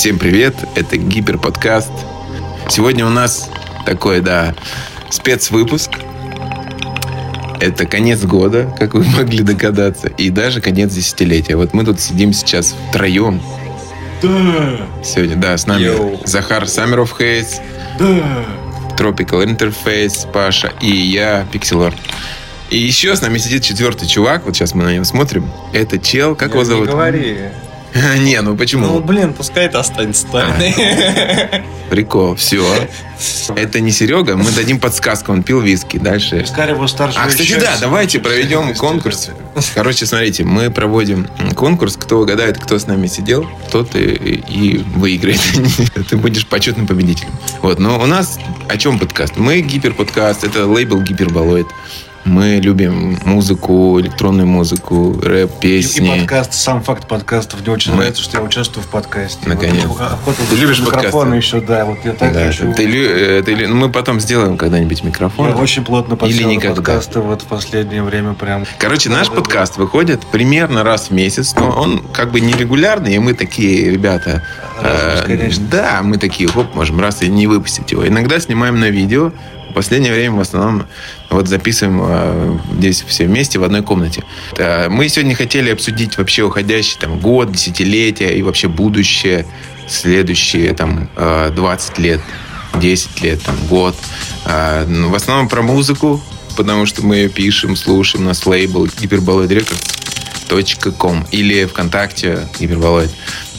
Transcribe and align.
Всем 0.00 0.18
привет, 0.18 0.54
это 0.76 0.96
Гиперподкаст. 0.96 1.92
Сегодня 2.70 3.04
у 3.04 3.10
нас 3.10 3.50
такой, 3.84 4.22
да, 4.22 4.54
спецвыпуск. 5.10 5.90
Это 7.60 7.84
конец 7.84 8.22
года, 8.22 8.74
как 8.78 8.94
вы 8.94 9.04
могли 9.18 9.42
догадаться, 9.42 10.08
и 10.08 10.30
даже 10.30 10.62
конец 10.62 10.94
десятилетия. 10.94 11.54
Вот 11.54 11.74
мы 11.74 11.84
тут 11.84 12.00
сидим 12.00 12.32
сейчас 12.32 12.74
втроем. 12.88 13.42
Да. 14.22 14.86
Сегодня, 15.04 15.36
да, 15.36 15.58
с 15.58 15.66
нами 15.66 15.82
Йоу. 15.82 16.22
Захар 16.24 16.66
Саммеров 16.66 17.14
Хейс, 17.18 17.60
Да. 17.98 18.06
Tropical 18.96 19.44
Interface, 19.44 20.32
Паша 20.32 20.72
и 20.80 20.90
я, 20.90 21.46
Пикселор. 21.52 21.92
И 22.70 22.78
еще 22.78 23.14
с 23.14 23.20
нами 23.20 23.36
сидит 23.36 23.64
четвертый 23.64 24.08
чувак, 24.08 24.46
вот 24.46 24.56
сейчас 24.56 24.72
мы 24.74 24.82
на 24.82 24.94
него 24.94 25.04
смотрим. 25.04 25.50
Это 25.74 25.98
чел, 25.98 26.34
как 26.34 26.52
его 26.52 26.60
Не 26.60 26.64
зовут? 26.64 26.88
говори. 26.88 27.36
Не, 28.18 28.40
ну 28.40 28.56
почему? 28.56 28.86
Ну, 28.86 29.00
блин, 29.00 29.32
пускай 29.32 29.66
это 29.66 29.80
останется 29.80 30.26
тайной. 30.26 30.74
Прикол, 31.90 32.36
все. 32.36 32.64
Это 33.56 33.80
не 33.80 33.90
Серега, 33.90 34.36
мы 34.36 34.50
дадим 34.52 34.78
подсказку, 34.78 35.32
он 35.32 35.42
пил 35.42 35.60
виски. 35.60 35.98
Дальше. 35.98 36.46
Скорее 36.46 36.74
его 36.74 36.86
старший. 36.86 37.20
А, 37.20 37.26
кстати, 37.26 37.58
да, 37.58 37.76
давайте 37.80 38.20
проведем 38.20 38.74
конкурс. 38.74 39.30
Короче, 39.74 40.06
смотрите, 40.06 40.44
мы 40.44 40.70
проводим 40.70 41.26
конкурс, 41.56 41.96
кто 41.96 42.20
угадает, 42.20 42.58
кто 42.58 42.78
с 42.78 42.86
нами 42.86 43.08
сидел, 43.08 43.46
тот 43.70 43.94
и, 43.96 44.14
и 44.48 44.78
выиграет. 44.94 45.40
Ты 46.08 46.16
будешь 46.16 46.46
почетным 46.46 46.86
победителем. 46.86 47.32
Вот, 47.60 47.78
но 47.78 48.00
у 48.00 48.06
нас 48.06 48.38
о 48.68 48.76
чем 48.76 48.98
подкаст? 48.98 49.36
Мы 49.36 49.60
гиперподкаст, 49.60 50.44
это 50.44 50.66
лейбл 50.66 51.00
Гиперболоид. 51.00 51.66
Мы 52.24 52.60
любим 52.62 53.18
музыку, 53.24 53.98
электронную 53.98 54.46
музыку, 54.46 55.18
рэп, 55.22 55.50
И, 55.58 55.60
песни. 55.62 56.18
подкаст, 56.18 56.52
сам 56.52 56.82
факт 56.82 57.08
подкастов. 57.08 57.62
Мне 57.62 57.72
очень 57.72 57.92
Мы- 57.92 57.98
нравится, 57.98 58.22
что 58.22 58.36
я 58.38 58.44
участвую 58.44 58.84
в 58.84 58.88
подкасте. 58.88 59.40
Наконец. 59.48 59.84
Вот, 59.86 60.00
охота 60.02 60.36
Ты 60.50 60.56
любишь 60.56 60.80
микрофон 60.80 61.30
подкасты? 61.30 61.36
еще, 61.36 61.60
да. 61.62 61.84
Вот 61.86 61.98
я 62.04 62.12
так 62.12 62.32
Да, 62.34 62.46
хочу. 62.46 62.74
ты 62.74 62.84
э, 62.84 63.42
ты 63.42 63.54
лю- 63.54 63.68
ну, 63.68 63.74
мы 63.76 63.88
потом 63.90 64.20
сделаем 64.20 64.58
когда-нибудь 64.58 65.02
микрофон. 65.02 65.48
Я 65.48 65.56
очень 65.56 65.82
плотно 65.82 66.12
Или 66.12 66.20
подсел 66.20 66.50
никогда. 66.50 66.76
подкасты 66.76 67.20
вот 67.20 67.40
в 67.42 67.46
последнее 67.46 68.02
время 68.02 68.34
прям. 68.34 68.66
Короче, 68.78 69.08
наш 69.08 69.28
Да-да-да. 69.28 69.40
подкаст 69.42 69.76
выходит 69.78 70.20
примерно 70.26 70.84
раз 70.84 71.08
в 71.08 71.12
месяц, 71.12 71.54
но 71.56 71.70
он 71.70 72.00
как 72.12 72.32
бы 72.32 72.40
нерегулярный, 72.42 73.14
и 73.14 73.18
мы 73.18 73.32
такие, 73.32 73.90
ребята, 73.90 74.42
Раз, 74.80 75.22
э, 75.22 75.26
конечно. 75.26 75.64
да, 75.70 76.00
мы 76.02 76.18
такие, 76.18 76.50
хоп, 76.50 76.74
можем 76.74 77.00
раз 77.00 77.22
и 77.22 77.28
не 77.28 77.46
выпустить 77.46 77.90
его. 77.92 78.06
Иногда 78.06 78.38
снимаем 78.40 78.78
на 78.78 78.90
видео, 78.90 79.32
в 79.70 79.72
последнее 79.72 80.12
время 80.12 80.36
в 80.36 80.40
основном 80.40 80.86
вот 81.30 81.48
записываем 81.48 82.00
э, 82.02 82.58
здесь 82.78 83.02
все 83.02 83.26
вместе 83.26 83.58
в 83.58 83.64
одной 83.64 83.82
комнате. 83.82 84.24
Э, 84.56 84.88
мы 84.88 85.08
сегодня 85.08 85.34
хотели 85.34 85.70
обсудить 85.70 86.18
вообще 86.18 86.42
уходящий 86.42 86.98
там 86.98 87.18
год, 87.20 87.52
десятилетие 87.52 88.36
и 88.36 88.42
вообще 88.42 88.68
будущее, 88.68 89.46
следующие 89.88 90.74
там 90.74 91.08
э, 91.16 91.52
20 91.54 91.98
лет, 91.98 92.20
10 92.74 93.22
лет, 93.22 93.42
там 93.42 93.56
год. 93.68 93.96
Э, 94.44 94.84
ну, 94.86 95.08
в 95.08 95.14
основном 95.14 95.48
про 95.48 95.62
музыку, 95.62 96.20
потому 96.56 96.84
что 96.86 97.06
мы 97.06 97.16
ее 97.16 97.28
пишем, 97.28 97.76
слушаем, 97.76 98.24
у 98.24 98.28
нас 98.28 98.44
лейбл 98.44 98.86
Гиперболоид 98.86 99.50
Records.com 99.52 101.26
или 101.30 101.64
ВКонтакте 101.64 102.48
Гиперболоид. 102.58 103.10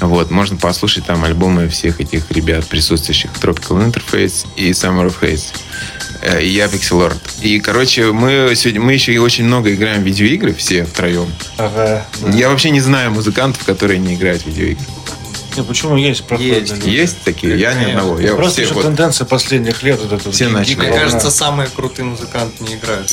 Вот, 0.01 0.31
можно 0.31 0.57
послушать 0.57 1.05
там 1.05 1.23
альбомы 1.23 1.69
всех 1.69 2.01
этих 2.01 2.29
ребят, 2.31 2.65
присутствующих 2.65 3.29
Tropical 3.39 3.85
Interface 3.91 4.47
и 4.55 4.71
Summer 4.71 5.07
of 5.07 5.15
Haze. 5.21 5.53
Э, 6.21 6.43
И 6.43 6.49
я 6.49 6.65
Pixel 6.65 6.99
Lord. 6.99 7.17
И, 7.41 7.59
короче, 7.59 8.11
мы 8.11 8.51
сегодня 8.55 8.81
мы 8.81 8.93
еще 8.93 9.13
и 9.13 9.19
очень 9.19 9.45
много 9.45 9.73
играем 9.73 10.01
в 10.01 10.05
видеоигры, 10.05 10.53
все 10.53 10.85
втроем. 10.85 11.31
Ага, 11.57 12.05
да. 12.21 12.31
Я 12.31 12.49
вообще 12.49 12.71
не 12.71 12.81
знаю 12.81 13.11
музыкантов, 13.11 13.63
которые 13.63 13.99
не 13.99 14.15
играют 14.15 14.41
в 14.41 14.47
видеоигры. 14.47 14.85
Не, 15.57 15.63
почему 15.63 15.97
есть? 15.97 16.23
проходные 16.25 16.59
Есть. 16.59 16.73
люди. 16.73 16.89
Есть 16.89 17.17
такие? 17.23 17.57
Я 17.59 17.73
ни 17.73 17.91
одного. 17.91 18.19
Я 18.19 18.35
Просто 18.35 18.53
все 18.53 18.61
еще 18.63 18.73
вот, 18.73 18.83
тенденция 18.83 19.25
последних 19.25 19.83
лет. 19.83 19.99
Вот 20.01 20.11
это 20.13 20.31
Все 20.31 20.45
вот 20.47 20.53
начали. 20.53 20.75
Мне 20.75 20.91
кажется, 20.91 21.31
самые 21.31 21.69
крутые 21.69 22.05
музыканты 22.05 22.63
не 22.63 22.75
играют 22.75 23.11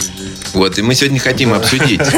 вот, 0.52 0.78
и 0.78 0.82
мы 0.82 0.94
сегодня 0.94 1.20
хотим 1.20 1.52
обсудить. 1.52 2.00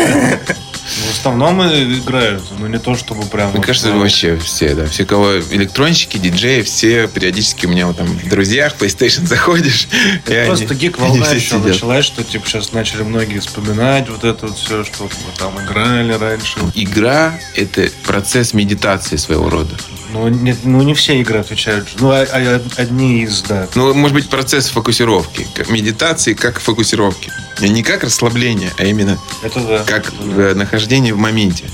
Ну, 0.99 1.07
В 1.07 1.19
основном 1.19 1.63
играют, 1.63 2.43
но 2.59 2.67
не 2.67 2.79
то, 2.79 2.97
чтобы 2.97 3.25
прям... 3.27 3.51
Мне 3.51 3.59
вот, 3.59 3.67
кажется, 3.67 3.91
ну, 3.91 4.01
вообще 4.01 4.37
все, 4.39 4.75
да. 4.75 4.87
Все, 4.87 5.05
кого 5.05 5.39
электронщики, 5.39 6.17
диджеи, 6.17 6.63
все 6.63 7.07
периодически 7.07 7.67
у 7.67 7.69
меня 7.69 7.87
вот 7.87 7.99
там 7.99 8.07
в 8.09 8.29
друзьях 8.29 8.75
PlayStation 8.77 9.25
заходишь. 9.25 9.87
Просто 10.47 10.75
гик 10.75 10.97
они 10.99 11.09
волна 11.09 11.27
все 11.27 11.37
еще 11.37 11.47
сидят. 11.51 11.67
началась, 11.67 12.05
что 12.05 12.25
типа 12.25 12.49
сейчас 12.49 12.73
начали 12.73 13.03
многие 13.03 13.39
вспоминать 13.39 14.09
вот 14.09 14.25
это 14.25 14.49
вот 14.49 14.59
все, 14.59 14.83
что 14.83 15.05
мы 15.05 15.39
там 15.39 15.65
играли 15.65 16.13
раньше. 16.15 16.59
Игра— 16.75 17.39
это 17.55 17.89
процесс 18.05 18.53
медитации 18.53 19.15
своего 19.15 19.49
рода. 19.49 19.77
Ну 20.13 20.29
не, 20.29 20.57
ну, 20.65 20.83
не 20.83 20.95
все 20.95 21.21
игры 21.21 21.39
отвечают. 21.39 21.89
Ну, 22.01 22.11
а- 22.11 22.27
а- 22.31 22.61
одни 22.77 23.23
из, 23.23 23.43
да. 23.43 23.69
Ну, 23.75 23.95
может 23.95 24.15
быть, 24.15 24.29
процесс 24.29 24.69
фокусировки. 24.69 25.47
Медитации 25.69 26.35
как 26.35 26.61
фокусировки. 26.61 27.31
И 27.61 27.69
Не 27.69 27.83
как 27.83 28.05
расслабление, 28.05 28.73
а 28.79 28.85
именно 28.85 29.19
Это 29.43 29.61
да. 29.61 29.85
как 29.87 30.09
Это 30.09 30.23
да. 30.25 30.43
э, 30.43 30.55
нахождение 30.55 31.15
в 31.15 31.19
моменте. 31.19 31.65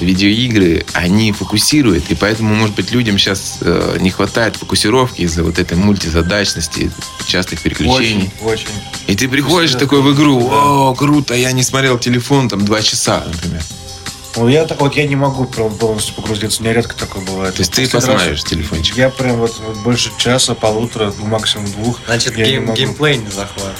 Видеоигры, 0.00 0.86
они 0.92 1.32
фокусируют, 1.32 2.04
и 2.10 2.14
поэтому, 2.14 2.54
может 2.54 2.76
быть, 2.76 2.92
людям 2.92 3.18
сейчас 3.18 3.58
не 3.98 4.10
хватает 4.10 4.54
фокусировки 4.56 5.22
из-за 5.22 5.42
вот 5.42 5.58
этой 5.58 5.76
мультизадачности, 5.76 6.92
частых 7.26 7.60
переключений. 7.62 8.30
Очень, 8.44 8.52
очень. 8.52 8.68
И 9.08 9.16
ты 9.16 9.28
приходишь 9.28 9.72
такой 9.74 10.00
в 10.02 10.14
игру, 10.14 10.48
о, 10.52 10.94
круто, 10.94 11.34
я 11.34 11.50
не 11.50 11.64
смотрел 11.64 11.98
телефон 11.98 12.48
там 12.48 12.64
два 12.64 12.80
часа, 12.80 13.24
например. 13.26 13.62
Ну, 14.38 14.48
я, 14.48 14.64
так- 14.64 14.80
вот 14.80 14.94
я 14.94 15.06
не 15.06 15.16
могу 15.16 15.44
прям 15.46 15.74
полностью 15.74 16.14
погрузиться. 16.14 16.60
У 16.60 16.64
меня 16.64 16.74
редко 16.74 16.94
такое 16.94 17.24
бывает. 17.24 17.54
То 17.56 17.60
есть 17.62 17.72
ты 17.72 17.88
посмотришь 17.88 18.44
телефончик. 18.44 18.96
Я 18.96 19.10
прям 19.10 19.36
вот, 19.36 19.58
вот 19.58 19.76
больше 19.78 20.10
часа, 20.16 20.54
полутора, 20.54 21.12
ну, 21.18 21.26
максимум 21.26 21.66
двух. 21.72 21.98
Значит, 22.06 22.36
я 22.38 22.44
не 22.46 22.52
гейм- 22.52 22.60
могу. 22.66 22.74
геймплей 22.76 23.16
не 23.18 23.30
захватывает. 23.30 23.74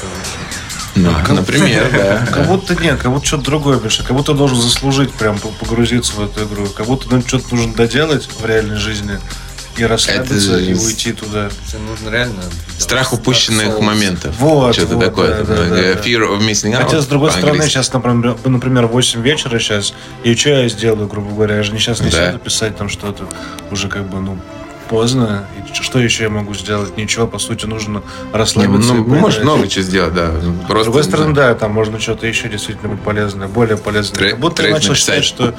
Ну, 0.96 1.12
например, 1.28 1.88
да. 1.92 2.26
Как 2.32 2.48
будто 2.48 2.74
нет, 2.74 3.00
как 3.00 3.12
будто 3.12 3.24
что-то 3.24 3.44
другое 3.44 3.78
больше. 3.78 4.02
Как 4.02 4.16
будто 4.16 4.34
должен 4.34 4.56
заслужить 4.60 5.12
прям 5.12 5.38
по- 5.38 5.48
погрузиться 5.48 6.14
в 6.14 6.20
эту 6.24 6.44
игру. 6.44 6.66
Как 6.66 6.86
будто 6.86 7.08
нам 7.10 7.24
что-то 7.26 7.54
нужно 7.54 7.72
доделать 7.74 8.28
в 8.40 8.44
реальной 8.44 8.76
жизни 8.76 9.20
и 9.78 9.84
расслабиться, 9.84 10.54
Это 10.54 10.70
и 10.70 10.74
с- 10.74 10.84
уйти 10.84 11.12
туда. 11.12 11.48
Тебе 11.68 11.78
нужно 11.88 12.10
реально... 12.10 12.42
Страх 12.78 13.12
упущенных 13.12 13.80
моментов. 13.80 14.34
Вот, 14.38 14.74
Что-то 14.74 14.96
вот, 14.96 15.04
такое. 15.04 15.42
да, 15.42 15.44
да, 15.44 15.56
да, 15.68 15.78
Э, 15.78 15.94
да. 15.94 16.00
Fear 16.00 16.28
of 16.30 16.40
missing 16.40 16.72
out. 16.72 16.84
Хотя, 16.84 17.00
с 17.00 17.06
другой 17.06 17.30
стороны, 17.32 17.62
сейчас, 17.64 17.92
например, 17.92 18.36
например, 18.44 18.86
8 18.86 19.20
вечера 19.22 19.58
сейчас, 19.58 19.94
и 20.24 20.34
что 20.34 20.50
я 20.50 20.68
сделаю, 20.68 21.06
грубо 21.08 21.30
говоря? 21.30 21.56
Я 21.56 21.62
же 21.62 21.72
не 21.72 21.78
сейчас 21.78 22.00
не 22.00 22.10
Да. 22.10 22.26
сяду 22.28 22.38
писать 22.38 22.76
там 22.76 22.88
что-то. 22.88 23.24
Уже 23.70 23.88
как 23.88 24.08
бы, 24.08 24.20
ну, 24.20 24.38
поздно. 24.88 25.46
И 25.70 25.74
что 25.82 25.98
еще 25.98 26.24
я 26.24 26.30
могу 26.30 26.54
сделать? 26.54 26.96
Ничего, 26.96 27.26
по 27.26 27.38
сути, 27.38 27.66
нужно 27.66 28.02
Не, 28.32 28.38
расслабиться. 28.38 28.94
ну, 28.94 29.04
можешь 29.04 29.42
много 29.42 29.68
чего 29.68 29.82
сделать, 29.84 30.14
да. 30.14 30.30
С 30.30 30.66
Просто, 30.66 30.84
другой 30.84 31.04
стороны, 31.04 31.34
да, 31.34 31.54
там 31.54 31.72
можно 31.72 32.00
что-то 32.00 32.26
еще 32.26 32.48
действительно 32.48 32.88
быть 32.94 33.02
полезное, 33.02 33.48
более 33.48 33.76
полезное. 33.76 34.18
Трек- 34.18 34.30
как 34.32 34.40
будто 34.40 34.56
трек 34.62 34.72
начал 34.72 34.90
написать. 34.90 35.24
считать, 35.24 35.24
что 35.24 35.54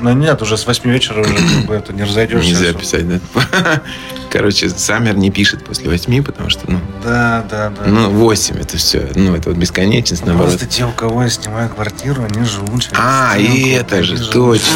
ну 0.00 0.12
нет, 0.12 0.40
уже 0.42 0.56
с 0.56 0.66
8 0.66 0.90
вечера 0.90 1.20
уже 1.20 1.34
как 1.34 1.66
бы 1.66 1.74
это 1.74 1.92
не 1.92 2.02
разойдешься. 2.04 2.46
Нельзя 2.48 2.64
особо. 2.70 2.80
писать, 2.80 3.08
да. 3.08 3.82
Короче, 4.30 4.68
Саммер 4.68 5.16
не 5.16 5.30
пишет 5.30 5.64
после 5.64 5.88
восьми, 5.88 6.20
потому 6.20 6.50
что, 6.50 6.70
ну, 6.70 6.80
Да, 7.02 7.46
да, 7.48 7.70
да. 7.70 7.86
ну, 7.86 8.10
восемь 8.10 8.56
это 8.58 8.76
все. 8.76 9.08
Ну, 9.14 9.34
это 9.34 9.50
вот 9.50 9.58
бесконечность, 9.58 10.26
наоборот. 10.26 10.50
Просто 10.50 10.66
те, 10.66 10.84
у 10.84 10.90
кого 10.90 11.22
я 11.22 11.30
снимаю 11.30 11.70
квартиру, 11.70 12.22
они 12.24 12.44
живут. 12.44 12.82
через 12.82 12.98
А, 12.98 13.34
и 13.38 13.70
это 13.70 13.96
они 13.96 14.04
же 14.04 14.30
точно. 14.30 14.66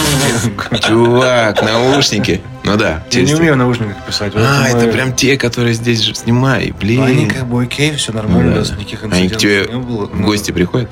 Чувак, 0.80 1.62
наушники. 1.62 2.40
Ну 2.64 2.76
да. 2.76 3.04
Я 3.10 3.22
не 3.22 3.34
умею 3.34 3.54
в 3.54 3.56
наушниках 3.56 3.96
писать. 4.06 4.32
А, 4.36 4.68
это 4.68 4.90
прям 4.92 5.12
те, 5.14 5.36
которые 5.36 5.74
здесь 5.74 6.00
же 6.00 6.14
снимай, 6.14 6.72
Ну, 6.80 7.02
Они 7.04 7.26
блин. 7.26 7.30
как 7.30 7.46
бы 7.46 7.62
окей, 7.62 7.94
все 7.96 8.12
нормально, 8.12 8.54
Ну 8.54 8.76
никаких 8.76 9.02
Они 9.04 9.24
инцидентов 9.26 9.40
тебе 9.40 9.66
не 9.72 9.80
было. 9.80 10.10
Ну, 10.12 10.24
гости 10.24 10.52
приходят? 10.52 10.88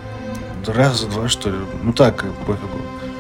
Раза 0.66 1.06
два, 1.06 1.28
что 1.28 1.48
ли. 1.48 1.56
Ну 1.82 1.92
так, 1.92 2.24
пофигу. 2.46 2.68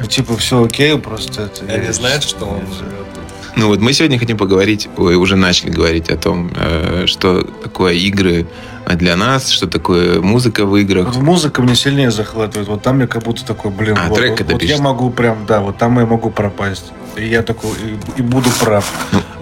Ну, 0.00 0.06
типа, 0.06 0.36
все 0.36 0.64
окей, 0.64 0.96
просто 0.98 1.42
это... 1.44 1.64
Они 1.72 1.86
я- 1.86 1.92
знают, 1.92 2.22
что 2.22 2.44
он 2.46 2.60
живет 2.72 3.06
тут. 3.14 3.24
Ну 3.56 3.66
вот 3.68 3.80
мы 3.80 3.92
сегодня 3.92 4.18
хотим 4.18 4.36
поговорить, 4.36 4.88
ой, 4.96 5.16
уже 5.16 5.34
начали 5.34 5.70
говорить 5.70 6.10
о 6.10 6.16
том, 6.16 6.52
э, 6.54 7.04
что 7.06 7.42
такое 7.42 7.94
игры 7.94 8.46
для 8.86 9.16
нас, 9.16 9.48
что 9.50 9.66
такое 9.66 10.20
музыка 10.20 10.64
в 10.64 10.76
играх. 10.76 11.06
Вот 11.06 11.16
музыка 11.16 11.60
мне 11.62 11.74
сильнее 11.74 12.10
захватывает. 12.12 12.68
Вот 12.68 12.82
там 12.82 13.00
я 13.00 13.06
как 13.08 13.24
будто 13.24 13.44
такой, 13.44 13.72
блин, 13.72 13.96
А, 13.98 14.08
вот, 14.08 14.16
трек 14.18 14.30
вот- 14.32 14.40
это 14.42 14.52
вот 14.52 14.62
я 14.62 14.78
могу 14.78 15.10
прям, 15.10 15.44
да, 15.46 15.60
вот 15.60 15.76
там 15.76 15.98
я 15.98 16.06
могу 16.06 16.30
пропасть. 16.30 16.92
И 17.16 17.26
я 17.26 17.42
такой, 17.42 17.70
и, 18.16 18.20
и 18.20 18.22
буду 18.22 18.48
прав. 18.60 18.88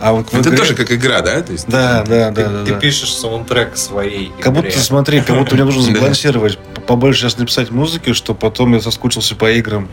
А 0.01 0.13
вот 0.15 0.29
Ну, 0.33 0.41
Это 0.41 0.49
игре- 0.49 0.57
тоже 0.57 0.75
как 0.75 0.91
игра, 0.91 1.21
да? 1.21 1.43
То 1.43 1.53
есть, 1.53 1.67
Да, 1.69 2.03
да, 2.05 2.31
Ты, 2.31 2.43
да, 2.43 2.49
да. 2.49 2.65
ты 2.65 2.73
да. 2.73 2.79
пишешь 2.81 3.13
саундтрек 3.15 3.77
своей 3.77 4.33
Как 4.41 4.55
игре. 4.55 4.63
будто, 4.63 4.79
смотри, 4.81 5.21
как 5.21 5.37
будто 5.37 5.55
мне 5.57 5.65
нужно 5.65 5.83
Да. 5.93 5.99
сбалансировать. 5.99 6.59
Побольше 6.87 7.21
сейчас 7.23 7.37
написать 7.37 7.71
музыки, 7.71 8.15
что 8.15 8.33
потом 8.35 8.73
я 8.73 8.81
соскучился 8.81 9.37
по 9.37 9.51
играм. 9.53 9.89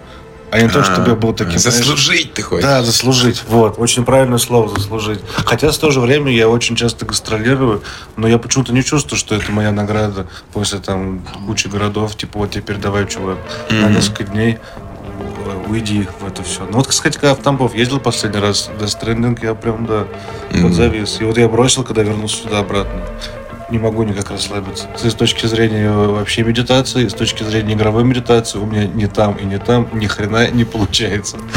А 0.54 0.62
не 0.62 0.70
то, 0.70 0.84
чтобы 0.84 1.10
я 1.10 1.16
был 1.16 1.34
таким... 1.34 1.58
Заслужить 1.58 2.34
ты 2.34 2.44
хочешь. 2.44 2.64
Да, 2.64 2.84
заслужить. 2.84 3.42
Вот, 3.48 3.80
очень 3.80 4.06
правильное 4.06 4.38
слово 4.38 4.70
заслужить. 4.70 5.20
Хотя 5.46 5.72
в 5.72 5.78
то 5.80 5.90
же 5.90 6.00
время 6.00 6.32
я 6.32 6.48
очень 6.48 6.76
часто 6.76 7.08
гастролирую, 7.08 7.82
но 8.18 8.28
я 8.28 8.38
почему-то 8.38 8.72
не 8.72 8.84
чувствую, 8.84 9.18
что 9.18 9.34
это 9.34 9.52
моя 9.52 9.72
награда 9.72 10.28
после 10.52 10.78
там 10.78 11.26
кучи 11.48 11.68
городов. 11.68 12.16
Типа 12.16 12.38
вот 12.38 12.52
теперь 12.52 12.78
давай, 12.78 13.08
чувак, 13.08 13.40
на 13.72 13.90
несколько 13.90 14.26
дней 14.26 14.60
уйди 15.68 16.08
в 16.20 16.28
это 16.28 16.44
все. 16.44 16.66
Ну 16.66 16.78
вот, 16.78 16.86
кстати, 16.86 17.16
когда 17.16 17.34
в 17.34 17.40
Тамбов 17.40 17.74
ездил 17.74 18.00
последний 18.00 18.40
раз, 18.40 18.70
Death 18.80 19.02
Stranding, 19.02 19.40
я 19.42 19.56
прям, 19.56 19.88
да, 19.88 20.06
вот 20.52 20.74
завис. 20.74 21.18
И 21.20 21.24
вот 21.24 21.40
я 21.40 21.50
бросил, 21.50 21.84
когда 21.84 22.04
вернулся 22.04 22.44
сюда 22.44 22.60
обратно. 22.60 23.02
Не 23.70 23.80
могу 23.80 24.04
никак 24.04 24.30
расслабиться. 24.30 24.88
С 24.98 25.14
точки 25.14 25.46
зрения 25.46 25.92
вообще 25.92 26.44
медитации, 26.44 27.08
с 27.08 27.14
точки 27.14 27.44
зрения 27.44 27.74
игровой 27.74 28.04
медитации, 28.04 28.60
у 28.60 28.66
меня 28.66 28.86
ни 28.86 29.06
там 29.06 29.36
и 29.36 29.46
ни 29.46 29.58
там 29.58 29.88
ни 29.94 30.08
хрена 30.08 30.50
не 30.50 30.64
получается. 30.64 31.38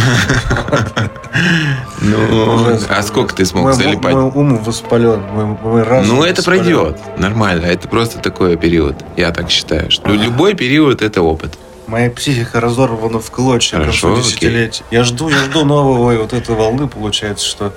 Ну, 2.00 2.78
а 2.88 3.02
сколько 3.02 3.34
ты 3.34 3.44
смог 3.44 3.72
залипать? 3.72 4.14
Мой 4.14 4.24
ум 4.24 4.56
воспален, 4.62 5.20
мой, 5.20 5.44
мой 5.44 5.82
разум 5.82 6.16
Ну, 6.16 6.24
это 6.24 6.42
пройдет. 6.42 6.98
Нормально. 7.18 7.66
Это 7.66 7.88
просто 7.88 8.20
такой 8.20 8.56
период. 8.56 8.96
Я 9.16 9.32
так 9.32 9.50
считаю. 9.50 9.90
Что 9.90 10.08
любой 10.08 10.54
период 10.54 11.02
это 11.02 11.22
опыт. 11.22 11.58
Моя 11.86 12.10
психика 12.10 12.60
разорвана 12.60 13.20
в 13.20 13.30
клочья 13.30 13.76
к 13.76 13.80
Хорошо, 13.80 14.14
концу 14.14 14.22
десятилетия. 14.22 14.84
Я 14.90 15.04
жду, 15.04 15.28
я 15.28 15.44
жду 15.44 15.64
нового 15.64 16.16
вот 16.16 16.32
этой 16.32 16.54
волны, 16.54 16.88
получается, 16.88 17.46
что 17.46 17.72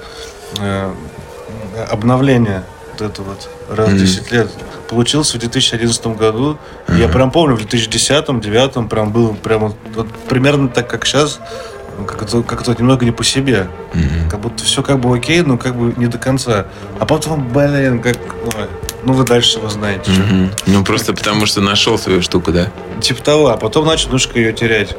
э, 0.60 0.94
обновление 1.92 2.64
вот 2.92 3.02
это 3.02 3.22
вот 3.22 3.50
раз 3.70 3.90
в 3.90 3.94
Мгм. 3.94 4.00
10 4.00 4.32
лет 4.32 4.50
получился 4.90 5.38
в 5.38 5.40
2011 5.40 6.16
году. 6.16 6.58
Я 6.88 7.08
прям 7.08 7.32
помню, 7.32 7.56
в 7.56 7.62
2010-2009 7.62 8.88
прям 8.90 9.12
был 9.12 9.36
прям 9.36 9.76
вот, 9.94 10.08
примерно 10.28 10.70
так, 10.70 10.90
как 10.90 11.06
сейчас, 11.06 11.40
как-то 12.08 12.44
как 12.44 12.80
немного 12.80 13.06
не 13.06 13.12
по 13.12 13.24
себе. 13.24 13.68
Как 14.30 14.40
будто 14.40 14.64
все 14.64 14.82
как 14.82 15.00
бы 15.00 15.16
окей, 15.16 15.42
но 15.42 15.58
как 15.58 15.76
бы 15.76 15.94
не 15.98 16.08
до 16.08 16.18
конца. 16.18 16.66
А 17.00 17.06
потом, 17.06 17.50
блин, 17.50 18.02
как... 18.02 18.18
ой, 18.46 18.68
ну 19.04 19.14
вы 19.14 19.24
дальше 19.24 19.60
вы 19.60 19.70
знаете. 19.70 20.12
что. 20.12 20.22
Мгм. 20.22 20.52
Ну, 20.68 20.84
просто 20.84 21.14
потому 21.14 21.46
что 21.46 21.62
нашел 21.62 21.98
свою 21.98 22.22
штуку, 22.22 22.52
да? 22.52 22.72
Типа 23.02 23.22
того, 23.24 23.50
а 23.50 23.58
потом 23.58 23.86
начал 23.86 24.08
немножко 24.08 24.38
ее 24.40 24.54
терять 24.54 24.96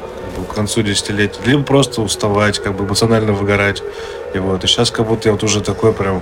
к 0.49 0.53
концу 0.55 0.81
десятилетия. 0.81 1.39
Либо 1.45 1.63
просто 1.63 2.01
уставать, 2.01 2.59
как 2.59 2.75
бы 2.75 2.85
эмоционально 2.85 3.33
выгорать. 3.33 3.83
И 4.33 4.39
вот. 4.39 4.63
И 4.63 4.67
сейчас 4.67 4.89
как 4.91 5.07
будто 5.07 5.27
я 5.27 5.33
вот 5.33 5.43
уже 5.43 5.61
такой 5.61 5.93
прям... 5.93 6.21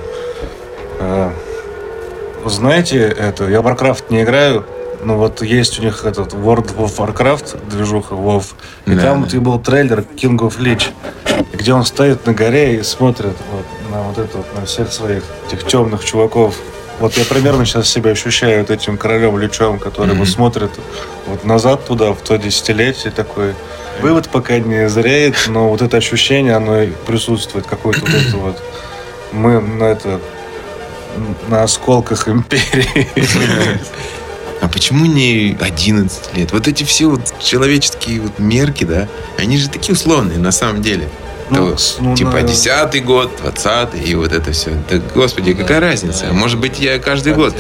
э, 1.00 1.32
знаете, 2.46 3.00
это, 3.08 3.48
я 3.50 3.62
в 3.62 3.68
Warcraft 3.68 4.06
не 4.10 4.24
играю, 4.24 4.66
но 5.04 5.18
вот 5.18 5.42
есть 5.42 5.80
у 5.80 5.84
них 5.84 6.06
этот 6.06 6.34
World 6.34 6.76
of 6.78 6.96
Warcraft, 6.98 7.70
движуха 7.70 8.16
WoW, 8.16 8.44
и 8.86 8.92
Да, 8.92 9.02
там 9.02 9.28
да. 9.28 9.40
был 9.40 9.60
трейлер 9.60 10.04
King 10.16 10.38
of 10.40 10.58
Lich, 10.60 10.90
где 11.54 11.74
он 11.74 11.86
стоит 11.86 12.26
на 12.26 12.34
горе 12.34 12.76
и 12.80 12.84
смотрит 12.84 13.36
вот 13.52 13.66
на 13.92 14.02
вот 14.04 14.18
это 14.18 14.38
вот, 14.38 14.48
на 14.60 14.66
всех 14.66 14.92
своих 14.92 15.24
этих 15.48 15.66
темных 15.66 16.04
чуваков. 16.04 16.56
Вот 17.00 17.14
я 17.18 17.24
примерно 17.24 17.66
сейчас 17.66 17.88
себя 17.90 18.12
ощущаю 18.12 18.60
вот 18.60 18.70
этим 18.72 18.98
королем 18.98 19.38
Личом, 19.40 19.80
который 19.80 20.10
Мгм. 20.10 20.20
вот 20.20 20.28
смотрит 20.28 20.72
вот 21.28 21.46
назад 21.46 21.86
туда, 21.86 22.12
в 22.12 22.18
то 22.18 22.38
десятилетие 22.38 23.12
такой. 23.12 23.54
Вывод 24.02 24.30
пока 24.30 24.60
не 24.60 24.90
зреет, 24.90 25.36
но 25.48 25.70
вот 25.70 25.82
это 25.82 25.96
ощущение, 25.98 26.56
оно 26.56 26.86
присутствует, 27.06 27.66
какое-то 27.68 28.02
вот 28.02 28.10
это 28.10 28.38
вот. 28.38 28.62
Мы 29.32 29.62
на 29.62 29.84
это 29.86 30.20
на 31.48 31.64
осколках 31.64 32.28
империи. 32.28 33.08
А 34.62 34.68
почему 34.68 35.06
не 35.06 35.58
11 35.60 36.36
лет? 36.36 36.52
Вот 36.52 36.68
эти 36.68 36.84
все 36.84 37.06
вот 37.10 37.22
человеческие 37.42 38.20
вот 38.22 38.40
мерки, 38.40 38.84
да, 38.84 39.08
они 39.38 39.58
же 39.58 39.70
такие 39.70 39.94
условные 39.94 40.38
на 40.38 40.52
самом 40.52 40.82
деле. 40.82 41.08
Ну, 41.50 41.72
То, 41.76 41.78
ну, 42.00 42.16
типа 42.16 42.32
на- 42.34 42.42
10 42.44 43.04
год, 43.06 43.32
20 43.42 44.06
и 44.06 44.16
вот 44.16 44.34
это 44.34 44.52
все. 44.52 44.72
Да, 44.90 45.02
господи, 45.16 45.54
Да, 45.54 45.62
какая 45.62 45.80
разница? 45.80 46.26
да. 46.28 46.34
Может 46.34 46.60
быть, 46.60 46.78
я 46.80 47.00
каждый 47.00 47.34
год. 47.34 47.56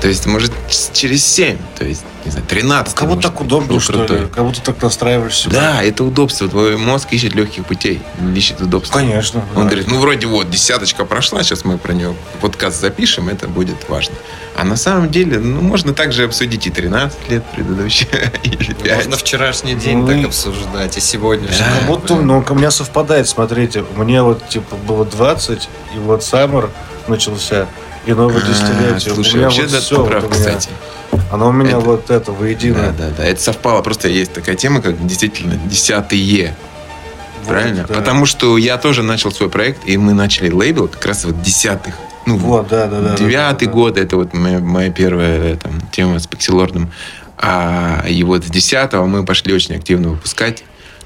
То 0.00 0.08
есть, 0.08 0.26
может, 0.26 0.51
через 0.92 1.24
7, 1.26 1.56
то 1.78 1.84
есть, 1.84 2.02
не 2.24 2.30
знаю, 2.30 2.46
13. 2.46 2.94
Кого 2.94 3.14
может 3.14 3.22
так 3.30 3.40
удобно, 3.40 3.68
был 3.68 3.80
что 3.80 3.92
крутой. 3.94 4.20
ли? 4.20 4.26
Кого 4.26 4.52
ты 4.52 4.60
так 4.60 4.80
настраиваешь 4.82 5.36
себя? 5.36 5.52
Да, 5.52 5.82
это 5.82 6.04
удобство. 6.04 6.48
Твой 6.48 6.76
мозг 6.76 7.12
ищет 7.12 7.34
легких 7.34 7.66
путей, 7.66 8.00
ищет 8.34 8.60
удобства. 8.60 8.98
Конечно. 8.98 9.40
Он 9.54 9.64
да. 9.64 9.70
говорит, 9.70 9.88
ну 9.88 9.98
вроде 9.98 10.26
вот, 10.26 10.50
десяточка 10.50 11.04
прошла, 11.04 11.42
сейчас 11.42 11.64
мы 11.64 11.78
про 11.78 11.92
нее 11.92 12.14
подкаст 12.40 12.80
запишем, 12.80 13.28
это 13.28 13.48
будет 13.48 13.88
важно. 13.88 14.14
А 14.56 14.64
на 14.64 14.76
самом 14.76 15.10
деле, 15.10 15.38
ну, 15.38 15.60
можно 15.62 15.94
также 15.94 16.24
обсудить 16.24 16.66
и 16.66 16.70
13 16.70 17.30
лет 17.30 17.42
или 17.56 18.72
5. 18.74 18.96
Можно 18.96 19.16
вчерашний 19.16 19.74
день 19.74 19.98
Ну, 19.98 20.06
так 20.06 20.16
и- 20.16 20.24
обсуждать, 20.24 20.96
и 20.96 21.00
сегодняшний. 21.00 21.58
Да. 21.58 21.78
Как 21.78 21.86
будто, 21.86 22.14
ну, 22.16 22.44
у 22.48 22.54
меня 22.54 22.70
совпадает, 22.70 23.28
смотрите. 23.28 23.84
Мне 23.96 24.22
вот, 24.22 24.46
типа, 24.48 24.76
было 24.76 25.04
20, 25.04 25.68
и 25.94 25.98
вот 25.98 26.22
Саммер 26.22 26.70
начался, 27.08 27.66
и 28.06 28.12
новое 28.12 28.42
А, 28.42 28.46
десятилетие. 28.46 29.14
Слушай, 29.14 29.32
у 29.34 29.36
меня 29.36 29.44
вообще 29.46 29.62
вот 29.62 29.70
да, 29.72 29.80
все, 29.80 29.96
вот 30.04 30.08
меня, 30.10 30.20
кстати. 30.28 30.70
Оно 31.30 31.48
у 31.48 31.52
меня 31.52 31.70
Это- 31.70 31.80
вот 31.80 32.10
это 32.10 32.32
воедино. 32.32 32.92
Да, 32.98 33.06
да, 33.08 33.10
да. 33.18 33.24
Это 33.24 33.40
совпало. 33.40 33.82
Просто 33.82 34.08
есть 34.08 34.32
такая 34.32 34.56
тема, 34.56 34.80
как 34.82 35.04
действительно 35.06 35.56
десятые. 35.56 36.54
Вот, 37.44 37.48
Правильно? 37.48 37.84
да. 37.88 37.94
Потому 37.94 38.26
что 38.26 38.56
я 38.56 38.76
тоже 38.78 39.02
начал 39.02 39.30
свой 39.32 39.50
проект, 39.50 39.80
и 39.86 39.96
мы 39.96 40.14
начали 40.14 40.50
лейбл 40.50 40.88
как 40.88 41.04
раз 41.06 41.24
вот 41.24 41.42
десятых. 41.42 41.94
Ну, 42.24 42.36
Вот, 42.36 42.68
да, 42.68 42.86
да, 42.86 43.00
да. 43.00 43.16
Девятый 43.16 43.66
да, 43.66 43.72
да. 43.72 43.78
год, 43.78 43.98
это 43.98 44.16
вот 44.16 44.32
моя, 44.32 44.60
моя 44.60 44.90
первая 44.90 45.56
там, 45.56 45.72
тема 45.90 46.18
с 46.20 46.26
Пикселордом. 46.28 46.92
А, 47.36 48.04
и 48.08 48.22
вот 48.22 48.44
с 48.44 48.48
десятого 48.48 49.06
мы 49.06 49.24
пошли 49.24 49.52
очень 49.52 49.74
активно 49.74 50.10
выпускать 50.10 50.62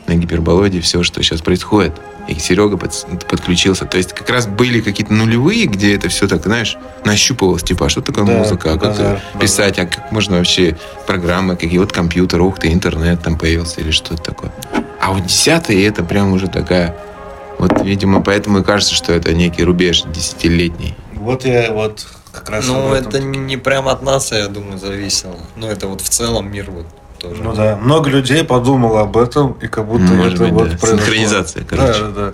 на 0.07 0.15
гиперболоде 0.15 0.81
все, 0.83 1.03
что 1.03 1.23
сейчас 1.23 1.41
происходит. 1.41 1.95
И 2.29 2.39
Серега 2.39 2.77
под- 2.77 3.27
подключился. 3.29 3.85
То 3.85 3.97
есть 3.99 4.13
как 4.13 4.29
раз 4.31 4.47
были 4.47 4.81
какие-то 4.81 5.13
нулевые, 5.13 5.67
где 5.67 5.95
это 5.95 6.09
все 6.09 6.27
так, 6.27 6.43
знаешь, 6.43 6.77
нащупывалось. 7.05 7.63
Типа, 7.63 7.87
а 7.87 7.89
что 7.89 8.01
такое 8.03 8.25
Да, 8.25 8.33
музыка? 8.33 8.73
А 8.73 8.79
как 8.79 8.91
базар, 8.91 9.21
писать? 9.41 9.79
А 9.79 9.87
как 9.87 10.11
можно 10.11 10.39
вообще 10.39 10.77
программы? 11.07 11.57
Какие 11.57 11.79
вот 11.79 11.93
компьютер, 11.93 12.41
ух 12.43 12.59
ты, 12.59 12.73
интернет 12.73 13.23
там 13.23 13.39
появился 13.39 13.81
или 13.81 13.91
что-то 13.91 14.23
такое. 14.23 14.53
А 15.01 15.13
вот 15.13 15.27
десятый 15.27 15.83
это 15.85 16.03
прям 16.03 16.33
уже 16.33 16.49
такая... 16.49 16.97
Вот, 17.59 17.83
видимо, 17.83 18.21
поэтому 18.23 18.59
и 18.59 18.63
кажется, 18.63 18.95
что 18.95 19.13
это 19.13 19.33
некий 19.33 19.65
рубеж 19.65 20.03
десятилетний. 20.03 20.95
Вот 21.15 21.45
я 21.47 21.73
вот 21.73 22.07
как 22.33 22.51
раз 22.51 22.67
Ну, 22.67 22.93
это 22.93 23.19
не 23.21 23.57
прям 23.57 23.89
от 23.89 24.03
нас, 24.03 24.31
я 24.33 24.49
думаю, 24.49 24.79
зависело. 24.79 25.37
Ну, 25.57 25.67
это 25.69 25.87
вот 25.87 26.03
в 26.03 26.09
целом 26.09 26.53
мир 26.53 26.71
вот 26.71 26.87
тоже. 27.19 27.43
Ну 27.43 27.55
да, 27.55 27.77
много 27.77 28.11
людей 28.11 28.45
подумало 28.45 29.03
об 29.03 29.17
этом, 29.17 29.53
и 29.61 29.67
как 29.67 29.87
будто 29.87 30.05
Может 30.05 30.35
это 30.35 30.45
быть, 30.45 30.53
вот 30.53 30.71
да. 30.71 30.77
произошло. 30.79 30.99
Синхронизация, 30.99 31.65
короче. 31.65 32.01
Да, 32.01 32.09
да, 32.09 32.13
да. 32.31 32.33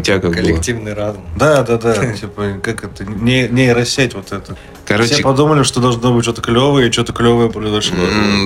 Тебя 0.00 0.16
как 0.18 0.30
было? 0.30 0.34
Коллективный 0.34 0.92
разум. 0.94 1.22
Да, 1.36 1.62
да, 1.62 1.76
да. 1.78 2.12
Типа, 2.20 2.54
как 2.62 2.84
это, 2.84 3.04
не, 3.04 3.48
нейросеть 3.48 4.14
вот 4.14 4.32
это. 4.32 4.56
Короче, 4.86 5.14
Все 5.14 5.22
подумали, 5.22 5.62
что 5.62 5.80
должно 5.80 6.12
быть 6.12 6.24
что-то 6.24 6.42
клевое, 6.42 6.88
и 6.88 6.92
что-то 6.92 7.14
клевое 7.14 7.48
произошло. 7.50 7.96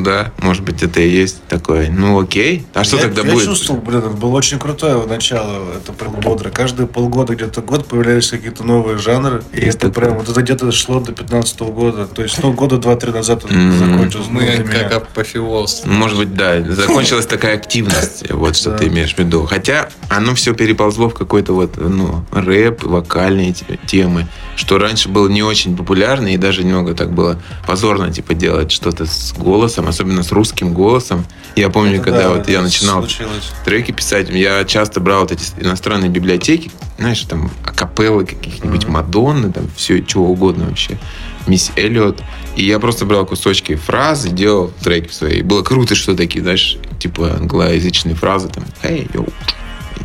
да, 0.04 0.30
может 0.40 0.62
быть, 0.62 0.82
это 0.84 1.00
и 1.00 1.08
есть 1.08 1.42
такое. 1.48 1.90
Ну, 1.90 2.20
окей. 2.20 2.64
А 2.74 2.84
что 2.84 2.96
я, 2.96 3.02
тогда 3.02 3.22
я 3.22 3.32
будет? 3.32 3.46
чувствовал, 3.46 3.80
блин, 3.80 3.98
это 3.98 4.08
было 4.10 4.36
очень 4.36 4.58
крутое 4.60 5.04
начало. 5.06 5.64
Это 5.76 5.92
прям 5.92 6.12
бодро. 6.12 6.50
Каждые 6.50 6.86
полгода, 6.86 7.34
где-то 7.34 7.60
год 7.62 7.86
появлялись 7.88 8.28
какие-то 8.28 8.62
новые 8.62 8.98
жанры. 8.98 9.42
И 9.52 9.56
Есть 9.64 9.78
это 9.78 9.88
такое. 9.88 10.04
прям, 10.04 10.18
вот 10.18 10.28
это 10.28 10.40
где-то 10.42 10.70
шло 10.70 11.00
до 11.00 11.12
15 11.12 11.60
года. 11.60 12.06
То 12.06 12.22
есть, 12.22 12.40
ну, 12.40 12.52
года 12.52 12.78
два-три 12.78 13.10
назад 13.10 13.44
это 13.44 13.54
М. 13.54 13.76
закончилось. 13.76 14.26
ну, 14.30 14.40
Мы 14.40 14.46
для 14.58 14.88
как 14.88 14.92
апофеоз. 15.08 15.82
Может 15.86 16.18
быть, 16.18 16.34
да, 16.34 16.62
закончилась 16.68 17.26
такая 17.26 17.56
активность, 17.56 18.30
вот 18.30 18.54
что 18.56 18.76
ты 18.78 18.86
имеешь 18.86 19.12
в 19.14 19.18
виду. 19.18 19.44
Хотя 19.44 19.88
оно 20.08 20.36
все 20.36 20.54
переползло 20.54 21.08
в 21.10 21.14
какой-то 21.42 21.52
вот, 21.54 21.76
ну, 21.76 22.24
рэп, 22.32 22.82
вокальные 22.84 23.52
те- 23.52 23.78
темы, 23.86 24.26
что 24.56 24.78
раньше 24.78 25.08
было 25.08 25.28
не 25.28 25.42
очень 25.42 25.76
популярно, 25.76 26.28
и 26.28 26.36
даже 26.36 26.64
немного 26.64 26.94
так 26.94 27.12
было 27.12 27.40
позорно, 27.66 28.12
типа, 28.12 28.34
делать 28.34 28.72
что-то 28.72 29.06
с 29.06 29.32
голосом, 29.36 29.86
особенно 29.88 30.22
с 30.22 30.32
русским 30.32 30.72
голосом. 30.74 31.24
Я 31.54 31.68
помню, 31.70 31.96
Это 31.96 32.04
когда 32.04 32.22
да, 32.24 32.28
вот 32.34 32.48
я 32.48 32.60
начинал 32.62 33.00
случилось. 33.02 33.50
треки 33.64 33.92
писать, 33.92 34.28
я 34.30 34.64
часто 34.64 35.00
брал 35.00 35.20
вот 35.20 35.32
эти 35.32 35.44
иностранные 35.60 36.10
библиотеки, 36.10 36.70
знаешь, 36.98 37.20
там 37.22 37.50
акапеллы 37.64 38.24
каких-нибудь 38.26 38.84
Мгм. 38.84 38.92
Мадонны, 38.94 39.52
там 39.52 39.68
все, 39.76 40.02
чего 40.02 40.30
угодно 40.30 40.66
вообще. 40.66 40.98
Мисс 41.46 41.70
Эллиот. 41.76 42.20
И 42.56 42.64
я 42.66 42.78
просто 42.80 43.06
брал 43.06 43.24
кусочки 43.24 43.76
фраз 43.76 44.26
и 44.26 44.30
делал 44.30 44.72
треки 44.82 45.12
свои. 45.12 45.38
И 45.38 45.42
было 45.42 45.62
круто, 45.62 45.94
что 45.94 46.14
такие, 46.16 46.42
знаешь, 46.42 46.76
типа 46.98 47.36
англоязычные 47.40 48.14
фразы, 48.16 48.48
там, 48.48 48.64
«Эй, 48.82 49.08
йоу». 49.14 49.28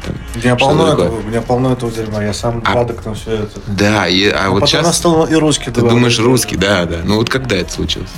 Там, 0.05 0.15
У 0.35 0.37
меня 0.39 0.57
Что 0.57 0.65
полно 0.67 0.89
такое? 0.89 1.05
этого, 1.05 1.19
у 1.19 1.23
меня 1.23 1.41
полно 1.41 1.71
этого 1.73 1.91
дерьма. 1.91 2.23
Я 2.23 2.33
сам 2.33 2.61
А- 2.65 2.73
падок 2.73 3.05
на 3.05 3.13
все 3.13 3.31
это. 3.31 3.59
Да, 3.67 4.07
и, 4.07 4.27
а, 4.29 4.45
А 4.45 4.49
вот 4.49 4.61
потом 4.61 4.67
сейчас 4.67 4.97
стал 4.97 5.25
и 5.25 5.35
русский 5.35 5.65
ты 5.65 5.71
добавлять. 5.71 5.95
думаешь 5.95 6.19
русский, 6.19 6.55
да, 6.57 6.85
да. 6.85 6.97
Ну 7.03 7.15
вот 7.17 7.29
когда 7.29 7.55
это 7.55 7.71
случилось? 7.71 8.09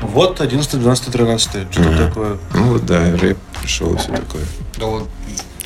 Вот 0.00 0.40
11, 0.40 0.80
12, 0.80 1.10
13. 1.12 1.66
Что-то 1.72 1.88
Ага. 1.88 2.06
такое. 2.08 2.38
Ну 2.54 2.62
вот 2.72 2.86
да, 2.86 3.16
рэп 3.16 3.38
пришел 3.60 3.94
и 3.94 3.98
все 3.98 4.08
такое. 4.12 4.44
Да 4.76 4.86
вот 4.86 5.08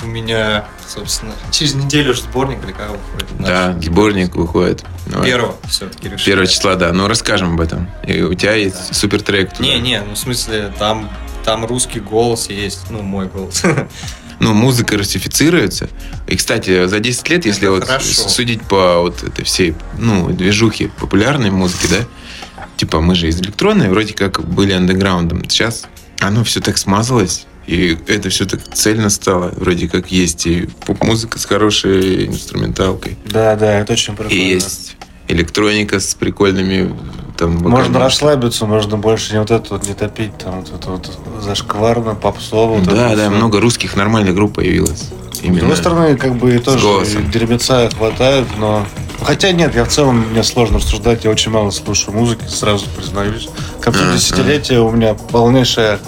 у 0.02 0.06
меня, 0.06 0.64
собственно, 0.88 1.32
через 1.50 1.74
неделю 1.74 2.12
же 2.14 2.22
сборник 2.22 2.64
или 2.64 2.72
как 2.72 2.88
вроде 3.14 3.26
Да, 3.38 3.68
начал. 3.74 3.82
сборник 3.92 4.34
выходит. 4.34 4.84
Давай. 5.06 5.26
Первого 5.28 5.54
все-таки 5.68 6.08
решили. 6.08 6.24
Первого 6.30 6.46
числа, 6.46 6.74
да. 6.76 6.92
Ну 6.92 7.06
расскажем 7.08 7.54
об 7.54 7.60
этом. 7.60 7.88
И 8.06 8.20
у 8.22 8.34
тебя 8.34 8.54
есть 8.54 8.94
супер 8.94 9.20
трек. 9.22 9.52
туда. 9.52 9.64
Не, 9.68 9.78
не, 9.80 10.00
ну 10.00 10.14
в 10.14 10.18
смысле, 10.18 10.72
там, 10.78 11.10
там 11.44 11.64
русский 11.66 12.00
голос 12.00 12.48
есть, 12.48 12.90
ну, 12.90 13.02
мой 13.02 13.26
голос. 13.28 13.62
ну, 14.42 14.54
музыка 14.54 14.99
русифицируется. 14.99 15.88
И, 16.26 16.37
кстати, 16.37 16.87
за 16.87 16.99
10 16.99 17.28
лет, 17.30 17.46
если 17.46 17.68
Это 17.68 17.72
вот 17.72 17.84
хорошо. 17.84 18.28
судить 18.28 18.61
по 18.62 18.99
вот 18.99 19.22
этой 19.22 19.44
всей, 19.44 19.75
ну, 19.99 20.30
движухе 20.30 20.90
популярной 20.99 21.50
музыки, 21.50 21.87
да, 21.88 22.66
типа 22.76 23.00
мы 23.00 23.14
же 23.14 23.28
из 23.28 23.40
электронной 23.40 23.88
вроде 23.88 24.14
как 24.14 24.44
были 24.44 24.72
андеграундом. 24.72 25.49
Сейчас 25.49 25.84
оно 26.18 26.42
все 26.42 26.61
так 26.61 26.76
смазалось. 26.76 27.46
И 27.68 27.96
это 28.08 28.28
все 28.30 28.44
так 28.44 28.61
цельно 28.75 29.08
стало. 29.11 29.54
Вроде 29.56 29.88
как 29.88 30.11
есть 30.11 30.46
и 30.49 30.68
поп-музыка 30.87 31.38
с 31.38 31.44
хорошей 31.44 32.26
инструменталкой. 32.26 33.16
Да, 33.25 33.54
да, 33.54 33.78
это 33.78 33.92
очень 33.92 34.16
прикольно. 34.16 34.37
И 34.37 34.49
есть 34.54 34.96
электроника 35.28 36.00
с 36.00 36.16
прикольными 36.16 36.92
там 37.36 37.52
Можно 37.54 37.70
вокальными- 37.70 38.02
расслабиться, 38.02 38.66
можно 38.66 38.96
больше 38.96 39.32
не 39.32 39.40
вот 39.40 39.50
это 39.50 39.66
вот 39.74 39.86
не 39.86 39.94
топить, 39.94 40.36
там 40.38 40.60
вот 40.60 40.70
это 40.74 40.90
вот 40.90 41.10
зашкварно, 41.42 42.14
попсово. 42.14 42.74
вот 42.78 42.84
Да, 42.84 43.10
да, 43.14 43.28
всё. 43.28 43.30
много 43.30 43.60
русских 43.60 43.96
нормальных 43.96 44.34
групп 44.34 44.54
появилось. 44.56 45.08
С 45.32 45.42
Именно. 45.42 45.58
другой 45.60 45.76
стороны, 45.76 46.16
как 46.16 46.34
бы 46.36 46.58
тоже 46.58 47.06
дерьмеца 47.32 47.88
хватает, 47.96 48.46
но... 48.58 48.86
Хотя 49.24 49.52
нет, 49.52 49.74
я 49.74 49.84
в 49.84 49.88
целом, 49.88 50.26
мне 50.30 50.42
сложно 50.42 50.78
рассуждать, 50.78 51.24
я 51.24 51.30
очень 51.30 51.50
мало 51.52 51.70
слушаю 51.70 52.16
музыки, 52.16 52.44
сразу 52.48 52.86
признаюсь. 52.96 53.48
К 53.80 53.84
концу 53.84 54.00
десятилетия 54.14 54.78
у 54.80 54.90
меня 54.90 55.14
полнейшая 55.14 55.98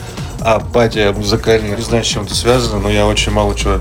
апатия 0.41 1.13
музыкальная. 1.13 1.77
Не 1.77 1.83
знаю, 1.83 2.05
с 2.05 2.07
чем 2.09 2.25
это 2.25 2.35
связано, 2.35 2.81
но 2.81 2.91
я 2.91 3.07
очень 3.07 3.33
мало 3.33 3.55
чего 3.55 3.79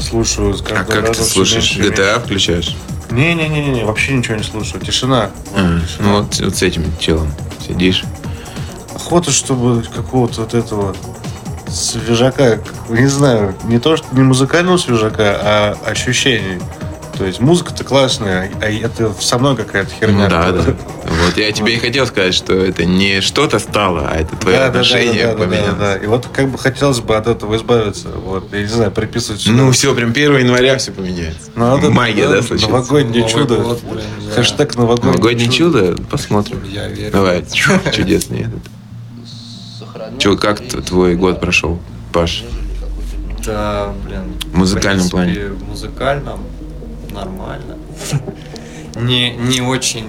слушаю. 0.00 0.54
с 0.54 0.60
А 0.62 0.64
как 0.64 0.86
ты 0.86 1.00
разом 1.00 1.14
всё 1.14 1.24
слушаешь? 1.24 1.76
меньше. 1.76 1.90
GTA 1.92 2.20
включаешь? 2.20 2.76
Не-не-не, 3.10 3.84
вообще 3.84 4.12
ничего 4.12 4.36
не 4.36 4.42
слушаю. 4.42 4.84
Тишина. 4.84 5.30
А, 5.54 5.80
Тишина. 5.80 6.08
ну 6.08 6.22
вот, 6.22 6.40
вот 6.40 6.56
с 6.56 6.62
этим 6.62 6.84
челом 6.98 7.28
сидишь. 7.66 8.04
Охота, 8.94 9.30
чтобы 9.30 9.82
какого-то 9.82 10.42
вот 10.42 10.54
этого 10.54 10.94
свежака, 11.68 12.60
не 12.88 13.06
знаю, 13.06 13.54
не 13.64 13.78
то, 13.78 13.96
что 13.96 14.06
не 14.12 14.22
музыкального 14.22 14.76
свежака, 14.76 15.38
а 15.40 15.78
ощущений. 15.86 16.60
То 17.18 17.24
есть 17.24 17.40
музыка-то 17.40 17.82
классная, 17.82 18.48
а 18.60 18.66
это 18.66 19.12
со 19.20 19.38
мной 19.38 19.56
какая-то 19.56 19.90
херня. 19.92 20.24
Ну 20.24 20.30
да, 20.30 20.52
да. 20.52 20.62
Вот 21.26 21.36
я 21.36 21.50
тебе 21.50 21.74
и 21.74 21.78
хотел 21.80 22.06
сказать, 22.06 22.32
что 22.32 22.54
это 22.54 22.84
не 22.84 23.20
что-то 23.20 23.58
стало, 23.58 24.08
а 24.08 24.14
это 24.20 24.36
твое 24.36 24.58
Да, 24.58 24.66
отношение 24.66 25.26
да, 25.26 25.32
да, 25.32 25.38
да, 25.38 25.44
поменялось. 25.44 25.78
да. 25.80 25.96
И 25.96 26.06
вот 26.06 26.28
как 26.32 26.48
бы 26.48 26.58
хотелось 26.58 27.00
бы 27.00 27.16
от 27.16 27.26
этого 27.26 27.56
избавиться. 27.56 28.08
Вот, 28.10 28.52
я 28.52 28.60
не 28.60 28.66
знаю, 28.68 28.92
приписывать 28.92 29.40
сюда. 29.40 29.56
Ну 29.56 29.72
все, 29.72 29.92
прям 29.96 30.10
1 30.10 30.36
января 30.38 30.78
все 30.78 30.92
поменяется. 30.92 31.50
Надо, 31.56 31.90
Магия, 31.90 32.28
да, 32.28 32.36
да, 32.36 32.42
случится? 32.42 32.70
Новогоднее 32.70 33.20
Новый 33.22 33.32
чудо. 33.32 33.56
год, 33.56 33.80
блин, 33.82 34.04
да. 34.28 34.34
Хэштег 34.36 34.76
новогоднее, 34.76 35.12
Новогоднее 35.12 35.50
чудо, 35.50 35.96
посмотрим. 36.08 36.62
Я 36.64 36.86
верю. 36.86 37.10
Давай, 37.10 37.44
чудесный 37.92 38.42
этот. 38.42 40.20
Че, 40.20 40.36
как 40.36 40.60
твой 40.68 41.16
год 41.16 41.40
прошел, 41.40 41.80
Паш? 42.12 42.44
Да, 43.44 43.92
блин. 44.06 44.34
В 44.52 44.56
музыкальном 44.56 45.08
принципе, 45.08 45.48
В 45.48 45.68
музыкальном 45.68 46.40
нормально. 47.12 47.76
Не, 48.96 49.30
не 49.36 49.60
очень 49.60 50.06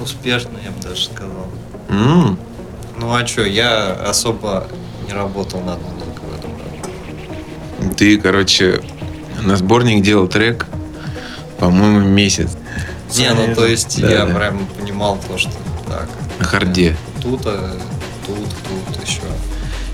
успешно, 0.00 0.58
я 0.64 0.70
бы 0.70 0.80
даже 0.82 1.04
сказал. 1.04 1.46
М, 1.88 2.38
Ну 2.98 3.12
а 3.14 3.26
что, 3.26 3.42
я 3.44 3.92
особо 3.92 4.66
не 5.06 5.12
работал 5.12 5.60
над 5.60 5.78
музыкой 5.82 6.28
в 6.30 6.38
этом 6.38 6.50
году. 6.52 7.94
Ты, 7.96 8.18
короче, 8.18 8.80
на 9.42 9.56
сборник 9.56 10.02
делал 10.02 10.28
трек, 10.28 10.66
по-моему, 11.58 12.00
месяц 12.00 12.50
Не, 13.16 13.30
ну 13.34 13.54
то 13.54 13.66
есть 13.66 14.00
Да, 14.00 14.10
я 14.10 14.26
да. 14.26 14.34
прям 14.34 14.66
понимал 14.78 15.18
то, 15.28 15.36
что 15.38 15.50
так. 15.86 16.08
на 16.38 16.44
харде. 16.44 16.96
Тут, 17.22 17.42
а, 17.46 17.76
тут, 18.26 18.36
тут 18.38 19.04
еще. 19.06 19.20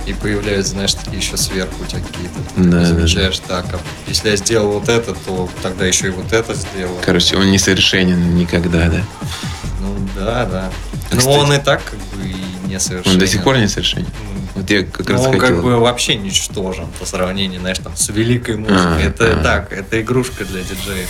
И 0.08 0.14
появляются, 0.14 0.72
знаешь, 0.72 0.94
такие 0.94 1.18
еще 1.18 1.36
сверху 1.36 1.82
у 1.82 1.86
тебя 1.86 2.00
какие-то. 2.00 2.38
Да, 2.56 2.78
да, 2.78 2.84
замечаешь, 2.86 3.38
так, 3.40 3.66
а 3.74 3.78
если 4.06 4.30
я 4.30 4.36
сделал 4.36 4.72
вот 4.78 4.88
это, 4.88 5.12
то 5.12 5.50
тогда 5.62 5.84
еще 5.84 6.06
и 6.06 6.10
вот 6.10 6.32
это 6.32 6.54
сделал. 6.54 6.98
Короче, 7.04 7.36
он 7.36 7.50
несовершенен 7.50 8.34
никогда, 8.34 8.88
да? 8.88 9.02
Ну 9.80 10.08
да, 10.16 10.46
да. 10.46 10.72
А, 11.10 11.14
Но 11.14 11.18
кстати, 11.18 11.36
он 11.36 11.52
и 11.52 11.58
так 11.58 11.82
как 11.84 11.98
бы 11.98 12.26
и 12.26 12.68
не 12.68 12.80
совершенен. 12.80 13.16
Он 13.16 13.18
до 13.18 13.26
сих 13.26 13.44
пор 13.44 13.58
несовершенен. 13.58 14.06
Ну, 14.06 14.40
Вот 14.62 14.70
я 14.70 14.82
как 14.84 15.08
ну, 15.08 15.14
раз 15.14 15.26
он 15.26 15.32
хотел. 15.32 15.46
как 15.46 15.62
бы 15.62 15.76
вообще 15.76 16.14
ничтожен 16.14 16.86
по 16.98 17.04
сравнению, 17.04 17.60
знаешь, 17.60 17.78
там, 17.78 17.94
с 17.94 18.08
великой 18.08 18.56
музыкой. 18.56 18.80
А, 18.80 19.00
это 19.00 19.38
а. 19.38 19.42
так, 19.42 19.72
это 19.74 20.00
игрушка 20.00 20.46
для 20.46 20.62
диджеев. 20.62 21.08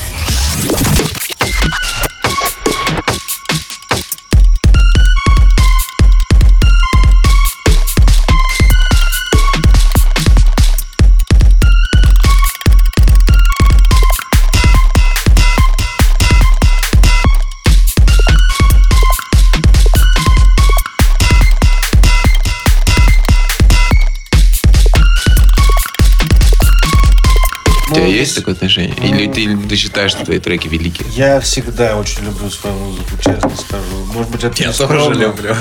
Такое 28.48 28.54
отношение? 28.54 28.94
Или 29.02 29.30
ты, 29.30 29.56
ты 29.68 29.76
считаешь, 29.76 30.12
что 30.12 30.24
твои 30.24 30.38
треки 30.38 30.68
великие? 30.68 31.06
Я 31.14 31.40
всегда 31.40 31.96
очень 31.96 32.24
люблю 32.24 32.50
свою 32.50 32.76
музыку, 32.76 33.10
честно 33.22 33.50
скажу. 33.56 34.04
Может 34.12 34.30
быть, 34.32 34.44
это 34.44 34.62
Я 34.62 34.68
не 34.68 34.74
тоже 34.74 35.10
люблю. 35.14 35.54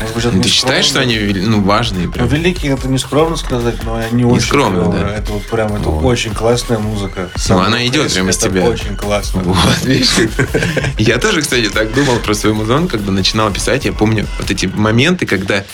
Может 0.00 0.14
быть, 0.14 0.24
это 0.24 0.30
Ну, 0.32 0.36
не 0.38 0.42
ты 0.42 0.48
считаешь, 0.48 0.84
что 0.86 1.00
они 1.00 1.16
ну, 1.18 1.62
важные? 1.62 2.06
Ну, 2.06 2.12
Прям? 2.12 2.26
великие 2.28 2.72
это 2.72 2.88
не 2.88 2.98
скромно 2.98 3.36
сказать, 3.36 3.82
но 3.84 3.96
они 3.96 4.24
очень 4.24 4.46
скромно, 4.46 4.82
клевые. 4.84 5.04
да. 5.04 5.14
Это 5.16 5.32
вот 5.32 5.42
прям 5.48 5.74
это 5.76 5.88
Вот. 5.88 6.04
очень 6.04 6.34
классная 6.34 6.78
музыка. 6.78 7.30
Ну, 7.48 7.58
она 7.60 7.86
идет 7.86 8.12
прямо 8.12 8.30
из 8.30 8.36
это 8.38 8.48
тебя. 8.50 8.64
очень 8.64 8.96
классно. 8.96 9.42
Вот, 9.44 9.84
видишь. 9.84 10.08
Я 10.98 11.18
тоже, 11.18 11.42
кстати, 11.42 11.68
так 11.68 11.94
думал 11.94 12.16
про 12.18 12.34
свой 12.34 12.52
музон, 12.54 12.88
когда 12.88 13.12
начинал 13.12 13.50
писать. 13.52 13.84
Я 13.84 13.92
помню 13.92 14.26
вот 14.38 14.50
эти 14.50 14.66
моменты, 14.66 15.26
когда 15.26 15.64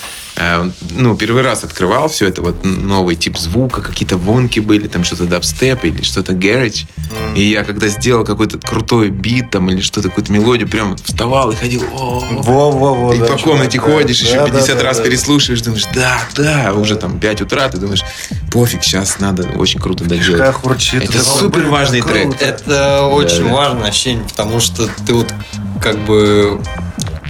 ну, 0.91 1.17
первый 1.17 1.43
раз 1.43 1.65
открывал 1.65 2.09
все 2.09 2.27
это, 2.27 2.41
вот 2.41 2.65
новый 2.65 3.17
тип 3.17 3.37
звука, 3.37 3.83
какие-то 3.83 4.17
вонки 4.17 4.61
были, 4.61 4.89
там 4.89 5.05
что-то 5.05 5.25
дабстеп 5.25 5.85
или 5.85 6.03
что-то 6.03 6.33
garage. 6.33 6.87
И 7.35 7.43
я 7.43 7.65
когда 7.65 7.89
сделал 7.89 8.25
какой-то 8.25 8.59
крутой 8.59 9.11
бит 9.11 9.51
там 9.51 9.71
или 9.71 9.81
что-то, 9.81 10.09
какую-то 10.09 10.33
мелодию, 10.33 10.69
прям 10.69 10.97
вставал 10.97 11.51
и 11.51 11.57
ходил, 11.57 11.83
«О, 11.93 12.25
Во-во-во. 12.31 13.15
и 13.15 13.19
да, 13.19 13.27
по 13.27 13.37
комнате 13.37 13.79
чувак, 13.79 13.91
да. 13.91 13.97
ходишь, 13.97 14.21
еще 14.21 14.37
Да, 14.37 14.47
50 14.47 14.77
да, 14.79 14.85
раз 14.85 14.97
да, 14.99 15.05
переслушиваешь, 15.05 15.63
думаешь, 15.63 15.87
да, 15.95 16.21
да, 16.37 16.73
уже 16.75 16.97
там 16.97 17.19
5 17.19 17.43
утра, 17.43 17.69
ты 17.69 17.79
думаешь, 17.79 18.03
пофиг, 18.51 18.83
сейчас 18.83 19.19
надо 19.21 19.47
очень 19.57 19.81
круто 19.81 20.05
доделать. 20.05 20.41
Как 20.41 20.65
урчит. 20.65 21.05
Это 21.05 21.23
супер 21.23 21.67
важный 21.69 22.03
трек. 22.03 22.41
Это 22.41 23.03
очень 23.03 23.45
да. 23.45 23.53
важное 23.53 23.89
ощущение, 23.89 24.25
потому 24.27 24.61
что 24.61 24.89
ты 25.07 25.15
вот 25.15 25.33
как 25.83 25.99
бы 26.05 26.61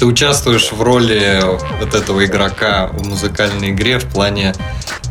ты 0.01 0.07
участвуешь 0.07 0.73
в 0.73 0.81
роли 0.81 1.43
вот 1.79 1.95
этого 1.95 2.25
игрока 2.25 2.89
в 2.91 3.07
музыкальной 3.07 3.69
игре 3.71 3.99
в 3.99 4.07
плане 4.07 4.55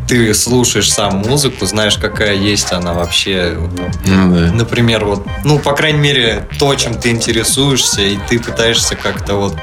ты 0.07 0.33
слушаешь 0.33 0.91
сам 0.91 1.17
музыку, 1.17 1.67
знаешь, 1.67 1.95
какая 1.95 2.33
есть 2.33 2.73
она 2.73 2.93
вообще. 2.93 3.53
вот, 3.55 3.91
Ну 4.07 4.33
да. 4.35 4.51
Например, 4.51 5.05
вот, 5.05 5.27
ну, 5.43 5.59
по 5.59 5.73
крайней 5.73 5.99
мере, 5.99 6.47
то, 6.57 6.73
чем 6.73 6.95
ты 6.95 7.11
интересуешься, 7.11 8.01
и 8.01 8.17
ты 8.27 8.39
пытаешься 8.39 8.95
как-то 8.95 9.35
вот 9.35 9.55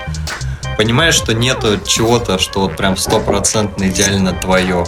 понимаешь, 0.78 1.16
что 1.16 1.34
нету 1.34 1.80
чего-то, 1.84 2.38
что 2.38 2.60
вот 2.60 2.76
прям 2.76 2.96
стопроцентно 2.96 3.88
идеально 3.88 4.32
твое. 4.32 4.84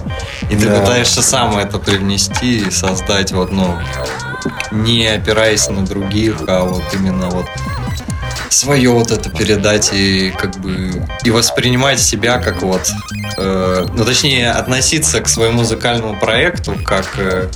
И 0.51 0.55
ты 0.55 0.69
Да. 0.69 0.79
пытаешься 0.79 1.21
сам 1.21 1.59
это 1.59 1.79
привнести 1.81 2.59
и 2.59 2.71
создать 2.71 3.33
вот, 3.33 3.51
ну, 3.51 3.77
не 4.71 5.09
опираясь 5.09 5.69
на 5.69 5.85
других, 5.85 6.37
а 6.47 6.63
вот 6.63 6.85
именно 6.95 7.29
вот 7.29 7.47
свое 8.53 8.91
вот 8.91 9.11
это 9.11 9.31
передать 9.31 9.91
и 9.93 10.31
как 10.31 10.59
бы 10.59 11.07
и 11.25 11.31
воспринимать 11.31 12.01
себя 12.01 12.39
как 12.39 12.63
вот 12.63 12.91
э, 13.37 13.87
ну 13.95 14.05
точнее 14.05 14.51
относиться 14.51 15.21
к 15.21 15.29
своему 15.29 15.59
музыкальному 15.59 16.19
проекту 16.19 16.75
как 16.85 17.07
э, 17.19 17.49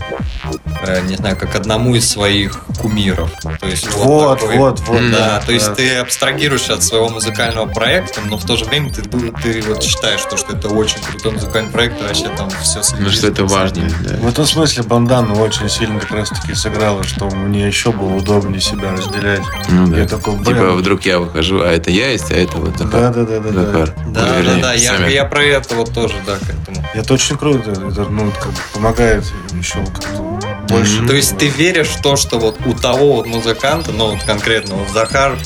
не 1.08 1.16
знаю 1.16 1.36
как 1.36 1.54
одному 1.54 1.94
из 1.94 2.08
своих 2.08 2.60
кумиров 2.80 3.30
то 3.60 3.66
есть 3.66 3.92
Вот, 3.94 4.40
такой- 4.40 4.56
вот, 4.56 4.80
вот. 4.80 5.00
Да, 5.10 5.18
да, 5.18 5.42
то 5.44 5.52
есть 5.52 5.66
да. 5.68 5.74
ты 5.74 5.96
абстрагируешься 5.96 6.74
от 6.74 6.82
своего 6.82 7.08
музыкального 7.08 7.66
проекта, 7.66 8.20
но 8.24 8.36
в 8.36 8.44
то 8.44 8.56
же 8.56 8.64
время 8.64 8.92
ты, 8.92 9.02
ты 9.02 9.62
вот 9.62 9.82
считаешь, 9.82 10.20
то, 10.22 10.36
что 10.36 10.56
это 10.56 10.68
очень 10.68 11.00
крутой 11.00 11.32
музыкальный 11.32 11.70
проект, 11.70 12.00
и 12.00 12.04
вообще 12.04 12.28
там 12.36 12.50
все 12.62 12.80
Ну 12.98 13.10
что 13.10 13.28
это 13.28 13.44
важно. 13.44 13.88
да. 14.02 14.16
В 14.16 14.26
этом 14.28 14.44
смысле 14.46 14.82
бандана 14.82 15.34
очень 15.34 15.68
сильно 15.68 16.00
как 16.00 16.10
раз 16.12 16.28
таки 16.30 16.54
сыграла, 16.54 17.02
что 17.04 17.26
мне 17.26 17.66
еще 17.66 17.92
было 17.92 18.14
удобнее 18.16 18.60
себя 18.60 18.92
разделять. 18.92 19.42
Ну 19.68 19.86
да. 19.86 19.98
Я 19.98 20.06
такой, 20.06 20.34
блин. 20.34 20.44
Типа 20.44 20.72
вдруг 20.72 21.02
я 21.04 21.18
выхожу, 21.18 21.60
а 21.62 21.68
это 21.70 21.90
я 21.90 22.10
есть, 22.10 22.30
а 22.30 22.34
это 22.34 22.56
вот 22.56 22.76
Да, 22.76 22.84
Захар. 22.84 23.14
да, 23.14 23.24
да, 23.24 23.40
да, 23.40 23.50
да. 23.50 23.64
Захар. 23.64 23.88
Да, 23.88 24.02
Ну, 24.04 24.12
да, 24.12 24.36
вернее, 24.40 24.62
да, 24.62 24.72
я, 24.74 24.92
Саммер. 24.92 25.08
я 25.08 25.24
про 25.24 25.42
это 25.44 25.74
вот 25.74 25.92
тоже, 25.92 26.14
да, 26.26 26.36
к 26.36 26.42
этому. 26.42 26.86
Это 26.94 27.14
очень 27.14 27.36
круто. 27.36 27.70
Это, 27.70 28.02
ну, 28.10 28.30
как 28.32 28.50
бы 28.52 28.58
помогает 28.74 29.24
еще 29.58 29.78
как-то 29.84 30.40
больше. 30.72 31.06
То 31.06 31.14
есть 31.14 31.36
ты 31.38 31.48
веришь 31.48 31.88
в 31.88 32.02
то, 32.02 32.16
что 32.16 32.38
вот 32.38 32.58
у 32.66 32.72
того 32.74 33.14
вот 33.16 33.26
музыканта, 33.26 33.92
ну 33.92 34.10
вот 34.12 34.22
конкретно 34.24 34.74
вот 34.76 34.88
Захар, 34.90 35.36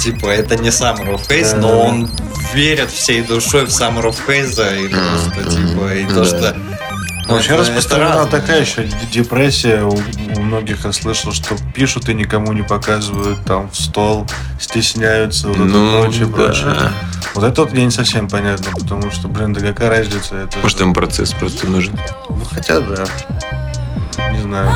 типа 0.00 0.26
это 0.28 0.56
не 0.56 0.68
Summer 0.68 1.14
of 1.14 1.28
Haze, 1.28 1.52
Да, 1.52 1.56
но 1.58 1.68
да, 1.68 1.74
он 1.76 2.10
верит 2.54 2.90
всей 2.90 3.22
душой 3.22 3.64
в 3.66 3.68
Summer 3.68 4.04
of 4.04 4.16
Haze 4.28 4.84
и 4.84 4.88
просто 4.88 5.50
типа 5.50 5.94
и 5.94 6.04
Ну 6.04 6.14
то, 6.14 6.24
что 6.24 6.56
Ну, 7.26 7.36
это- 7.38 7.56
распространена 7.56 8.20
это 8.22 8.30
такая 8.30 8.60
еще 8.60 8.86
депрессия 9.10 9.82
у, 9.82 9.94
у 10.36 10.40
многих, 10.42 10.84
я 10.84 10.92
слышал, 10.92 11.32
что 11.32 11.56
пишут 11.74 12.08
и 12.10 12.14
никому 12.14 12.52
не 12.52 12.62
показывают, 12.62 13.42
там 13.46 13.70
в 13.70 13.76
стол, 13.76 14.26
стесняются, 14.60 15.48
вот 15.48 15.56
это 15.56 15.64
Ну, 15.64 16.02
прочее, 16.02 16.26
да. 16.26 16.32
прочее. 16.32 16.92
Вот 17.34 17.44
это 17.44 17.62
вот 17.62 17.72
мне 17.72 17.86
не 17.86 17.90
совсем 17.90 18.28
понятно, 18.28 18.70
потому 18.78 19.10
что, 19.10 19.28
блин, 19.28 19.54
да 19.54 19.60
какая 19.60 19.88
разница? 19.88 20.36
Это 20.36 20.58
Может, 20.58 20.78
же- 20.78 20.84
им 20.84 20.92
процесс 20.92 21.32
просто 21.32 21.66
нужен. 21.66 21.98
Ну, 22.28 22.38
хотя 22.52 22.80
да. 22.80 23.06
Не 24.18 24.42
знаю. 24.42 24.70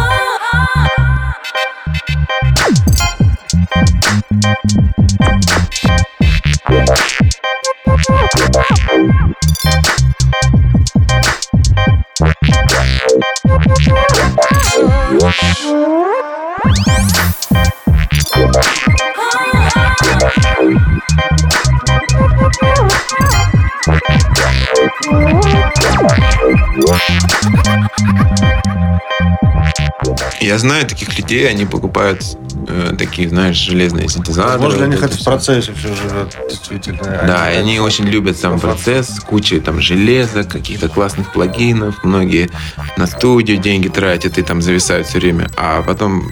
Я 30.49 30.57
знаю 30.57 30.87
таких 30.87 31.19
людей, 31.19 31.47
они 31.47 31.67
покупают 31.67 32.25
э, 32.69 32.95
такие, 32.99 33.29
знаешь, 33.29 33.57
железные 33.57 34.09
синтезаторы. 34.09 34.59
Может, 34.59 34.79
для 34.79 34.87
них 34.87 35.03
это 35.03 35.15
в 35.15 35.23
процессе 35.23 35.75
все 35.75 35.89
живет, 35.89 36.39
действительно. 36.49 37.03
Да, 37.03 37.53
и 37.53 37.57
они 37.57 37.81
очень 37.81 38.07
любят 38.07 38.39
сам 38.39 38.59
процесс, 38.59 39.21
куча 39.21 39.61
там 39.61 39.79
железа, 39.83 40.45
каких-то 40.45 40.89
классных 40.89 41.35
плагинов, 41.35 42.03
многие 42.03 42.49
на 42.97 43.07
студию 43.07 43.59
деньги 43.59 43.89
тратят 43.89 44.39
и 44.39 44.43
там 44.43 44.63
зависают 44.63 45.07
все 45.07 45.19
время, 45.19 45.51
а 45.59 45.83
потом 45.83 46.31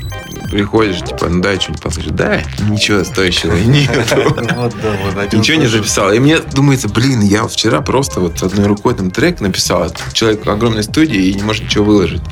приходишь, 0.51 1.03
типа, 1.03 1.29
ну 1.29 1.43
дай 1.43 1.61
что-нибудь 1.61 1.83
послушать, 1.83 2.17
да, 2.17 2.41
ничего 2.71 3.05
стоящего 3.05 3.55
нет. 3.67 3.91
Ничего 5.31 5.59
не 5.59 5.67
записал. 5.67 6.11
И 6.11 6.19
мне 6.21 6.39
думается, 6.39 6.89
блин, 6.89 7.21
я 7.21 7.47
вчера 7.47 7.83
просто 7.83 8.21
вот 8.21 8.43
одной 8.43 8.67
рукой 8.67 8.95
там 8.95 9.11
трек 9.11 9.43
написал, 9.43 9.93
человек 10.15 10.47
в 10.47 10.51
огромной 10.51 10.85
студии 10.85 11.27
и 11.27 11.35
не 11.35 11.43
может 11.43 11.65
ничего 11.65 11.85
выложить. 11.85 12.23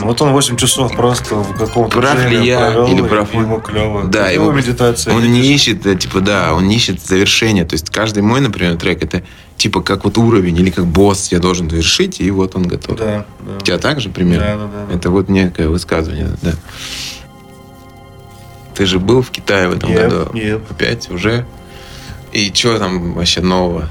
Вот 0.00 0.20
он 0.22 0.32
8 0.32 0.56
часов 0.56 0.94
просто 0.96 1.34
в 1.36 1.56
каком-то 1.56 1.98
Прав 2.00 2.30
ли 2.30 2.44
я 2.46 2.58
провел, 2.72 2.86
или 2.92 3.02
прав 3.02 3.32
ему 3.34 3.60
клево. 3.60 4.04
Да, 4.04 4.28
его- 4.28 4.44
его 4.46 4.52
медитация. 4.52 5.14
Он 5.14 5.22
не 5.22 5.40
видишь? 5.40 5.62
ищет, 5.68 5.86
э, 5.86 5.96
типа, 5.96 6.20
да, 6.20 6.54
он 6.54 6.66
не 6.68 6.76
ищет 6.76 7.00
завершения. 7.00 7.64
То 7.64 7.74
есть 7.74 7.90
каждый 7.90 8.22
мой, 8.22 8.40
например, 8.40 8.76
трек, 8.76 9.02
это 9.02 9.22
типа 9.56 9.80
как 9.82 10.04
вот 10.04 10.18
уровень 10.18 10.56
или 10.56 10.70
как 10.70 10.86
босс 10.86 11.32
я 11.32 11.38
должен 11.38 11.70
завершить, 11.70 12.20
и 12.20 12.30
вот 12.30 12.56
он 12.56 12.64
готов. 12.64 12.98
Да, 12.98 13.24
да. 13.40 13.56
У 13.56 13.60
тебя 13.60 13.78
так 13.78 14.00
же 14.00 14.10
примерно? 14.10 14.44
Да, 14.46 14.56
да, 14.56 14.86
да. 14.90 14.94
Это 14.96 15.10
вот 15.10 15.28
некое 15.28 15.68
высказывание, 15.68 16.28
да. 16.42 16.52
Ты 18.74 18.84
же 18.86 18.98
был 18.98 19.22
в 19.22 19.30
Китае 19.30 19.68
в 19.68 19.72
этом 19.76 19.90
Yep, 19.90 20.08
году. 20.10 20.30
yep. 20.38 20.62
Опять 20.70 21.10
уже. 21.10 21.46
И 22.32 22.52
что 22.54 22.78
там 22.78 23.14
вообще 23.14 23.40
нового? 23.40 23.88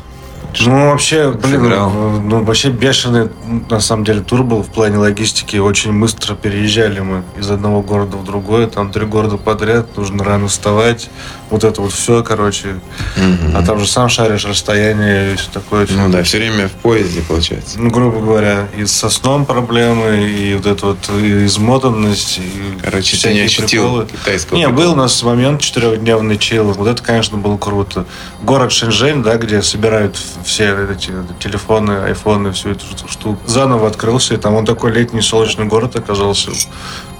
Ну, 0.61 0.89
вообще, 0.91 1.31
блин, 1.31 1.61
сыграл? 1.61 1.89
ну, 1.91 2.43
вообще 2.43 2.69
бешеный, 2.69 3.29
на 3.69 3.79
самом 3.79 4.03
деле, 4.05 4.21
тур 4.21 4.43
был 4.43 4.61
в 4.63 4.67
плане 4.69 4.97
логистики. 4.97 5.57
Очень 5.57 5.99
быстро 5.99 6.35
переезжали 6.35 6.99
мы 6.99 7.23
из 7.37 7.49
одного 7.49 7.81
города 7.81 8.17
в 8.17 8.23
другой. 8.23 8.67
Там 8.67 8.91
три 8.91 9.05
города 9.05 9.37
подряд, 9.37 9.95
нужно 9.97 10.23
рано 10.23 10.47
вставать. 10.47 11.09
Вот 11.49 11.63
это 11.63 11.81
вот 11.81 11.91
все, 11.93 12.23
короче. 12.23 12.79
Мгм. 13.17 13.55
А 13.55 13.63
там 13.63 13.79
же 13.79 13.87
сам 13.87 14.09
шаришь 14.09 14.45
расстояние 14.45 15.33
и 15.33 15.35
все 15.35 15.49
такое. 15.51 15.87
Ну 15.89 16.09
да, 16.09 16.23
все 16.23 16.37
время 16.37 16.67
в 16.67 16.71
поезде, 16.71 17.21
получается. 17.21 17.79
Ну, 17.79 17.89
грубо 17.89 18.19
говоря, 18.19 18.67
и 18.77 18.85
со 18.85 19.09
сном 19.09 19.45
проблемы, 19.45 20.27
и 20.27 20.55
вот 20.55 20.65
это 20.65 20.85
вот 20.87 21.09
и 21.21 21.45
измотанность, 21.45 22.39
и 22.39 22.79
Короче, 22.83 23.17
ты 23.17 23.33
не 23.33 23.41
ощутил 23.41 23.83
приколы. 23.83 24.07
китайского 24.07 24.57
Не, 24.57 24.67
прикола? 24.67 24.83
был 24.85 24.91
у 24.93 24.95
нас 24.95 25.21
момент 25.23 25.61
четырехдневный 25.61 26.37
чил. 26.37 26.71
Вот 26.71 26.87
это, 26.87 27.01
конечно, 27.03 27.37
было 27.37 27.57
круто. 27.57 28.05
Город 28.41 28.71
Шэньчжэнь, 28.71 29.21
да, 29.21 29.37
где 29.37 29.61
собирают 29.61 30.17
все 30.45 30.75
эти 30.91 31.11
телефоны, 31.39 31.91
айфоны, 32.05 32.51
всю 32.51 32.71
эту 32.71 32.85
штуку. 33.09 33.39
Заново 33.47 33.87
открылся, 33.87 34.35
и 34.35 34.37
там 34.37 34.53
он 34.53 34.65
такой 34.65 34.91
летний 34.91 35.21
солнечный 35.21 35.65
город 35.65 35.95
оказался. 35.95 36.51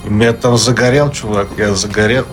И 0.06 0.10
Меня 0.10 0.34
там 0.34 0.58
загорел, 0.58 1.12
чувак, 1.12 1.48
я 1.58 1.74
загорел. 1.74 2.26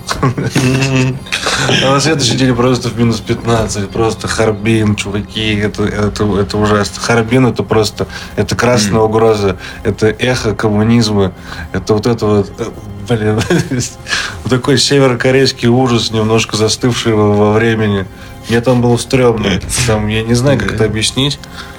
А 1.80 1.94
на 1.94 2.00
следующий 2.00 2.36
день 2.36 2.54
просто 2.54 2.88
в 2.90 2.98
минус 2.98 3.20
15, 3.20 3.88
просто 3.88 4.28
Харбин, 4.28 4.94
чуваки, 4.94 5.54
это, 5.56 5.84
это, 5.84 6.24
это 6.38 6.58
ужасно. 6.58 7.00
Харбин 7.00 7.46
это 7.46 7.62
просто, 7.62 8.06
это 8.36 8.54
красная 8.54 9.00
угроза, 9.00 9.56
это 9.84 10.08
эхо 10.08 10.54
коммунизма, 10.54 11.32
это 11.72 11.94
вот 11.94 12.06
это 12.06 12.26
вот, 12.26 12.52
э, 12.58 12.64
блин, 13.08 13.40
такой 14.50 14.76
северокорейский 14.76 15.68
ужас, 15.68 16.10
немножко 16.10 16.56
застывший 16.56 17.14
во 17.14 17.52
времени. 17.52 18.06
Мне 18.48 18.60
там 18.60 18.82
было 18.82 18.96
стрёмно. 18.96 19.60
Там, 19.86 20.08
я 20.08 20.22
не 20.22 20.34
знаю, 20.34 20.58
как 20.58 20.72
это 20.72 20.84
объяснить. 20.84 21.38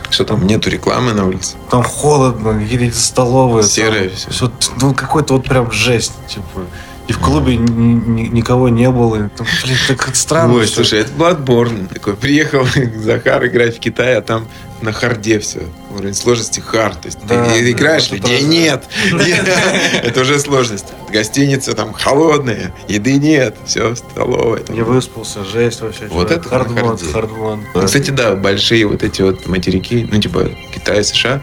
Что 0.10 0.26
там, 0.26 0.46
нету 0.46 0.70
рекламы 0.70 1.14
на 1.14 1.26
улице? 1.26 1.56
Там 1.72 1.84
холодно, 1.84 2.60
едете 2.60 2.92
в 2.92 3.00
столовую. 3.00 3.64
Серое 3.64 4.10
там 4.10 4.18
всё. 4.18 4.30
всё, 4.32 4.52
ну, 4.80 4.94
какой-то 4.94 5.34
вот 5.34 5.46
прям 5.46 5.72
жесть, 5.72 6.14
типа. 6.28 6.66
И 7.08 7.14
в 7.14 7.20
клубе 7.20 7.58
ни- 7.58 8.22
ни- 8.22 8.28
никого 8.28 8.70
не 8.70 8.90
было. 8.90 9.16
И 9.26 9.30
там, 9.30 9.46
блин, 9.64 9.78
так 9.88 10.16
странно. 10.16 10.54
Ой, 10.54 10.68
слушай, 10.68 11.00
это 11.00 11.12
Bloodborne. 11.18 11.88
Такой, 11.94 12.16
приехал 12.16 12.66
Захар 13.04 13.46
играть 13.48 13.78
в 13.78 13.80
Китай, 13.80 14.16
а 14.18 14.22
там 14.22 14.48
на 14.84 14.92
харде 14.92 15.40
все. 15.40 15.62
Уровень 15.96 16.14
сложности 16.14 16.60
хард. 16.60 17.02
То 17.02 17.08
есть 17.08 17.20
Да, 17.26 17.46
ты 17.46 17.50
да, 17.52 17.72
играешь, 17.72 18.08
это 18.08 18.16
людей 18.16 18.42
да. 18.42 18.48
нет. 18.48 18.84
Это 20.04 20.22
уже 20.22 20.40
сложность. 20.40 20.86
Гостиница 21.12 21.74
там 21.74 21.94
холодная, 21.94 22.74
еды 22.88 23.14
нет, 23.14 23.56
все 23.66 23.94
там. 24.16 24.76
Не 24.76 24.82
выспался, 24.82 25.44
жесть 25.46 25.82
вообще. 25.82 26.08
Вот 26.08 26.32
это 26.32 26.48
hard 26.48 26.72
mode, 26.72 27.02
hard 27.02 27.27
mode. 27.27 27.60
Ну, 27.74 27.86
Кстати, 27.86 28.10
да, 28.10 28.36
большие 28.36 28.86
вот 28.88 29.04
эти 29.04 29.22
вот 29.22 29.48
материки, 29.48 30.08
ну, 30.12 30.20
типа 30.20 30.50
Китай, 30.74 31.04
США, 31.04 31.42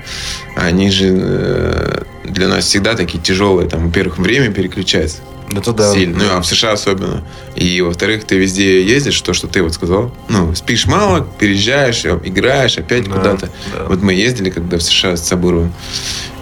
они 0.57 0.90
же 0.90 1.07
э, 1.09 2.03
для 2.24 2.48
нас 2.48 2.64
всегда 2.64 2.94
такие 2.94 3.22
тяжелые. 3.22 3.68
Там, 3.68 3.87
во-первых, 3.87 4.18
время 4.18 4.53
переключается 4.53 5.18
Это 5.53 5.73
да. 5.73 5.93
сильно. 5.93 6.19
Ну, 6.19 6.25
а 6.37 6.41
в 6.41 6.47
США 6.47 6.73
особенно. 6.73 7.23
И, 7.57 7.81
во-вторых, 7.81 8.25
ты 8.25 8.37
везде 8.39 8.85
ездишь, 8.85 9.21
то, 9.21 9.33
что 9.33 9.49
ты 9.49 9.63
вот 9.63 9.75
сказал. 9.75 10.15
Ну, 10.29 10.55
спишь 10.55 10.87
мало, 10.87 11.27
переезжаешь, 11.39 12.05
играешь 12.05 12.79
опять 12.79 13.09
Да, 13.09 13.17
куда-то. 13.17 13.49
да. 13.75 13.85
Вот 13.89 14.03
мы 14.03 14.13
ездили 14.15 14.51
когда 14.51 14.79
в 14.79 14.83
США 14.83 15.17
с 15.17 15.27
Сабуровым. 15.27 15.73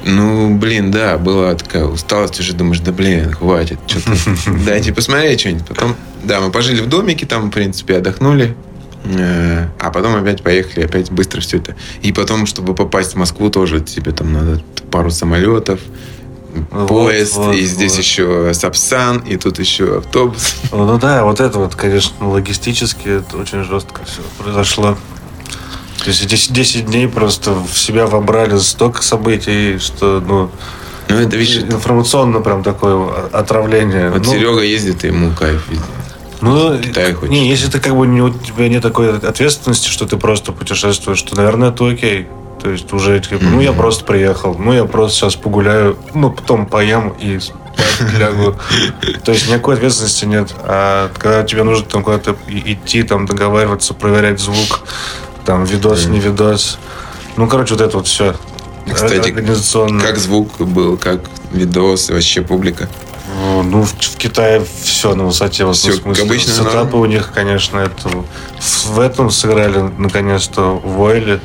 Ну, 0.04 0.56
блин, 0.56 0.90
да, 0.90 1.18
была 1.18 1.54
такая 1.54 1.84
усталость, 1.84 2.38
уже 2.40 2.52
думаешь, 2.54 2.80
да 2.80 2.92
блин, 2.92 3.32
хватит, 3.32 3.78
что-то 3.86 4.12
дайте 4.66 4.92
посмотреть 4.94 5.40
что-нибудь. 5.40 5.66
Потом, 5.66 5.96
да, 6.22 6.40
мы 6.40 6.50
пожили 6.50 6.80
в 6.80 6.86
домике, 6.88 7.26
там, 7.26 7.48
в 7.48 7.50
принципе, 7.50 7.96
отдохнули. 7.96 8.54
Э, 9.04 9.68
А 9.78 9.90
потом 9.90 10.14
опять 10.16 10.42
поехали, 10.42 10.84
опять 10.84 11.10
быстро 11.10 11.40
все 11.40 11.58
это. 11.58 11.76
И 12.02 12.12
потом, 12.12 12.46
чтобы 12.46 12.74
попасть 12.74 13.12
в 13.14 13.16
Москву, 13.16 13.50
тоже 13.50 13.80
тебе 13.80 14.12
там 14.12 14.32
надо 14.32 14.62
пару 14.90 15.10
самолетов, 15.10 15.80
Вот, 16.70 16.88
поезд, 16.88 17.36
вот, 17.36 17.54
и 17.54 17.64
здесь 17.64 17.92
вот. 17.92 18.00
еще 18.00 18.54
Сапсан, 18.54 19.18
и 19.18 19.36
тут 19.36 19.58
еще 19.58 19.98
автобус. 19.98 20.56
Ну 20.72 20.98
да, 20.98 21.24
вот 21.24 21.40
это 21.40 21.58
вот, 21.58 21.74
конечно, 21.74 22.28
логистически 22.28 23.08
это 23.08 23.36
очень 23.36 23.64
жестко 23.64 24.00
все 24.04 24.22
произошло. 24.38 24.96
То 26.02 26.08
есть 26.08 26.26
10, 26.26 26.52
10 26.52 26.86
дней 26.86 27.08
просто 27.08 27.52
в 27.52 27.76
себя 27.76 28.06
вобрали 28.06 28.56
столько 28.58 29.02
событий, 29.02 29.78
что, 29.78 30.22
ну, 30.26 30.50
Ну, 31.08 31.16
это, 31.16 31.36
видишь, 31.36 31.62
информационно 31.62 32.40
прям 32.40 32.62
такое 32.62 33.28
отравление. 33.32 34.10
вот 34.10 34.24
Ну, 34.24 34.32
Серега 34.32 34.62
ездит, 34.62 35.04
и 35.04 35.08
ему 35.08 35.32
кайф 35.32 35.68
везде. 35.68 35.84
Ну, 36.40 36.78
не, 37.28 37.48
если 37.48 37.68
ты 37.68 37.80
как 37.80 37.96
бы 37.96 38.06
не, 38.06 38.22
у 38.22 38.30
тебя 38.30 38.68
нет 38.68 38.82
такой 38.82 39.18
ответственности, 39.18 39.88
что 39.88 40.06
ты 40.06 40.16
просто 40.16 40.52
путешествуешь, 40.52 41.20
то, 41.22 41.36
наверное, 41.36 41.70
это 41.70 41.88
окей. 41.88 42.28
То 42.62 42.70
есть 42.70 42.92
уже, 42.92 43.20
типа, 43.20 43.44
ну, 43.44 43.60
я 43.60 43.72
просто 43.72 44.04
приехал, 44.04 44.54
ну, 44.58 44.72
я 44.72 44.84
просто 44.84 45.16
сейчас 45.18 45.36
погуляю, 45.36 45.96
ну, 46.14 46.30
потом 46.30 46.66
поем 46.66 47.14
и 47.18 47.38
лягу. 48.18 48.56
То 49.24 49.32
есть 49.32 49.48
никакой 49.48 49.76
ответственности 49.76 50.24
нет. 50.24 50.54
А 50.64 51.10
когда 51.16 51.42
тебе 51.44 51.62
нужно 51.62 51.86
там 51.86 52.02
куда-то 52.02 52.36
идти, 52.48 53.02
там, 53.02 53.26
договариваться, 53.26 53.94
проверять 53.94 54.40
звук, 54.40 54.80
там, 55.44 55.64
видос, 55.64 56.06
не 56.06 56.20
видос. 56.20 56.78
Ну, 57.36 57.46
короче, 57.48 57.74
вот 57.74 57.80
это 57.80 57.96
вот 57.96 58.06
все. 58.06 58.34
Кстати. 58.92 59.30
Как 60.00 60.18
звук 60.18 60.58
был, 60.58 60.96
как 60.96 61.20
видос, 61.52 62.10
вообще 62.10 62.42
публика. 62.42 62.88
Ну, 63.38 63.82
в, 63.82 63.92
в 63.92 64.16
Китае 64.16 64.64
все 64.82 65.14
на 65.14 65.24
высоте. 65.24 65.64
Вот, 65.64 65.76
ну, 65.84 65.92
в 65.92 65.94
смысле, 65.94 66.24
обычно, 66.24 66.52
сетапы 66.52 66.96
норм. 66.96 67.00
у 67.00 67.04
них, 67.06 67.32
конечно, 67.32 67.78
это... 67.78 68.10
В, 68.60 69.00
этом 69.00 69.30
сыграли, 69.30 69.90
наконец-то, 69.98 70.72
в 70.72 71.00
Ойле. 71.00 71.40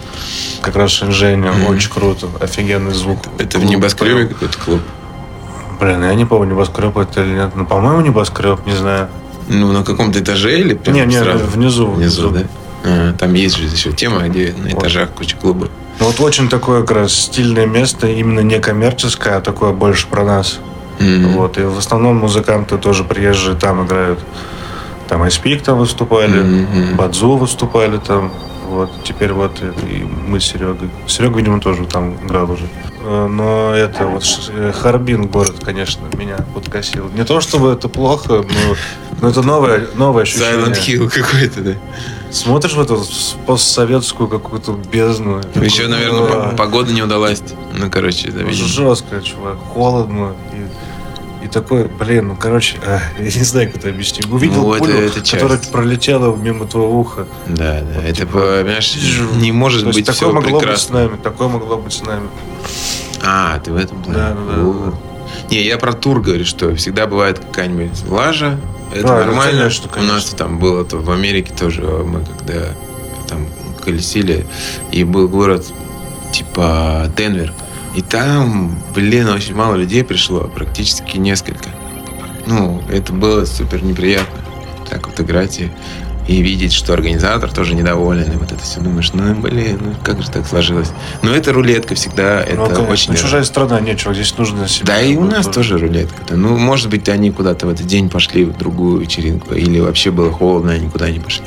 Как 0.61 0.75
раз 0.75 0.91
Шэньчжэне. 0.91 1.51
Мгм. 1.51 1.69
Очень 1.69 1.89
круто. 1.89 2.27
Офигенный 2.39 2.93
звук. 2.93 3.19
Это 3.37 3.59
в 3.59 3.65
небоскребе 3.65 4.27
какой-то 4.27 4.57
клуб. 4.57 4.81
Блин, 5.79 6.03
я 6.03 6.13
не 6.15 6.25
помню, 6.25 6.51
небоскреб 6.51 6.97
это 6.97 7.21
или 7.21 7.33
нет. 7.33 7.51
Ну, 7.55 7.65
по-моему, 7.65 8.01
небоскреб, 8.01 8.65
не 8.65 8.75
знаю. 8.75 9.09
Ну, 9.49 9.71
на 9.71 9.83
каком-то 9.83 10.19
этаже 10.19 10.59
или 10.59 10.73
прям 10.73 10.95
не, 10.95 11.05
не, 11.05 11.19
сразу? 11.19 11.45
внизу. 11.45 11.87
Внизу, 11.87 12.29
да? 12.29 12.43
А, 12.85 13.13
там 13.13 13.33
есть 13.33 13.57
же 13.57 13.65
еще 13.65 13.91
тема, 13.91 14.27
где 14.27 14.53
на 14.57 14.69
этажах 14.69 15.11
куча 15.11 15.35
клубов. 15.35 15.69
Ну, 15.99 16.07
вот 16.07 16.19
очень 16.21 16.49
такое 16.49 16.81
как 16.81 16.91
раз 16.91 17.13
стильное 17.13 17.65
место, 17.65 18.07
именно 18.07 18.39
не 18.39 18.59
коммерческое, 18.59 19.37
а 19.37 19.41
такое 19.41 19.73
больше 19.73 20.07
про 20.07 20.23
нас. 20.23 20.59
М. 20.99 21.33
Вот. 21.33 21.57
И 21.57 21.61
в 21.63 21.77
основном 21.77 22.17
музыканты 22.17 22.77
тоже 22.77 23.03
приезжие 23.03 23.55
там 23.55 23.85
играют. 23.85 24.19
Там 25.09 25.21
Айспик 25.23 25.61
там 25.63 25.77
выступали, 25.79 26.41
Мгм. 26.41 26.95
Бадзу 26.95 27.35
выступали 27.37 27.97
там. 27.97 28.31
Вот, 28.67 28.89
теперь 29.03 29.33
вот 29.33 29.59
и 29.61 30.03
мы 30.27 30.39
с 30.39 30.45
Серегой. 30.45 30.89
Серега, 31.05 31.37
видимо, 31.37 31.59
тоже 31.59 31.85
там 31.85 32.15
играл 32.25 32.49
уже. 32.49 32.63
Э, 33.01 33.27
Но 33.29 33.71
это 33.75 34.07
вот 34.07 34.23
э, 34.49 34.71
Харбин 34.71 35.27
город, 35.27 35.57
конечно, 35.63 36.01
меня 36.17 36.37
подкосил. 36.55 37.09
Не 37.15 37.23
то 37.25 37.39
чтобы 37.41 37.69
это 37.71 37.87
плохо, 37.89 38.37
но, 38.37 38.75
но 39.21 39.29
это 39.29 39.43
новое, 39.43 39.85
новое 39.95 40.23
ощущение. 40.23 40.65
Silent 40.67 40.79
Hill 40.87 41.09
какой-то, 41.09 41.61
да. 41.61 41.73
Смотришь 42.31 42.73
в 42.73 42.81
эту 42.81 43.03
постсоветскую 43.45 44.27
какую-то 44.27 44.71
бездну. 44.91 45.41
такой, 45.43 45.65
Еще, 45.67 45.87
наверное, 45.87 46.21
«А, 46.23 46.49
по- 46.51 46.55
погода 46.55 46.91
не 46.93 47.03
удалась. 47.03 47.43
Ну, 47.77 47.91
короче, 47.91 48.31
да, 48.31 48.39
видимо. 48.43 48.67
Жестко, 48.67 49.21
чувак, 49.21 49.57
холодно. 49.73 50.33
И 50.53 50.65
такой, 51.53 51.85
блин, 51.87 52.29
ну, 52.29 52.35
короче, 52.35 52.77
а, 52.85 52.99
я 53.17 53.23
не 53.25 53.29
знаю, 53.43 53.67
как 53.67 53.77
это 53.77 53.89
объяснить. 53.89 54.29
Увидел 54.29 54.63
Ну, 54.63 54.73
это- 54.73 54.83
пулю, 54.83 54.97
это 54.99 55.21
часть. 55.21 55.31
которая 55.31 55.59
пролетела 55.71 56.35
мимо 56.35 56.65
твоего 56.65 56.99
уха. 56.99 57.27
Да, 57.47 57.81
да. 57.81 57.85
Вот, 57.95 58.03
это, 58.03 58.13
типа, 58.15 58.39
понимаешь, 58.63 58.95
не 59.39 59.51
может 59.51 59.81
То 59.83 59.87
быть 59.91 60.05
такое 60.05 60.15
все 60.15 60.31
могло 60.33 60.59
быть 60.59 60.59
с 60.59 60.85
прекрасно. 60.85 61.03
нами, 61.07 61.17
такое 61.21 61.47
могло 61.47 61.77
быть 61.77 61.93
с 61.93 62.01
нами. 62.01 62.27
А, 63.25 63.59
ты 63.59 63.71
в 63.71 63.77
этом 63.77 64.01
плане? 64.03 64.17
Да, 64.19 64.29
да, 64.35 64.63
да. 64.91 64.93
Не, 65.49 65.61
я 65.63 65.77
про 65.77 65.93
тур 65.93 66.21
говорю, 66.21 66.45
что 66.45 66.75
всегда 66.75 67.07
бывает 67.07 67.39
какая-нибудь 67.39 68.05
лажа. 68.09 68.59
Это 68.93 69.07
Да, 69.07 69.25
нормально. 69.25 69.59
конечно, 69.61 69.85
У 69.85 70.03
нас 70.03 70.07
конечно. 70.09 70.37
там 70.37 70.59
было 70.59 70.83
то 70.85 70.97
в 70.97 71.09
Америке 71.11 71.51
тоже, 71.57 71.81
мы 71.81 72.23
когда 72.25 72.67
там 73.27 73.47
колесили, 73.83 74.45
и 74.91 75.03
был 75.03 75.27
город 75.27 75.65
типа 76.31 77.11
Денвер. 77.17 77.53
И 77.95 78.01
там, 78.01 78.75
блин, 78.95 79.29
очень 79.29 79.55
мало 79.55 79.75
людей 79.75 80.03
пришло, 80.03 80.41
практически 80.41 81.17
несколько. 81.17 81.69
Ну, 82.45 82.81
это 82.91 83.13
было 83.13 83.45
супер 83.45 83.83
неприятно. 83.83 84.39
Так 84.89 85.07
вот 85.07 85.19
играть 85.19 85.59
и, 85.59 85.71
и 86.27 86.41
видеть, 86.41 86.73
что 86.73 86.93
организатор 86.93 87.51
тоже 87.51 87.75
недоволен. 87.75 88.31
И 88.31 88.35
вот 88.35 88.51
это 88.51 88.61
все 88.61 88.79
думаешь, 88.79 89.13
ну, 89.13 89.35
блин, 89.35 89.79
ну 89.79 89.95
как 90.03 90.21
же 90.21 90.29
так 90.29 90.47
сложилось. 90.47 90.89
Но 91.21 91.35
это 91.35 91.53
рулетка 91.53 91.93
всегда, 91.95 92.41
это 92.41 92.57
ну, 92.57 92.65
конечно, 92.65 92.91
очень... 92.91 93.11
ну, 93.11 93.17
чужая 93.17 93.43
страна, 93.43 93.79
нет, 93.79 93.99
чувак, 93.99 94.15
здесь 94.15 94.35
нужно 94.37 94.67
себя. 94.67 94.87
Да, 94.87 95.01
и 95.01 95.15
у 95.15 95.23
нас 95.23 95.47
тоже 95.47 95.77
рулетка. 95.77 96.35
Ну, 96.35 96.57
может 96.57 96.89
быть, 96.89 97.07
они 97.09 97.31
куда-то 97.31 97.67
в 97.67 97.69
этот 97.69 97.85
день 97.85 98.09
пошли 98.09 98.43
в 98.43 98.57
другую 98.57 99.01
вечеринку, 99.01 99.53
или 99.53 99.79
вообще 99.79 100.09
было 100.11 100.31
холодно, 100.31 100.71
они 100.73 100.87
никуда 100.87 101.09
не 101.11 101.19
пошли. 101.19 101.45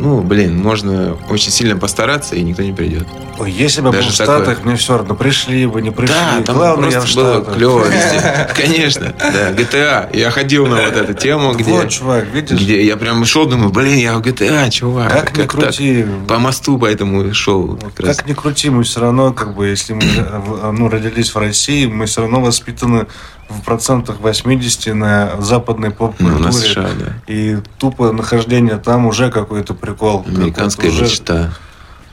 Ну, 0.00 0.22
блин, 0.22 0.56
можно 0.62 1.16
очень 1.28 1.50
сильно 1.50 1.76
постараться, 1.76 2.34
и 2.34 2.42
никто 2.42 2.62
не 2.62 2.72
придет. 2.72 3.06
Ой, 3.38 3.50
если 3.50 3.80
бы 3.82 3.88
я 3.88 3.92
был 3.92 3.98
Даже 3.98 4.10
в 4.10 4.14
Штатах, 4.14 4.44
такое. 4.56 4.64
мне 4.64 4.76
все 4.76 4.96
равно, 4.96 5.14
пришли 5.14 5.66
бы, 5.66 5.82
не 5.82 5.90
пришли. 5.90 6.14
Да, 6.14 6.42
там 6.42 6.56
Главное, 6.56 6.90
я 6.90 7.00
в 7.00 7.02
просто 7.02 7.20
было 7.20 7.34
Штатах. 7.36 7.54
клево 7.56 7.84
везде. 7.88 8.48
Конечно, 8.56 9.14
да, 9.18 9.50
GTA. 9.52 10.16
Я 10.16 10.30
ходил 10.30 10.66
на 10.66 10.76
вот 10.76 10.96
эту 10.96 11.12
тему, 11.14 11.52
где, 11.52 11.70
Вот, 11.70 11.88
чувак, 11.90 12.24
видишь, 12.32 12.58
где 12.58 12.82
я 12.84 12.96
прям 12.96 13.24
шел, 13.26 13.44
думаю, 13.46 13.70
блин, 13.70 13.98
я 13.98 14.16
в 14.18 14.22
GTA, 14.22 14.70
чувак. 14.70 15.12
как 15.12 15.36
ни 15.36 15.42
так? 15.42 15.50
крути, 15.50 16.06
По 16.26 16.38
мосту 16.38 16.78
поэтому 16.78 17.32
шел 17.34 17.76
как 17.76 18.06
раз. 18.06 18.16
Как 18.16 18.26
ни 18.26 18.32
крути, 18.32 18.70
мы 18.70 18.82
все 18.84 19.00
равно, 19.00 19.32
как 19.34 19.54
бы, 19.54 19.66
если 19.68 19.92
мы 19.92 20.02
э, 20.02 20.70
ну, 20.72 20.88
родились 20.88 21.34
в 21.34 21.38
России, 21.38 21.86
мы 21.86 22.06
все 22.06 22.22
равно 22.22 22.40
воспитаны 22.40 23.06
в 23.50 23.62
процентах 23.64 24.20
80 24.20 24.94
на 24.94 25.40
западной 25.40 25.88
Ну, 25.90 25.94
поп-культуре. 25.94 26.38
на 26.44 26.52
США, 26.52 26.88
да. 26.98 27.14
И 27.26 27.58
тупо 27.78 28.12
нахождение 28.12 28.76
там 28.78 29.06
уже 29.06 29.30
какой-то 29.30 29.74
прикол. 29.74 30.24
Американская 30.26 30.86
Какой-то 30.90 31.04
уже- 31.04 31.12
мечта. 31.12 31.52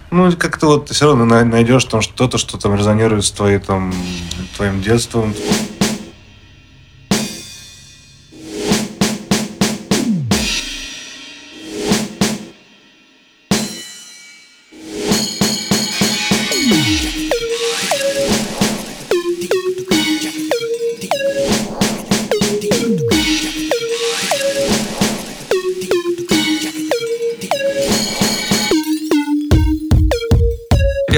Ну, 0.09 0.31
как-то 0.37 0.67
вот 0.67 0.89
все 0.89 1.05
равно 1.05 1.25
на- 1.25 1.43
найдешь 1.43 1.83
там 1.85 2.01
что-то, 2.01 2.37
что 2.37 2.57
там 2.57 2.75
резонирует 2.75 3.25
с 3.25 3.31
твоей, 3.31 3.59
там, 3.59 3.93
твоим 4.55 4.81
детством. 4.81 5.33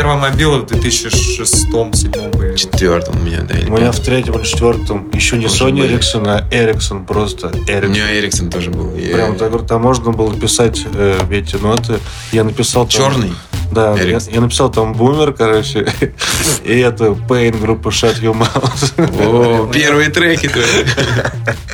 Первый 0.09 0.21
мобил 0.31 0.57
в 0.57 0.63
2006-2007 0.65 2.35
были. 2.35 2.55
Четвертом 2.55 3.15
у 3.21 3.23
меня, 3.23 3.41
да, 3.41 3.55
У 3.67 3.77
меня 3.77 3.91
в 3.91 3.99
третьем 3.99 4.33
или 4.33 4.43
четвертом 4.43 5.07
еще 5.13 5.37
не 5.37 5.47
Тоже 5.47 5.65
Sony. 5.65 5.87
Ericsson, 5.87 6.23
а 6.27 6.47
Ericsson 6.49 7.05
просто 7.05 7.47
У 7.49 7.51
Ericsson. 7.51 7.89
меня 7.89 8.19
Эриксон 8.19 8.49
тоже 8.49 8.71
был. 8.71 8.95
Я- 8.95 9.13
Прям 9.13 9.37
так 9.37 9.67
там 9.67 9.83
можно 9.83 10.09
было 10.11 10.33
писать 10.33 10.83
э, 10.95 11.19
эти 11.29 11.57
ноты. 11.57 11.99
Я 12.31 12.43
написал 12.43 12.87
там- 12.87 12.89
Черный? 13.11 13.33
Да, 13.71 13.95
я, 13.95 14.19
я 14.31 14.41
написал 14.41 14.71
там 14.71 14.93
бумер, 14.93 15.33
короче, 15.33 15.87
и 16.63 16.79
это 16.79 17.05
Pain 17.09 17.59
группа 17.59 17.89
Shut 17.89 18.19
Your 18.21 18.33
Mouth. 18.35 19.67
О, 19.67 19.71
первые 19.71 20.09
треки 20.09 20.47
твои. 20.49 20.85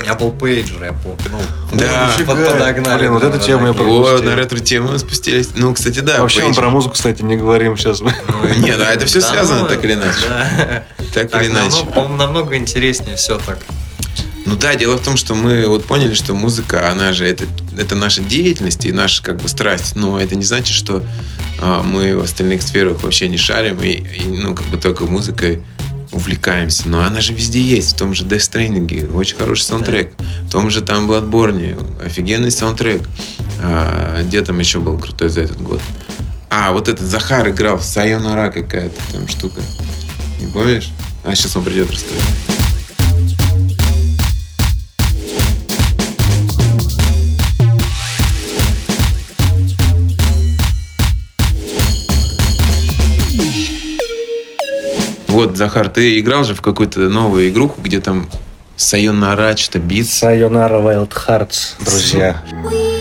Меня 0.02 0.16
был 0.16 0.32
пейджер, 0.32 0.84
я 0.84 0.94
помню. 0.94 1.18
Ну, 1.32 1.40
Да. 1.80 2.12
под- 2.26 2.52
подогнали. 2.52 3.00
Блин, 3.00 3.14
вот 3.14 3.22
да, 3.22 3.38
тему 3.38 3.68
я 3.68 3.74
пропустил. 3.74 4.02
Вот, 4.02 4.24
на 4.26 4.36
ретро-тему 4.36 4.92
мы 4.92 5.00
спустились. 5.00 5.50
Ну, 5.56 5.74
кстати, 5.74 6.00
да. 6.00 6.22
Вообще 6.22 6.44
мы 6.44 6.54
про 6.54 6.70
музыку, 6.70 6.96
кстати, 6.96 7.22
не 7.22 7.38
говорим 7.38 7.78
сейчас. 7.78 8.02
Ну, 8.02 8.10
Нет, 8.58 8.80
а 8.82 8.92
это 8.94 9.06
Да 9.06 9.22
связано 9.22 9.62
ну, 9.62 9.68
так 9.68 9.84
или 9.84 9.94
иначе. 9.94 10.84
Так 11.14 11.34
или 11.42 11.48
иначе. 11.50 11.86
по-моему, 11.86 12.18
намного 12.18 12.58
интереснее 12.58 13.16
все 13.16 13.38
так. 13.38 13.60
Ну 14.46 14.56
да, 14.56 14.76
дело 14.76 14.98
в 14.98 15.04
том, 15.04 15.18
что 15.18 15.34
мы 15.34 15.68
вот 15.68 15.86
поняли, 15.86 16.14
что 16.14 16.36
музыка, 16.36 16.92
она 16.92 17.14
же 17.14 17.26
это, 17.26 17.46
это 17.78 17.96
наша 17.96 18.22
деятельность 18.22 18.86
и 18.86 18.92
наша 18.92 19.24
как 19.24 19.42
бы 19.42 19.50
страсть. 19.50 19.96
Но 19.96 20.20
это 20.20 20.36
не 20.36 20.44
значит, 20.44 20.76
что 20.76 21.04
а, 21.60 21.82
мы 21.82 22.16
в 22.16 22.24
остальных 22.24 22.62
сферах 22.62 23.02
вообще 23.02 23.28
не 23.28 23.38
шарим 23.38 23.82
и, 23.82 23.90
и, 23.90 24.24
ну 24.28 24.54
как 24.54 24.68
бы 24.68 24.78
только 24.78 25.06
музыкой 25.06 25.64
увлекаемся. 26.12 26.88
Но 26.88 27.02
она 27.02 27.22
же 27.22 27.34
везде 27.34 27.60
есть. 27.60 27.94
В 27.94 27.98
том 27.98 28.14
же 28.14 28.24
Death 28.24 28.52
Stranding 28.52 29.14
очень 29.16 29.36
хороший 29.36 29.64
саундтрек. 29.64 30.14
В 30.44 30.52
том 30.52 30.70
же 30.70 30.82
там 30.82 31.10
Bloodborne 31.10 32.04
офигенный 32.06 32.52
саундтрек. 32.52 33.02
А, 33.62 34.22
где 34.24 34.42
там 34.42 34.60
еще 34.60 34.80
был 34.80 35.00
крутой 35.00 35.30
за 35.30 35.42
этот 35.42 35.62
год? 35.62 35.82
А, 36.52 36.72
вот 36.72 36.88
этот 36.88 37.06
Захар 37.08 37.50
играл 37.50 37.78
в 37.78 37.84
Сайонара 37.84 38.52
какая-то 38.52 38.96
там 39.12 39.28
штука. 39.28 39.62
Не 40.40 40.48
помнишь? 40.52 40.90
А, 41.24 41.34
сейчас 41.34 41.56
он 41.56 41.64
придет 41.64 41.90
рассказать. 41.90 42.55
Вот, 55.36 55.58
Захар, 55.58 55.90
ты 55.90 56.18
играл 56.22 56.46
же 56.46 56.56
в 56.56 56.62
какую-то 56.62 57.02
новую 57.10 57.50
игруху, 57.50 57.82
где 57.82 58.00
там 58.00 58.30
Сайонара, 58.78 59.58
что-то 59.58 59.80
бит. 59.80 60.06
Sayonara 60.06 60.82
Wild 60.82 61.12
Hearts, 61.12 61.74
друзья. 61.84 62.42
We 62.72 62.95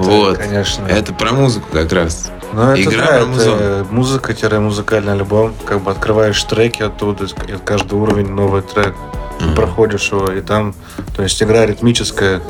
Это, 0.00 0.10
Вот. 0.10 0.38
конечно. 0.38 0.86
Это 0.86 1.12
про 1.12 1.32
музыку 1.32 1.66
как 1.72 1.92
раз. 1.92 2.30
Ну, 2.52 2.62
это 2.70 2.82
Игра 2.82 3.00
да, 3.00 3.06
про 3.06 3.42
это 3.42 3.86
музыка-музыкальный 3.90 5.12
альбом. 5.12 5.54
Как 5.64 5.80
бы 5.80 5.90
открываешь 5.90 6.42
треки 6.44 6.82
оттуда, 6.82 7.24
и 7.24 7.56
каждый 7.64 7.94
уровень 7.94 8.28
новый 8.28 8.62
трек. 8.62 8.94
Мгм. 9.40 9.54
Проходишь 9.54 10.10
его, 10.12 10.30
и 10.32 10.40
там, 10.40 10.74
то 11.14 11.22
есть 11.22 11.42
игра 11.42 11.66
ритмическая. 11.66 12.40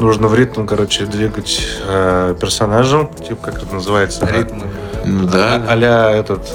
Нужно 0.00 0.28
в 0.28 0.34
ритм, 0.34 0.66
короче, 0.66 1.06
двигать 1.06 1.66
э, 1.86 2.34
персонажем, 2.40 3.08
типа 3.14 3.46
как 3.46 3.62
это 3.62 3.74
называется, 3.74 4.26
Ритмы. 4.26 4.64
Ну 5.04 5.26
да. 5.26 5.54
а- 5.66 5.72
а-ля 5.72 6.10
этот 6.10 6.46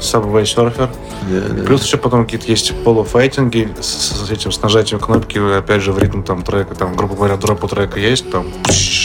Subway 0.00 0.42
Surfer. 0.44 0.88
Да, 1.30 1.40
да. 1.54 1.62
Плюс 1.64 1.84
еще 1.84 1.96
потом 1.96 2.24
какие-то 2.24 2.46
есть 2.48 2.72
полуфайтинги 2.84 3.72
с, 3.80 3.86
с 4.26 4.30
этим, 4.30 4.52
с 4.52 4.60
нажатием 4.62 5.00
кнопки, 5.00 5.38
опять 5.38 5.82
же, 5.82 5.92
в 5.92 5.98
ритм 5.98 6.22
там 6.22 6.42
трека, 6.42 6.74
там, 6.74 6.94
грубо 6.94 7.14
говоря, 7.14 7.36
дропу 7.36 7.68
трека 7.68 7.98
есть, 7.98 8.30
там. 8.30 8.46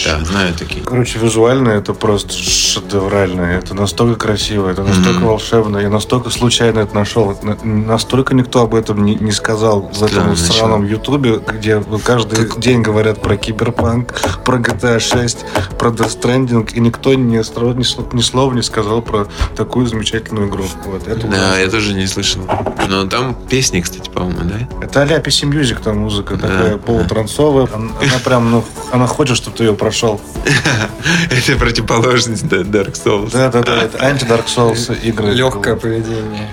Да, 0.06 0.24
знаю 0.26 0.54
такие. 0.54 0.84
Короче, 0.84 1.20
визуально 1.20 1.70
это 1.70 1.94
просто 1.94 2.34
шедеврально. 2.34 3.42
Это 3.42 3.74
настолько 3.74 4.20
красиво, 4.28 4.70
это 4.70 4.84
настолько 4.84 5.20
Мгм. 5.20 5.28
волшебно. 5.28 5.78
Я 5.78 5.90
настолько 5.90 6.30
случайно 6.30 6.80
это 6.80 6.96
нашел. 6.96 7.38
На- 7.44 7.58
Настолько 7.64 8.34
никто 8.36 8.62
об 8.62 8.74
этом 8.76 9.04
не, 9.04 9.16
не 9.16 9.32
сказал 9.32 9.82
в 9.82 10.04
этом 10.04 10.36
Странно, 10.36 10.36
странном 10.36 10.86
Ютубе, 10.86 11.40
где 11.40 11.82
каждый 12.04 12.50
день 12.60 12.82
говорят 12.82 13.22
про 13.22 13.36
Киберпанк, 13.38 14.14
про 14.44 14.58
GTA 14.58 15.00
6, 15.00 15.46
про 15.78 15.90
Death 15.90 16.20
Stranding, 16.22 16.74
и 16.74 16.80
никто 16.80 17.14
ни, 17.14 17.38
ни 17.38 18.22
слова 18.22 18.54
не 18.54 18.62
сказал 18.64 19.02
про 19.02 19.28
такую 19.56 19.88
замечательную 19.88 20.48
игру. 20.50 20.64
Вот, 20.86 21.08
это 21.08 21.28
Да, 21.28 21.38
ужасно. 21.38 21.60
я 21.62 21.70
тоже 21.70 21.94
не 21.94 22.08
слышал. 22.08 22.42
Но 22.90 23.06
там 23.08 23.36
песни, 23.50 23.82
кстати, 23.82 24.10
по-моему, 24.10 24.40
да? 24.44 24.86
Это 24.86 25.02
а-ля 25.02 25.20
PC 25.20 25.50
Music, 25.50 25.82
там 25.84 26.00
музыка 26.00 26.36
Да, 26.36 26.48
такая 26.48 26.72
да. 26.74 26.78
полутрансовая. 26.78 27.68
Она, 27.74 27.92
она 28.00 28.20
прям, 28.24 28.52
ну, 28.52 28.64
она 28.92 29.08
хочет, 29.08 29.38
чтобы 29.38 29.58
ты 29.58 29.64
ее 29.66 29.74
прошел. 29.74 30.20
Это 31.32 31.58
противоположность 31.58 32.48
да, 32.48 32.58
Dark 32.58 32.94
Souls. 32.94 33.32
Да-да-да, 33.32 33.84
это 33.84 33.98
анти-Dark 34.04 34.46
Souls 34.48 34.94
игры. 35.04 35.32
Легкое 35.34 35.76
поведение. 35.76 36.52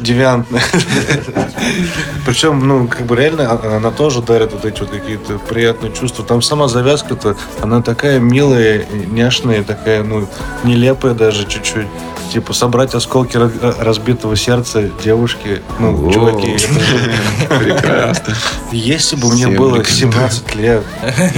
девиантная. 0.00 0.62
Причем, 2.26 2.66
ну, 2.66 2.86
как 2.88 3.02
бы 3.06 3.16
реально 3.16 3.50
а- 3.50 3.76
она 3.76 3.90
тоже 3.90 4.22
дарит 4.22 4.52
вот 4.52 4.64
эти 4.64 4.80
вот 4.80 4.90
какие-то 4.90 5.38
приятные 5.38 5.92
чувства. 5.92 6.24
Там 6.24 6.42
сама 6.42 6.68
завязка-то, 6.68 7.36
она 7.62 7.82
такая 7.82 8.18
милая, 8.18 8.84
няшная, 9.10 9.62
такая, 9.64 10.02
ну, 10.02 10.28
нелепая 10.64 11.14
даже 11.14 11.46
чуть-чуть. 11.46 11.86
Типа 12.32 12.52
собрать 12.52 12.94
осколки 12.94 13.36
ра- 13.36 13.82
разбитого 13.82 14.36
сердца 14.36 14.90
девушки, 15.02 15.62
ну, 15.78 16.08
О. 16.08 16.12
чуваки. 16.12 16.48
это 16.50 16.58
же- 16.68 17.58
Прекрасно. 17.58 18.34
Если 18.72 19.16
бы 19.16 19.32
мне 19.32 19.48
было 19.48 19.76
рекомендую. 19.78 20.30
17 20.30 20.54
лет, 20.56 20.82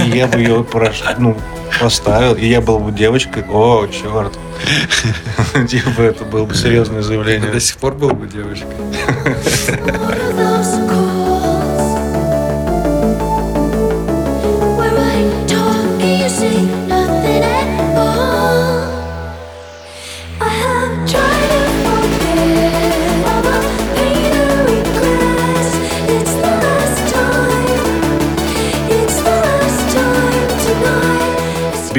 и 0.05 0.09
я 0.17 0.27
бы 0.27 0.39
ее 0.39 0.63
прош... 0.63 1.03
ну, 1.17 1.37
поставил, 1.79 2.33
и 2.35 2.45
я 2.47 2.59
был 2.59 2.79
бы 2.79 2.91
девочкой, 2.91 3.43
о, 3.49 3.87
черт. 3.87 4.37
Типа, 5.69 6.01
это 6.01 6.25
было 6.25 6.45
бы 6.45 6.55
серьезное 6.55 7.01
заявление. 7.01 7.49
до 7.51 7.59
сих 7.61 7.77
пор 7.77 7.93
был 7.93 8.09
бы 8.09 8.27
девочкой. 8.27 8.67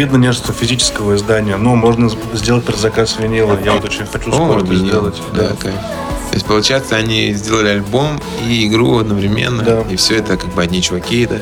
tonight. 0.01 0.05
Обидно 0.05 0.17
нет 0.17 0.35
что 0.35 0.53
физического 0.53 1.15
издания, 1.17 1.57
но 1.57 1.75
можно 1.77 2.11
сделать 2.35 2.65
предзаказ 2.65 3.17
винила. 3.19 3.59
Я 3.65 3.73
вот 3.73 3.85
очень 3.85 4.07
хочу 4.07 4.33
скоро 4.33 4.59
это 4.61 4.67
винил. 4.67 4.87
сделать. 4.87 5.23
Да, 5.35 5.49
кайф. 5.61 5.75
То 5.75 6.37
есть, 6.37 6.47
получается, 6.47 6.97
они 6.97 7.33
сделали 7.35 7.69
альбом 7.69 8.21
и 8.47 8.67
игру 8.69 8.99
одновременно. 8.99 9.63
Да. 9.63 9.81
И 9.91 9.97
все 9.97 10.17
это 10.19 10.37
как 10.37 10.53
бы 10.55 10.63
одни 10.63 10.81
чуваки, 10.81 11.27
да? 11.27 11.37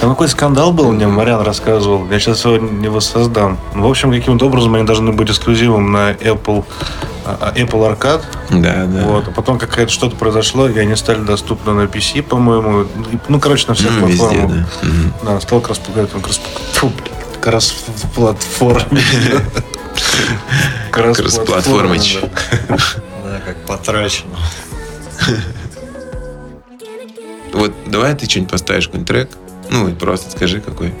Там 0.00 0.10
какой 0.10 0.28
скандал 0.28 0.72
был, 0.72 0.92
мне 0.92 1.06
Марьян 1.06 1.40
рассказывал. 1.40 2.06
Я 2.10 2.18
сейчас 2.18 2.44
его 2.44 2.58
не 2.58 2.88
воссоздам. 2.88 3.56
Ну, 3.74 3.86
в 3.86 3.90
общем, 3.90 4.10
каким-то 4.10 4.46
образом 4.46 4.74
они 4.74 4.84
должны 4.84 5.12
быть 5.12 5.30
эксклюзивом 5.30 5.90
на 5.92 6.10
Apple, 6.12 6.64
а, 7.24 7.52
Apple 7.56 7.96
Arcade. 7.98 8.22
Да, 8.50 8.84
да. 8.86 9.06
Вот. 9.06 9.28
А 9.28 9.30
потом 9.30 9.58
какое-то 9.58 9.90
что-то 9.90 10.14
произошло, 10.16 10.68
и 10.68 10.78
они 10.78 10.96
стали 10.96 11.20
доступны 11.20 11.72
на 11.72 11.82
PC, 11.84 12.22
по-моему. 12.22 12.86
Ну, 13.28 13.40
короче, 13.40 13.66
на 13.68 13.74
всех 13.74 13.92
Ну, 13.92 14.06
везде, 14.08 14.18
платформах. 14.18 14.50
да. 14.82 14.88
Мгм. 14.88 15.12
Да, 15.22 15.40
стал 15.40 15.60
кросс, 15.62 15.78
там, 16.12 16.20
кросс, 16.20 16.40
фу, 16.74 16.88
блин, 16.88 17.15
кросс-платформе. 17.40 19.02
Кросс-платформыч. 20.90 22.18
да. 22.68 22.76
Да, 23.24 23.40
как 23.44 23.56
потрачено. 23.66 24.36
Вот 27.52 27.72
давай 27.86 28.14
ты 28.14 28.28
что-нибудь 28.28 28.50
поставишь, 28.52 28.86
какой-нибудь 28.86 29.08
трек. 29.08 29.30
Ну, 29.70 29.88
и 29.88 29.94
просто 29.94 30.30
скажи, 30.30 30.60
какой. 30.60 30.94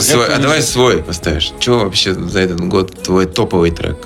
Свой- 0.00 0.26
а 0.34 0.38
давай 0.38 0.62
свой 0.62 1.02
поставишь. 1.02 1.52
Чего 1.58 1.80
вообще 1.80 2.14
за 2.14 2.40
этот 2.40 2.60
год 2.60 3.02
твой 3.02 3.26
топовый 3.26 3.70
трек? 3.70 3.96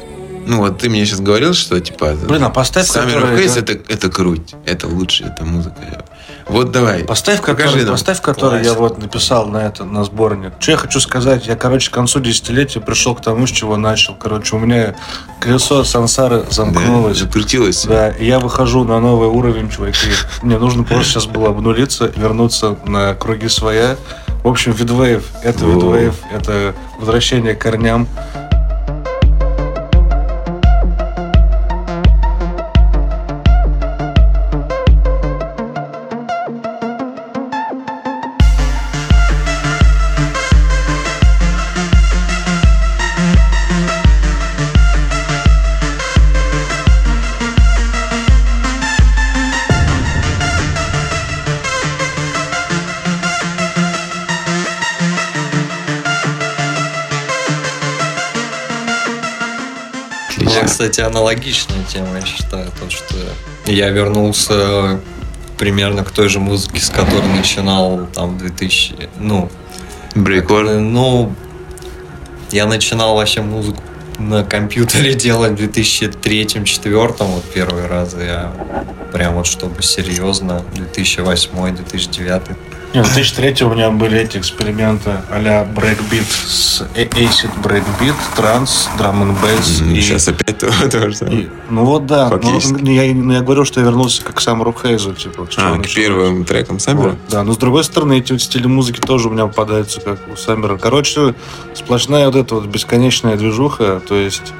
Ну, 0.46 0.58
вот 0.58 0.78
ты 0.78 0.88
мне 0.88 1.04
сейчас 1.04 1.20
говорил, 1.20 1.52
что 1.52 1.78
типа... 1.78 2.14
Блин, 2.26 2.42
а 2.44 2.50
поставь, 2.50 2.86
Summer 2.88 3.20
который- 3.20 3.44
это, 3.56 3.72
это 3.92 4.08
круть. 4.10 4.54
Это 4.64 4.86
лучше, 4.88 5.24
это 5.24 5.44
музыка. 5.44 6.04
Вот 6.48 6.70
давай. 6.72 7.04
Поставь, 7.04 7.40
Покажи 7.40 7.56
который, 7.64 7.82
нам. 7.84 7.92
поставь, 7.92 8.20
который 8.22 8.64
я 8.64 8.72
вот 8.72 8.98
написал 8.98 9.46
на 9.46 9.58
это, 9.58 9.84
на 9.84 10.02
сборник. 10.04 10.52
Что 10.58 10.72
я 10.72 10.76
хочу 10.78 10.98
сказать? 10.98 11.46
Я, 11.46 11.56
короче, 11.56 11.90
к 11.90 11.94
концу 11.94 12.20
десятилетия 12.20 12.80
пришел 12.80 13.14
к 13.14 13.20
тому, 13.20 13.46
с 13.46 13.50
чего 13.50 13.76
начал. 13.76 14.14
Короче, 14.14 14.56
у 14.56 14.58
меня 14.58 14.94
колесо 15.40 15.84
сансары 15.84 16.38
Да, 16.44 16.50
замкнулось. 16.50 17.18
закрутилось. 17.18 17.84
Да, 17.84 18.08
и 18.10 18.26
я 18.26 18.38
выхожу 18.38 18.84
на 18.84 18.98
новый 18.98 19.28
уровень, 19.28 19.68
чуваки. 19.70 20.08
Мне 20.42 20.58
нужно 20.58 20.84
просто 20.84 21.04
сейчас 21.12 21.26
было 21.26 21.48
обнулиться, 21.50 22.10
вернуться 22.16 22.76
на 22.86 23.14
круги 23.14 23.48
своя. 23.48 23.96
В 24.42 24.48
общем, 24.48 24.72
видвейв— 24.72 25.24
это 25.42 25.64
видвейв, 25.66 26.14
это 26.32 26.74
возвращение 26.98 27.54
к 27.54 27.60
корням. 27.60 28.08
Кстати, 60.98 61.10
аналогичная 61.10 61.84
тема, 61.84 62.16
я 62.16 62.26
считаю, 62.26 62.72
то, 62.80 62.90
что 62.90 63.14
я 63.66 63.90
вернулся 63.90 65.00
примерно 65.56 66.02
к 66.02 66.10
той 66.10 66.28
же 66.28 66.40
музыке, 66.40 66.80
с 66.80 66.90
которой 66.90 67.28
начинал 67.36 68.08
там 68.12 68.34
в 68.34 68.38
2000, 68.38 69.08
ну, 69.20 69.48
Breakcore. 70.16 70.64
ну, 70.64 71.32
я 72.50 72.66
начинал 72.66 73.14
вообще 73.14 73.42
музыку 73.42 73.80
на 74.18 74.42
компьютере 74.42 75.14
делать 75.26 75.52
в 75.52 75.62
2003-2004, 75.62 77.14
вот 77.18 77.44
первый 77.54 77.86
раз 77.86 78.16
я 78.18 78.52
прям 79.12 79.34
вот 79.34 79.46
чтобы 79.46 79.82
серьезно, 79.84 80.64
2008-2009. 80.96 82.56
В 82.90 82.92
2003 82.94 83.66
у 83.66 83.70
меня 83.74 83.90
были 83.90 84.18
эти 84.18 84.38
эксперименты 84.38 85.10
а-ля 85.30 85.64
breakbeat 85.64 86.24
с 86.26 86.82
э- 86.96 87.04
acid 87.04 87.50
breakbeat, 87.62 88.14
транс, 88.34 88.88
драм 88.96 89.22
н 89.22 89.34
бейс 89.34 89.82
и 89.82 90.00
Сейчас 90.00 90.26
опять 90.28 90.58
то, 90.58 90.70
то 90.90 91.10
же 91.10 91.14
самое. 91.14 91.42
И- 91.42 91.48
ну 91.68 91.84
вот 91.84 92.06
да, 92.06 92.30
ну, 92.42 92.58
ну, 92.80 92.90
я, 92.90 93.14
ну, 93.14 93.32
я 93.34 93.40
говорю, 93.42 93.64
что 93.66 93.80
я 93.80 93.86
вернулся 93.86 94.22
как 94.24 94.40
сам 94.40 94.62
Рок 94.62 94.82
Хейзу, 94.82 95.12
типа. 95.12 95.46
А, 95.58 95.78
к 95.78 95.86
первым 95.94 96.44
трекам 96.46 96.78
Саммера? 96.80 97.10
Вот, 97.10 97.18
Да, 97.28 97.44
но 97.44 97.52
с 97.52 97.58
другой 97.58 97.84
стороны, 97.84 98.18
эти 98.18 98.32
вот 98.32 98.40
стили 98.40 98.66
музыки 98.66 99.00
тоже 99.00 99.28
у 99.28 99.32
меня 99.32 99.46
попадаются, 99.46 100.00
как 100.00 100.18
у 100.32 100.36
Саммера. 100.36 100.78
Короче, 100.78 101.34
сплошная 101.74 102.26
вот 102.26 102.36
эта 102.36 102.54
вот 102.54 102.66
бесконечная 102.66 103.36
движуха, 103.36 104.00
то 104.08 104.14
есть, 104.14 104.54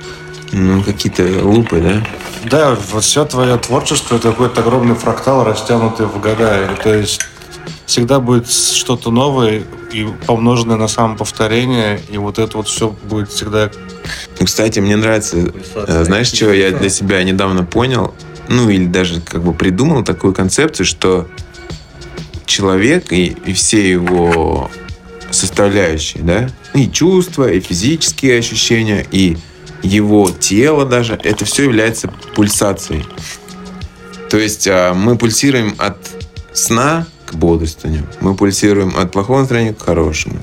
Ну, 0.52 0.82
какие-то 0.82 1.22
лупы, 1.44 1.80
да? 1.80 2.06
да, 2.44 2.76
вот 2.92 3.04
все 3.04 3.24
твое 3.24 3.56
творчество 3.56 4.16
это 4.16 4.28
какой-то 4.30 4.60
огромный 4.60 4.94
фрактал, 4.94 5.44
растянутый 5.44 6.06
в 6.06 6.20
года. 6.20 6.68
То 6.82 6.94
есть 6.94 7.20
всегда 7.88 8.20
будет 8.20 8.51
что-то 8.51 9.11
новое 9.11 9.62
и 9.92 10.07
помноженное 10.27 10.77
на 10.77 10.88
самоповторение, 10.88 11.98
и 12.11 12.18
вот 12.18 12.38
это 12.38 12.59
вот 12.59 12.68
все 12.68 12.90
будет 13.05 13.31
всегда. 13.31 13.70
Ну, 14.38 14.46
кстати, 14.46 14.79
мне 14.79 14.94
нравится, 14.94 15.53
э, 15.74 16.05
знаешь, 16.05 16.29
что 16.29 16.53
я 16.53 16.70
для 16.70 16.90
себя 16.90 17.24
недавно 17.24 17.64
понял, 17.64 18.14
ну, 18.46 18.68
или 18.68 18.85
даже 18.85 19.22
как 19.22 19.42
бы 19.42 19.55
придумал 19.55 20.05
такую 20.05 20.35
концепцию, 20.35 20.85
что 20.85 21.27
человек 22.44 23.11
и, 23.11 23.29
и 23.46 23.55
все 23.55 23.90
его 23.90 24.70
составляющие, 25.31 26.22
да, 26.22 26.51
и 26.74 26.90
чувства, 26.90 27.51
и 27.51 27.59
физические 27.59 28.38
ощущения, 28.38 29.07
и 29.11 29.38
его 29.83 30.31
тело 30.31 30.85
даже, 30.85 31.18
это 31.22 31.46
все 31.46 31.64
является 31.64 32.09
пульсацией. 32.35 33.07
То 34.29 34.37
есть 34.37 34.68
а, 34.68 34.92
мы 34.92 35.16
пульсируем 35.16 35.74
от 35.79 35.96
сна 36.53 37.07
к 37.30 37.34
бодрствованию, 37.34 38.06
мы 38.20 38.34
пульсируем 38.34 38.94
от 38.98 39.12
плохого 39.12 39.40
настроения 39.40 39.74
к 39.74 39.82
хорошему. 39.82 40.38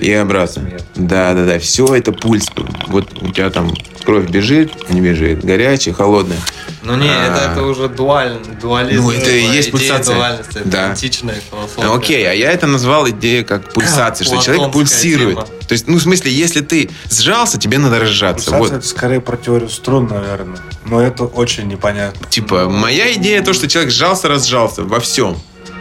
и 0.00 0.12
обратно. 0.12 0.70
Да, 0.94 1.34
да, 1.34 1.44
да. 1.44 1.58
Все 1.58 1.92
это 1.94 2.12
пульс. 2.12 2.46
Вот 2.86 3.08
у 3.20 3.32
тебя 3.32 3.50
там 3.50 3.72
кровь 4.04 4.28
бежит, 4.30 4.88
не 4.90 5.00
бежит, 5.00 5.44
горячая, 5.44 5.92
холодная. 5.92 6.38
Ну 6.84 6.94
не, 6.96 7.08
А. 7.08 7.26
это, 7.26 7.52
это 7.52 7.62
уже 7.64 7.88
дуаль, 7.88 8.38
дуализм. 8.62 9.02
Ну, 9.02 9.10
это 9.10 9.28
и 9.30 9.40
идея 9.40 9.52
есть 9.52 9.70
пульсация. 9.72 10.14
дуальности, 10.14 10.58
это 10.58 10.68
Да. 10.68 10.90
античная 10.90 11.40
философия. 11.50 11.82
Ну, 11.82 11.94
Окей, 11.96 12.30
а 12.30 12.32
я 12.32 12.52
это 12.52 12.66
назвал 12.68 13.08
идеей 13.10 13.42
как 13.44 13.72
пульсация, 13.72 14.24
что 14.24 14.40
человек 14.40 14.70
пульсирует. 14.72 15.34
тема. 15.36 15.46
То 15.66 15.72
есть, 15.72 15.88
ну, 15.88 15.96
в 15.96 16.02
смысле, 16.02 16.30
если 16.32 16.60
ты 16.60 16.90
сжался, 17.10 17.58
тебе 17.58 17.78
надо 17.78 17.98
разжаться. 17.98 18.50
Пульсация 18.52 18.58
Вот. 18.76 18.78
это 18.78 18.86
скорее 18.86 19.20
про 19.20 19.36
теорию 19.36 19.68
струн, 19.68 20.06
наверное. 20.06 20.60
Но 20.86 21.00
это 21.00 21.24
очень 21.24 21.66
непонятно. 21.66 22.24
Типа, 22.28 22.68
моя 22.68 23.12
идея 23.14 23.42
то, 23.42 23.52
что 23.52 23.66
человек 23.68 23.92
сжался, 23.92 24.28
разжался 24.28 24.84
во 24.84 25.00
всем. 25.00 25.36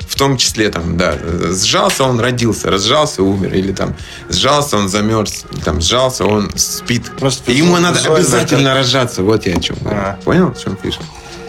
В 0.07 0.15
том 0.15 0.37
числе, 0.37 0.69
там, 0.69 0.97
да, 0.97 1.15
сжался, 1.51 2.03
он 2.03 2.19
родился, 2.19 2.71
разжался, 2.71 3.23
умер. 3.23 3.53
Или 3.53 3.73
там, 3.73 3.95
сжался, 4.29 4.77
он 4.77 4.89
замерз. 4.89 5.45
Или, 5.51 5.59
там, 5.61 5.81
сжался, 5.81 6.25
он 6.25 6.51
спит. 6.55 7.11
Просто 7.19 7.51
ему 7.51 7.77
надо 7.77 7.99
визуально 7.99 8.19
обязательно 8.19 8.73
разжаться. 8.73 9.21
Вот 9.23 9.45
я 9.45 9.55
о 9.55 9.59
чем 9.59 9.77
говорю. 9.81 9.99
А. 9.99 10.19
Понял, 10.23 10.53
в 10.53 10.63
чем 10.63 10.77
фишка? 10.81 11.03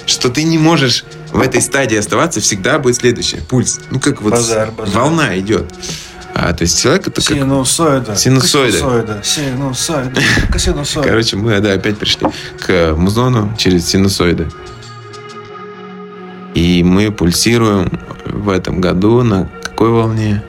Что 0.06 0.28
ты 0.28 0.42
не 0.42 0.58
можешь 0.58 1.04
в 1.32 1.40
этой 1.40 1.60
стадии 1.60 1.96
оставаться, 1.96 2.40
всегда 2.40 2.78
будет 2.78 2.96
следующее. 2.96 3.42
Пульс. 3.42 3.80
Ну, 3.90 4.00
как 4.00 4.22
вот 4.22 4.32
Базар, 4.32 4.70
базар. 4.72 4.94
волна 4.94 5.38
идет. 5.38 5.72
А, 6.34 6.52
то 6.52 6.62
есть 6.62 6.80
человек 6.80 7.08
это 7.08 7.20
как... 7.20 7.36
Синусоида. 7.36 8.16
Синусоида. 8.16 8.78
Синусоида. 8.78 9.22
Синусоида. 9.24 10.58
Синусоида. 10.58 11.08
Короче, 11.08 11.36
мы 11.36 11.58
да, 11.60 11.72
опять 11.72 11.98
пришли 11.98 12.26
к 12.64 12.94
музону 12.96 13.54
через 13.58 13.86
синусоиды. 13.86 14.48
И 16.58 16.82
мы 16.82 17.12
пульсируем 17.12 17.88
в 18.26 18.48
этом 18.48 18.80
году 18.80 19.22
на 19.22 19.48
какой 19.62 19.90
волне? 19.90 20.42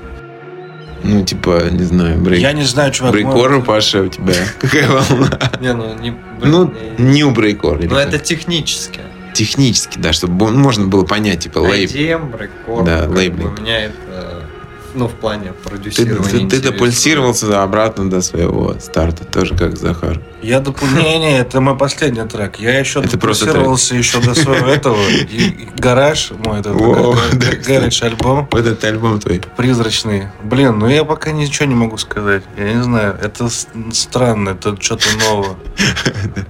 Ну, 1.03 1.23
типа, 1.23 1.69
не 1.69 1.83
знаю, 1.83 2.19
брейк. 2.19 2.41
Я 2.41 2.51
не 2.51 2.63
знаю, 2.63 2.91
чувак. 2.91 3.11
Брейкор, 3.13 3.51
мы- 3.51 3.61
Паша, 3.61 4.01
у 4.01 4.07
тебя 4.07 4.33
какая 4.59 4.87
волна? 4.89 5.39
Не, 5.61 5.73
ну 5.73 5.93
не... 5.99 6.15
Ну, 6.41 6.73
не- 6.97 7.11
нью 7.13 7.29
брейкор. 7.29 7.77
или 7.79 7.87
ну, 7.87 7.95
это 7.97 8.17
технически. 8.17 9.01
Технически, 9.35 9.99
да, 9.99 10.11
чтобы 10.11 10.51
можно 10.51 10.87
было 10.87 11.05
понять, 11.05 11.41
типа, 11.41 11.59
лейб. 11.59 11.91
IDM, 11.91 12.31
брейкор. 12.31 12.83
Да, 12.83 13.07
лейблинг. 13.07 13.59
У 13.59 13.61
меня 13.61 13.79
это, 13.81 14.38
ну, 14.95 15.07
в 15.07 15.13
плане 15.13 15.53
Ты, 15.63 15.69
продюсирования 15.69 16.23
ты, 16.23 16.29
ты 16.31 16.37
интересует. 16.43 16.73
допульсировался 16.73 17.63
обратно 17.63 18.09
до 18.09 18.21
своего 18.21 18.75
старта, 18.79 19.25
тоже 19.25 19.55
как 19.55 19.77
Захар. 19.77 20.21
Я 20.41 20.59
допу... 20.61 20.85
Не-не, 20.85 21.39
это 21.39 21.59
мой 21.59 21.77
последний 21.77 22.23
трек. 22.27 22.59
Я 22.59 22.79
еще 22.79 22.99
Это 22.99 23.11
допульсировался 23.11 23.95
еще 23.95 24.19
до 24.21 24.33
своего 24.35 24.67
этого. 24.71 24.97
И 25.09 25.23
и 25.49 25.69
гараж 25.77 26.31
мой, 26.45 26.59
этот 26.61 26.75
О, 26.79 27.13
га- 27.13 27.19
да, 27.33 27.37
га- 27.37 27.51
кстати. 27.57 27.67
гараж 27.67 28.01
альбом. 28.03 28.47
Вот 28.51 28.61
этот 28.61 28.83
альбом 28.85 29.19
твой. 29.19 29.41
Призрачный. 29.57 30.27
Блин, 30.43 30.79
ну 30.79 30.87
я 30.87 31.03
пока 31.03 31.31
ничего 31.31 31.65
не 31.67 31.75
могу 31.75 31.97
сказать. 31.97 32.43
Я 32.57 32.73
не 32.73 32.83
знаю. 32.83 33.17
Это 33.21 33.49
странно, 33.93 34.49
это 34.49 34.77
что-то 34.81 35.05
новое. 35.27 35.55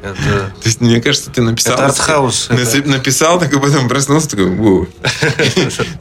Это, 0.04 0.52
То 0.62 0.66
есть, 0.66 0.82
мне 0.82 1.02
кажется, 1.02 1.30
ты 1.32 1.42
написал... 1.42 1.74
это 1.76 1.86
артхаус. 1.88 2.50
это- 2.50 2.88
Написал, 2.90 3.40
такой 3.40 3.60
потом 3.60 3.88
проснулся, 3.90 4.30
такой. 4.30 4.88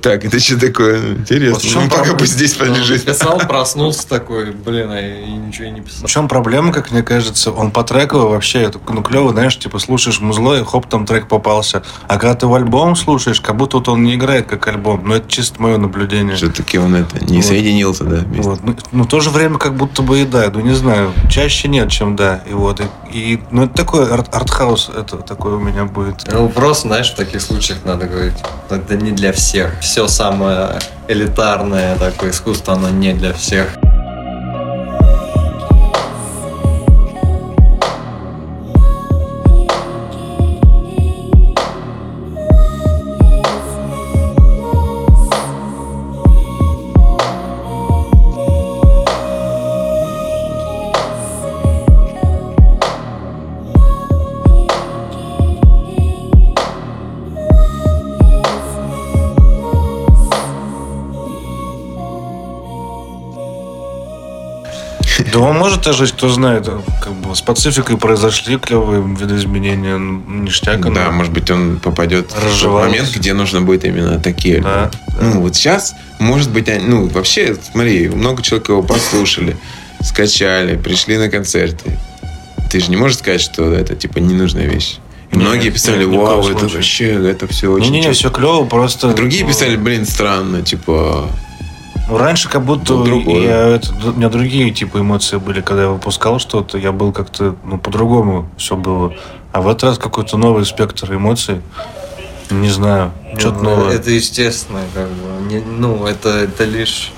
Так, 0.00 0.24
это 0.24 0.38
что 0.40 0.58
такое? 0.58 1.12
Интересно. 1.12 1.82
Ну, 1.82 1.88
пока 1.90 2.14
здесь 2.34 2.56
Ну, 2.58 2.66
полежит. 2.66 3.06
Написал, 3.06 3.38
проснулся 3.38 4.08
такой, 4.08 4.50
блин, 4.52 4.90
а 4.90 5.00
я 5.00 5.26
ничего 5.26 5.66
и 5.66 5.70
не 5.70 5.80
В 5.80 5.84
писал. 5.84 6.06
чем 6.06 6.28
проблема, 6.28 6.72
как 6.72 6.90
мне 6.90 7.02
кажется? 7.02 7.50
Он 7.52 7.70
по 7.70 7.82
треково 7.84 8.28
вообще, 8.28 8.70
ну, 8.88 9.02
клево, 9.02 9.32
знаешь, 9.32 9.58
типа, 9.58 9.78
слушаешь 9.78 10.20
музло, 10.20 10.60
и 10.60 10.64
хоп, 10.64 10.86
там 10.86 11.06
трек 11.06 11.28
попался. 11.28 11.82
А 12.06 12.18
когда 12.18 12.34
ты 12.34 12.46
в 12.46 12.54
альбом 12.54 12.96
слушаешь, 12.96 13.40
как 13.40 13.56
будто 13.56 13.78
вот 13.78 13.88
он 13.88 14.02
не 14.04 14.14
играет 14.14 14.46
как 14.46 14.66
альбом. 14.68 15.02
Но 15.06 15.16
это 15.16 15.28
чисто 15.28 15.60
мое 15.62 15.76
наблюдение. 15.78 16.36
Все-таки 16.36 16.78
он 16.78 16.94
это 16.94 17.24
не 17.24 17.38
Вот. 17.38 17.46
соединился, 17.46 18.04
да, 18.04 18.16
вместе. 18.16 18.48
Вот. 18.48 18.60
Ну, 18.62 18.76
ну, 18.92 19.04
в 19.04 19.08
то 19.08 19.20
же 19.20 19.30
время 19.30 19.58
как 19.58 19.74
будто 19.76 20.02
бы 20.02 20.20
и 20.20 20.24
да. 20.24 20.50
Ну, 20.52 20.60
не 20.60 20.74
знаю. 20.74 21.12
Чаще 21.30 21.68
нет, 21.68 21.90
чем 21.90 22.16
да. 22.16 22.42
И 22.48 22.52
вот. 22.52 22.80
И, 22.80 22.84
и- 23.12 23.42
ну, 23.50 23.64
это 23.64 23.74
такой 23.74 24.04
арт- 24.06 24.34
артхаус. 24.34 24.90
Это 24.96 25.16
такой 25.18 25.52
у 25.54 25.58
меня 25.60 25.84
будет. 25.84 26.24
Ну, 26.32 26.48
просто, 26.48 26.88
знаешь, 26.88 27.10
в 27.12 27.16
таких 27.16 27.40
случаях 27.40 27.78
надо 27.84 28.06
говорить, 28.06 28.34
это 28.70 28.96
не 28.96 29.12
для 29.12 29.32
всех. 29.32 29.78
Все 29.80 30.08
самое 30.08 30.78
элитарное 31.08 31.96
искусство, 32.24 32.74
оно 32.74 32.90
не 32.90 33.12
для 33.12 33.32
всех. 33.32 33.76
Да 65.38 65.44
он 65.44 65.56
может 65.56 65.84
жить, 65.94 66.12
кто 66.12 66.28
знает. 66.28 66.68
Как 67.00 67.12
бы 67.12 67.34
с 67.34 67.40
пацификой 67.40 67.96
произошли 67.96 68.58
клевые 68.58 69.02
видоизменения. 69.02 69.96
ну, 69.96 70.20
Ништяк. 70.42 70.84
оно. 70.84 70.94
Да, 70.94 71.10
может 71.12 71.32
быть, 71.32 71.48
он 71.50 71.78
попадет 71.78 72.32
в 72.32 72.60
тот 72.60 72.72
момент, 72.72 73.10
где 73.14 73.32
нужно 73.34 73.60
будет 73.60 73.84
именно 73.84 74.18
такие. 74.18 74.60
Да, 74.60 74.84
альбомы. 74.84 74.90
да. 75.20 75.26
Ну, 75.34 75.40
вот 75.42 75.54
сейчас, 75.54 75.94
может 76.18 76.50
быть, 76.50 76.68
они- 76.68 76.84
ну, 76.84 77.06
вообще, 77.06 77.56
смотри, 77.72 78.08
много 78.08 78.42
человек 78.42 78.68
его 78.68 78.82
послушали, 78.82 79.56
скачали, 80.02 80.76
пришли 80.76 81.16
на 81.18 81.28
концерты. 81.28 81.96
Ты 82.70 82.80
же 82.80 82.90
не 82.90 82.96
можешь 82.96 83.18
сказать, 83.18 83.40
что 83.40 83.72
это, 83.72 83.94
типа, 83.94 84.18
ненужная 84.18 84.66
вещь. 84.66 84.98
И 85.30 85.36
Нет, 85.36 85.44
многие 85.46 85.70
писали, 85.70 86.04
нет, 86.04 86.18
вау, 86.18 86.40
это 86.40 86.58
случае. 86.58 86.76
вообще, 86.76 87.30
это 87.30 87.46
все 87.46 87.70
очень 87.70 87.86
Не-не-не, 87.86 88.02
чё-то». 88.04 88.14
все 88.16 88.30
клево, 88.30 88.64
просто... 88.64 89.12
Другие 89.12 89.44
ну, 89.44 89.50
писали, 89.50 89.76
блин, 89.76 90.04
странно, 90.04 90.62
типа, 90.62 91.28
Ну, 91.30 91.47
раньше 92.10 92.48
как 92.48 92.62
будто 92.64 92.94
Ну, 92.94 93.40
я, 93.40 93.68
это, 93.76 93.90
у 94.04 94.12
меня 94.12 94.28
другие 94.28 94.70
типа 94.70 94.98
эмоции 95.00 95.36
были, 95.36 95.60
когда 95.60 95.82
я 95.84 95.88
выпускал 95.90 96.38
что-то, 96.38 96.78
я 96.78 96.92
был 96.92 97.12
как-то, 97.12 97.56
ну, 97.64 97.78
по-другому 97.78 98.48
все 98.56 98.76
было. 98.76 99.14
А 99.52 99.60
в 99.60 99.68
этот 99.68 99.84
раз 99.84 99.98
какой-то 99.98 100.36
новый 100.36 100.64
спектр 100.66 101.12
эмоций. 101.14 101.60
Не 102.50 102.70
знаю, 102.70 103.12
что-то 103.38 103.58
Ну, 103.62 103.70
новое. 103.76 103.94
Это 103.96 104.10
естественно, 104.10 104.80
как 104.94 105.08
бы. 105.08 105.52
Не- 105.52 105.60
ну, 105.60 106.06
это, 106.06 106.30
это 106.30 106.64
лишь 106.64 107.12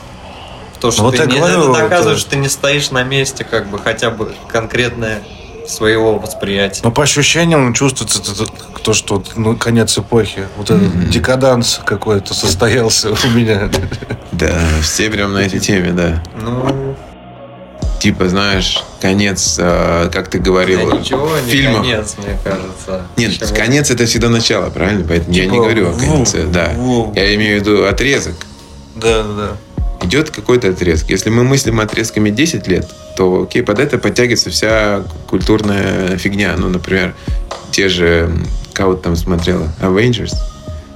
то, 0.80 0.90
что 0.90 1.02
Вот 1.02 1.12
ты 1.16 1.18
я 1.22 1.26
не, 1.26 1.38
говорю, 1.38 1.72
это 1.72 1.82
доказывает, 1.82 2.16
это- 2.16 2.20
что 2.20 2.30
ты 2.30 2.36
не 2.36 2.48
стоишь 2.48 2.90
на 2.90 3.04
месте, 3.04 3.44
как 3.44 3.68
бы 3.68 3.78
хотя 3.78 4.10
бы 4.10 4.32
конкретное 4.48 5.22
своего 5.68 6.18
восприятия. 6.18 6.80
Но 6.84 6.90
по 6.90 7.02
ощущениям 7.02 7.72
чувствуется 7.74 8.20
это- 8.20 8.44
это 8.44 8.52
то, 8.82 8.92
что 8.92 9.22
ну, 9.36 9.56
конец 9.56 9.96
эпохи. 9.98 10.46
Вот 10.56 10.70
этот 10.70 10.94
Мгм. 10.94 11.10
декаданс 11.10 11.80
какой-то 11.84 12.34
состоялся 12.34 13.10
у 13.10 13.28
меня. 13.30 13.70
да, 14.32 14.58
все 14.82 15.10
прям 15.10 15.32
на 15.34 15.38
этой 15.38 15.60
теме, 15.60 15.92
да. 15.92 16.22
Ну, 16.42 16.96
Типа, 18.00 18.30
знаешь, 18.30 18.82
конец, 19.02 19.56
э, 19.58 20.08
как 20.10 20.28
ты 20.30 20.38
да 20.38 20.44
говорил, 20.44 20.90
ничего, 20.98 21.28
не 21.44 21.50
фильмов. 21.50 21.82
конец, 21.82 22.14
мне 22.16 22.38
кажется. 22.42 23.06
Нет, 23.18 23.32
Чего? 23.38 23.54
конец 23.54 23.90
это 23.90 24.06
всегда 24.06 24.30
начало, 24.30 24.70
правильно? 24.70 25.04
Поэтому 25.06 25.34
я 25.34 25.44
не 25.44 25.50
Типа, 25.50 25.62
говорю 25.64 25.88
о 25.88 25.90
ву, 25.90 26.12
конце, 26.16 26.44
да. 26.46 26.70
ву. 26.76 27.12
Я 27.14 27.34
имею 27.34 27.58
в 27.58 27.60
виду 27.60 27.84
отрезок. 27.84 28.36
Да, 28.96 29.22
да, 29.22 29.34
да. 29.34 29.56
Идет 30.02 30.30
какой-то 30.30 30.68
отрезок. 30.70 31.10
Если 31.10 31.30
мы 31.30 31.44
мыслим 31.44 31.78
отрезками 31.80 32.30
10 32.30 32.66
лет, 32.68 32.88
то 33.16 33.42
окей, 33.42 33.62
под 33.62 33.78
это 33.78 33.98
подтягивается 33.98 34.50
вся 34.50 35.04
культурная 35.28 36.16
фигня. 36.16 36.54
Ну, 36.56 36.68
например, 36.68 37.14
те 37.70 37.88
же, 37.88 38.32
кого 38.72 38.94
там 38.94 39.14
смотрела, 39.16 39.68
Avengers. 39.80 40.32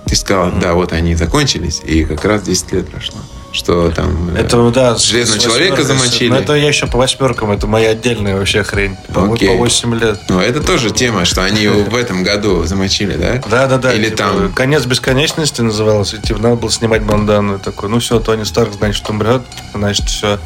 Ты 0.06 0.16
сказал, 0.16 0.46
Мгм. 0.48 0.60
да, 0.60 0.74
вот 0.74 0.92
они 0.92 1.14
закончились, 1.14 1.80
и 1.84 2.04
как 2.04 2.24
раз 2.24 2.42
10 2.42 2.72
лет 2.72 2.88
прошло. 2.88 3.18
Что 3.54 3.88
там... 3.92 4.34
э, 4.34 4.40
Это, 4.40 4.68
да, 4.70 4.96
Железного 4.96 5.38
человека 5.40 5.84
замочили. 5.84 6.28
Но 6.28 6.38
это 6.38 6.54
я 6.54 6.66
еще 6.66 6.88
по 6.88 6.98
восьмеркам, 6.98 7.52
это 7.52 7.68
моя 7.68 7.90
отдельная 7.90 8.36
вообще 8.36 8.64
хрень. 8.64 8.96
По, 9.14 9.32
Окей. 9.32 9.48
по 9.48 9.54
8 9.54 9.94
лет. 10.00 10.20
Ну, 10.28 10.40
это 10.40 10.60
тоже 10.60 10.90
тема, 10.90 11.24
что 11.24 11.44
они 11.44 11.62
его 11.62 11.84
в 11.84 11.94
этом 11.94 12.24
году 12.24 12.64
замочили, 12.64 13.14
да? 13.16 13.40
Да, 13.48 13.68
да, 13.68 13.78
да. 13.78 13.94
Или 13.94 14.06
типа, 14.06 14.16
там- 14.16 14.52
Конец 14.52 14.84
бесконечности 14.86 15.60
назывался. 15.60 16.18
Типа, 16.18 16.40
надо 16.40 16.56
было 16.56 16.70
снимать 16.70 17.04
бандану. 17.04 17.54
И 17.56 17.58
такой, 17.60 17.88
ну 17.88 18.00
все, 18.00 18.18
Тони 18.18 18.42
Старк, 18.42 18.72
значит, 18.72 19.08
умрет. 19.08 19.42
Значит, 19.72 20.08
все. 20.08 20.40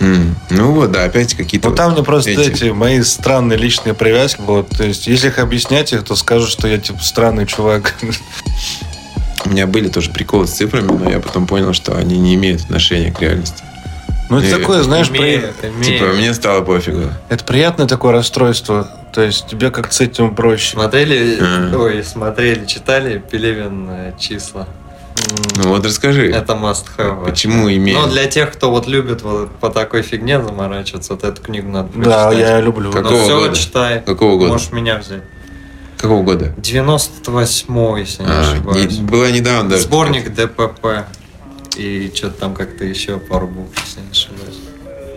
М, 0.00 0.34
Ну 0.48 0.72
вот, 0.72 0.90
да, 0.90 1.04
опять 1.04 1.34
какие-то... 1.34 1.66
Ну 1.68 1.72
вот 1.72 1.76
там 1.76 1.92
мне 1.92 2.02
просто 2.02 2.30
эти- 2.30 2.50
эти 2.50 2.64
мои 2.70 3.02
странные 3.02 3.58
личные 3.58 3.92
привязки. 3.92 4.40
Вот, 4.40 4.70
то 4.70 4.84
есть, 4.84 5.06
если 5.06 5.28
их 5.28 5.38
объяснять 5.38 5.92
их, 5.92 6.02
то 6.04 6.16
скажут, 6.16 6.48
что 6.48 6.66
я 6.66 6.78
типа 6.78 7.02
странный 7.04 7.46
чувак. 7.46 7.94
У 9.44 9.50
меня 9.50 9.66
были 9.66 9.88
тоже 9.88 10.10
приколы 10.10 10.46
с 10.46 10.52
цифрами, 10.52 10.86
но 10.92 11.10
я 11.10 11.20
потом 11.20 11.46
понял, 11.46 11.72
что 11.72 11.96
они 11.96 12.18
не 12.18 12.34
имеют 12.34 12.62
отношения 12.62 13.12
к 13.12 13.20
реальности. 13.20 13.62
Ну, 14.30 14.38
это 14.38 14.46
Э, 14.56 14.58
такое, 14.58 14.82
знаешь, 14.82 15.10
при- 15.10 15.18
Имеет, 15.18 15.54
имеет. 15.62 15.84
Типа, 15.84 16.06
мне 16.14 16.32
стало 16.32 16.62
пофигу. 16.62 17.02
это 17.28 17.44
приятное 17.44 17.86
такое 17.86 18.12
расстройство. 18.12 18.88
То 19.12 19.20
есть, 19.22 19.46
тебе 19.46 19.70
как 19.70 19.92
с 19.92 20.00
этим 20.00 20.34
проще. 20.34 20.72
Смотрели, 20.72 21.38
А. 21.40 21.76
ой, 21.76 22.02
смотрели, 22.02 22.64
читали 22.64 23.22
Пелевин 23.30 23.88
э, 23.90 24.12
числа. 24.18 24.66
Ну 25.56 25.68
вот 25.68 25.84
расскажи, 25.86 26.30
Это 26.30 26.54
must 26.54 26.86
have. 26.98 27.24
почему 27.24 27.70
имеет... 27.72 27.96
Но 27.98 28.08
для 28.08 28.26
тех, 28.26 28.50
кто 28.52 28.70
вот 28.70 28.88
любит 28.88 29.22
вот 29.22 29.52
по 29.58 29.70
такой 29.70 30.02
фигне 30.02 30.42
заморачиваться, 30.42 31.12
вот 31.14 31.22
эту 31.22 31.40
книгу 31.40 31.68
надо 31.70 31.88
Да, 31.94 32.28
прочитать. 32.28 32.38
я 32.50 32.60
люблю. 32.60 32.90
Как- 32.90 33.02
Ну 33.04 33.08
Какого 33.10 33.24
все, 33.24 33.38
года? 33.38 33.56
читай. 33.56 34.02
Какого 34.04 34.36
года? 34.38 34.52
Можешь 34.52 34.72
меня 34.72 34.96
взять. 34.98 35.22
Какого 36.04 36.22
года? 36.22 36.52
98 36.58 37.98
если 37.98 38.24
не 38.24 38.28
А, 38.28 38.52
ошибаюсь. 38.52 38.98
не- 38.98 39.02
была 39.04 39.30
недавно 39.30 39.70
даже. 39.70 39.84
Сборник 39.84 40.34
ДПП. 40.34 41.06
И 41.78 42.12
что-то 42.14 42.40
там 42.40 42.52
как-то 42.54 42.84
еще 42.84 43.16
пару 43.18 43.46
букв, 43.48 43.72
если 43.86 44.00
не 44.02 44.10
ошибаюсь. 44.10 44.58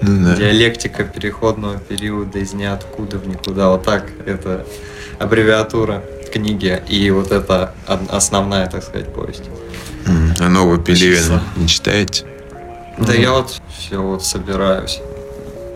Ну 0.01 0.25
да. 0.29 0.35
Диалектика 0.37 1.03
переходного 1.03 1.77
периода 1.77 2.39
из 2.39 2.53
ниоткуда 2.53 3.17
в 3.17 3.27
никуда. 3.27 3.67
Вот 3.71 3.83
так 3.83 4.05
это 4.25 4.65
аббревиатура 5.19 6.05
книги. 6.31 6.81
И 6.87 7.11
вот 7.11 7.33
это 7.33 7.73
основная, 8.07 8.67
так 8.67 8.81
сказать, 8.81 9.13
повесть. 9.13 9.43
А 10.39 10.47
нового 10.47 10.77
Пелевина 10.77 11.43
не 11.57 11.67
читаете? 11.67 12.23
Да 12.97 13.13
я 13.13 13.33
вот 13.33 13.59
все 13.77 13.97
вот 14.01 14.23
собираюсь. 14.23 14.99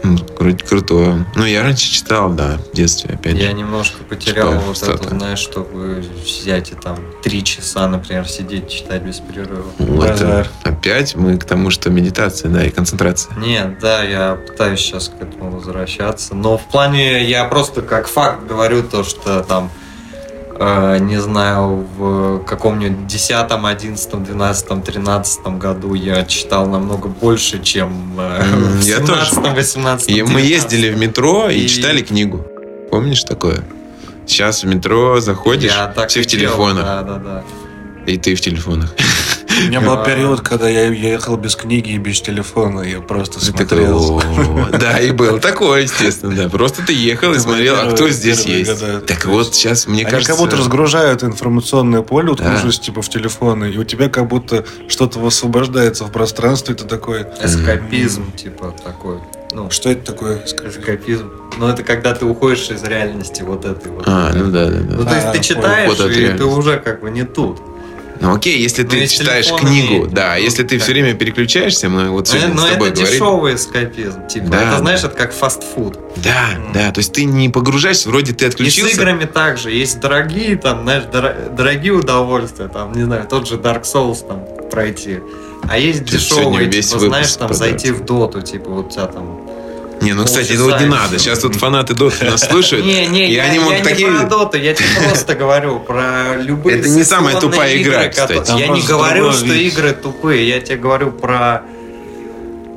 М, 0.03 0.15
кру- 0.37 0.57
Крутое. 0.67 1.25
Ну, 1.35 1.45
я 1.45 1.61
раньше 1.63 1.91
читал, 1.91 2.31
да, 2.31 2.57
в 2.71 2.75
детстве, 2.75 3.13
опять 3.15 3.35
Я 3.35 3.47
же. 3.49 3.53
немножко 3.53 4.03
потерял 4.03 4.51
Что- 4.53 4.59
вот 4.61 4.77
что 4.77 4.91
это, 4.93 5.09
знаешь, 5.09 5.39
чтобы 5.39 6.03
взять 6.25 6.71
и 6.71 6.75
там 6.75 6.97
три 7.23 7.43
часа, 7.43 7.87
например, 7.87 8.27
сидеть 8.27 8.67
читать 8.69 9.03
без 9.03 9.19
перерыва. 9.19 9.65
Вот, 9.77 10.07
Базар. 10.09 10.47
опять 10.63 11.15
мы 11.15 11.37
к 11.37 11.43
тому, 11.45 11.69
что 11.69 11.89
медитация, 11.89 12.49
да, 12.49 12.63
и 12.65 12.69
концентрация. 12.71 13.35
Нет, 13.37 13.79
да, 13.79 14.03
я 14.03 14.35
пытаюсь 14.35 14.79
сейчас 14.79 15.09
к 15.09 15.21
этому 15.21 15.51
возвращаться. 15.51 16.33
Но 16.35 16.57
в 16.57 16.63
плане, 16.63 17.23
я 17.23 17.45
просто 17.45 17.81
как 17.83 18.07
факт 18.07 18.45
говорю 18.47 18.81
то, 18.83 19.03
что 19.03 19.43
там, 19.43 19.65
э, 19.65 19.90
не 20.99 21.19
знаю, 21.21 21.87
в 21.97 22.39
каком-нибудь 22.45 23.07
10, 23.07 23.31
11, 23.49 24.23
12, 24.23 24.83
13 24.83 25.41
году 25.57 25.93
я 25.93 26.23
читал 26.25 26.67
намного 26.67 27.07
больше, 27.09 27.61
чем 27.63 28.13
э, 28.19 28.43
в 28.79 28.81
я 28.83 28.97
17, 28.97 29.53
18, 29.55 30.09
И 30.09 30.23
мы 30.23 30.41
ездили 30.41 30.89
в 30.91 30.97
метро 30.97 31.49
и, 31.49 31.59
И- 31.61 31.67
читали 31.67 32.01
книгу. 32.01 32.45
Помнишь 32.91 33.23
такое? 33.23 33.63
Сейчас 34.27 34.63
в 34.63 34.67
метро 34.67 35.19
заходишь, 35.19 35.71
Я 35.71 35.87
так 35.87 36.09
все 36.09 36.21
в 36.21 36.27
телефонах, 36.27 36.85
Да, 36.85 37.01
да, 37.03 37.15
да. 37.17 37.43
и 38.05 38.17
ты 38.17 38.35
в 38.35 38.41
телефонах. 38.41 38.93
У 39.61 39.67
меня 39.67 39.81
был 39.81 40.03
период, 40.03 40.41
когда 40.41 40.67
я 40.67 40.85
ехал 40.87 41.37
без 41.37 41.55
книги 41.55 41.91
и 41.91 41.97
без 41.97 42.21
телефона. 42.21 42.81
Я 42.81 43.01
просто 43.01 43.43
смотрел. 43.43 44.17
«О, 44.17 44.21
Да, 44.71 44.99
и 44.99 45.11
был 45.11 45.39
такое, 45.39 45.81
естественно, 45.81 46.35
да. 46.35 46.49
Просто 46.49 46.85
ты 46.85 46.93
ехал 46.93 47.29
и 47.29 47.33
Это 47.33 47.41
смотрел, 47.41 47.75
а 47.79 47.91
кто 47.91 48.09
здесь 48.09 48.45
есть. 48.45 48.71
Так 49.05 49.25
вот, 49.25 49.53
сейчас, 49.53 49.87
мне 49.87 50.01
Они 50.01 50.11
кажется... 50.11 50.33
как 50.33 50.41
будто 50.41 50.57
разгружают 50.57 51.23
информационное 51.23 52.01
поле, 52.01 52.31
уткнувшись 52.31 52.79
типа 52.79 53.01
в 53.01 53.09
телефоны, 53.09 53.71
и 53.71 53.77
у 53.77 53.83
тебя 53.83 54.09
как 54.09 54.27
будто 54.27 54.65
что-то 54.87 55.19
высвобождается 55.19 56.05
в 56.05 56.11
пространстве, 56.11 56.75
ты 56.75 56.85
такой, 56.85 57.25
Эскапизм, 57.43 58.31
типа, 58.33 58.75
такой. 58.83 59.19
Ну, 59.53 59.69
что 59.69 59.89
это 59.89 60.05
такое? 60.13 60.43
Эскапизм. 60.45 61.29
Но 61.57 61.69
это 61.69 61.83
когда 61.83 62.13
ты 62.13 62.25
уходишь 62.25 62.69
из 62.69 62.83
реальности 62.83 63.41
вот 63.41 63.65
этой 63.65 63.91
вот. 63.91 64.03
А, 64.07 64.31
ну 64.33 64.49
да, 64.49 64.67
да, 64.67 64.77
Ну, 64.79 65.03
да. 65.03 65.09
то 65.09 65.15
есть 65.15 65.31
ты 65.33 65.39
читаешь, 65.41 65.99
и 65.99 66.37
ты 66.37 66.45
уже 66.45 66.79
как 66.79 67.01
бы 67.01 67.11
не 67.11 67.23
тут. 67.23 67.59
Ну 68.21 68.35
окей, 68.35 68.59
если 68.61 68.83
Ну, 68.83 68.89
ты 68.89 68.97
есть 68.97 69.17
читаешь 69.17 69.47
книгу, 69.51 70.07
да, 70.07 70.35
ну, 70.37 70.43
если 70.43 70.63
ты 70.63 70.77
все 70.77 70.91
время 70.91 71.15
переключаешься, 71.15 71.89
мы 71.89 72.09
вот 72.11 72.27
сегодня 72.27 72.53
но 72.53 72.67
с 72.67 72.69
тобой 72.71 72.89
это 72.89 72.97
говорили. 72.97 73.15
дешевый 73.19 73.55
эскапизм. 73.55 74.27
Типа, 74.27 74.45
Да, 74.47 74.61
это, 74.67 74.77
знаешь, 74.77 74.99
это 74.99 75.09
как 75.17 75.33
фастфуд. 75.33 75.99
Да, 76.17 76.49
да, 76.73 76.91
то 76.91 76.99
есть 76.99 77.13
ты 77.13 77.25
не 77.25 77.49
погружаешься, 77.49 78.09
вроде 78.09 78.33
ты 78.33 78.45
И 78.45 78.49
с 78.49 78.53
отключился. 78.53 78.95
играми 78.95 79.25
также. 79.25 79.71
Есть 79.71 79.99
дорогие, 79.99 80.55
там, 80.55 80.83
знаешь, 80.83 81.03
дор- 81.11 81.49
дорогие 81.55 81.93
удовольствия, 81.93 82.67
там, 82.67 82.93
не 82.93 83.03
знаю, 83.03 83.25
тот 83.27 83.47
же 83.47 83.55
Dark 83.55 83.83
Souls 83.83 84.25
там 84.27 84.45
пройти. 84.69 85.19
А 85.67 85.77
есть 85.77 86.03
дешевые, 86.05 86.69
типа, 86.69 86.99
знаешь, 86.99 87.33
там, 87.35 87.53
зайти 87.53 87.91
в 87.91 88.05
доту, 88.05 88.41
типа, 88.41 88.69
вот 88.69 88.87
у 88.87 88.89
тебя 88.89 89.07
там 89.07 89.40
Не, 90.01 90.13
ну, 90.13 90.25
кстати, 90.25 90.53
ну 90.53 90.65
вот 90.65 90.79
не 90.79 90.87
надо. 90.87 91.19
Сейчас 91.19 91.39
тут 91.39 91.55
фанаты 91.55 91.93
Доты 91.93 92.25
нас 92.25 92.41
слушают. 92.49 92.85
Не, 92.85 93.05
не, 93.07 93.29
и 93.29 93.33
я, 93.33 93.43
они 93.43 93.55
я 93.57 93.61
могут 93.61 93.77
не 93.77 93.83
такие... 93.83 94.11
про 94.11 94.27
доту, 94.27 94.57
я 94.57 94.73
тебе 94.73 94.87
просто 95.07 95.35
говорю 95.35 95.79
про 95.79 96.37
любые 96.37 96.79
Это 96.79 96.89
не 96.89 97.03
самая 97.03 97.39
тупая 97.39 97.77
игра, 97.79 98.05
игры, 98.05 98.09
кстати. 98.09 98.59
Я 98.59 98.67
не 98.67 98.81
говорю, 98.81 99.31
что 99.31 99.53
игры 99.53 99.91
тупые, 99.93 100.47
я 100.47 100.59
тебе 100.59 100.77
говорю 100.77 101.11
про... 101.11 101.63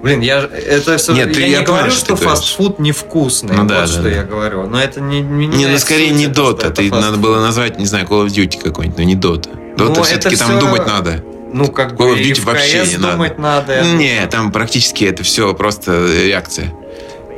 Блин, 0.02 0.20
я 0.20 0.40
это 0.40 0.98
все. 0.98 1.14
Нет, 1.14 1.34
я, 1.34 1.46
я 1.46 1.58
не 1.60 1.64
говорю, 1.64 1.90
что 1.90 2.14
фастфуд 2.14 2.78
невкусный. 2.78 3.54
Ну 3.54 3.60
вот 3.60 3.68
да, 3.68 3.80
да, 3.80 3.86
что 3.86 4.02
да. 4.02 4.10
я 4.10 4.22
говорю. 4.22 4.66
Но 4.66 4.78
это 4.78 5.00
не 5.00 5.22
не 5.22 5.46
Не, 5.46 5.66
ну 5.66 5.78
скорее 5.78 6.10
не 6.10 6.26
Дота. 6.26 6.68
Ты 6.70 6.90
надо 6.90 7.00
фастфуд. 7.04 7.20
было 7.20 7.40
назвать, 7.40 7.78
не 7.78 7.86
знаю, 7.86 8.04
Call 8.04 8.26
of 8.26 8.28
Duty 8.28 8.62
какой-нибудь, 8.62 8.98
но 8.98 9.04
не 9.04 9.14
Дота. 9.14 9.48
Дота 9.78 10.00
Ну, 10.00 10.02
все-таки 10.04 10.34
это 10.34 10.46
там 10.46 10.58
думать 10.58 10.86
надо. 10.86 11.24
Ну, 11.54 11.68
как 11.68 11.92
Call 11.92 11.96
бы 11.96 12.04
of 12.16 12.20
и 12.20 12.32
Duty 12.32 12.40
в 12.42 12.44
вообще 12.44 12.84
не 12.84 12.98
надо. 12.98 13.12
думать 13.14 13.38
надо. 13.38 13.72
я 13.76 13.94
Не, 13.94 14.26
там 14.26 14.52
практически 14.52 15.04
это 15.04 15.22
все 15.22 15.54
просто 15.54 16.06
реакция. 16.26 16.70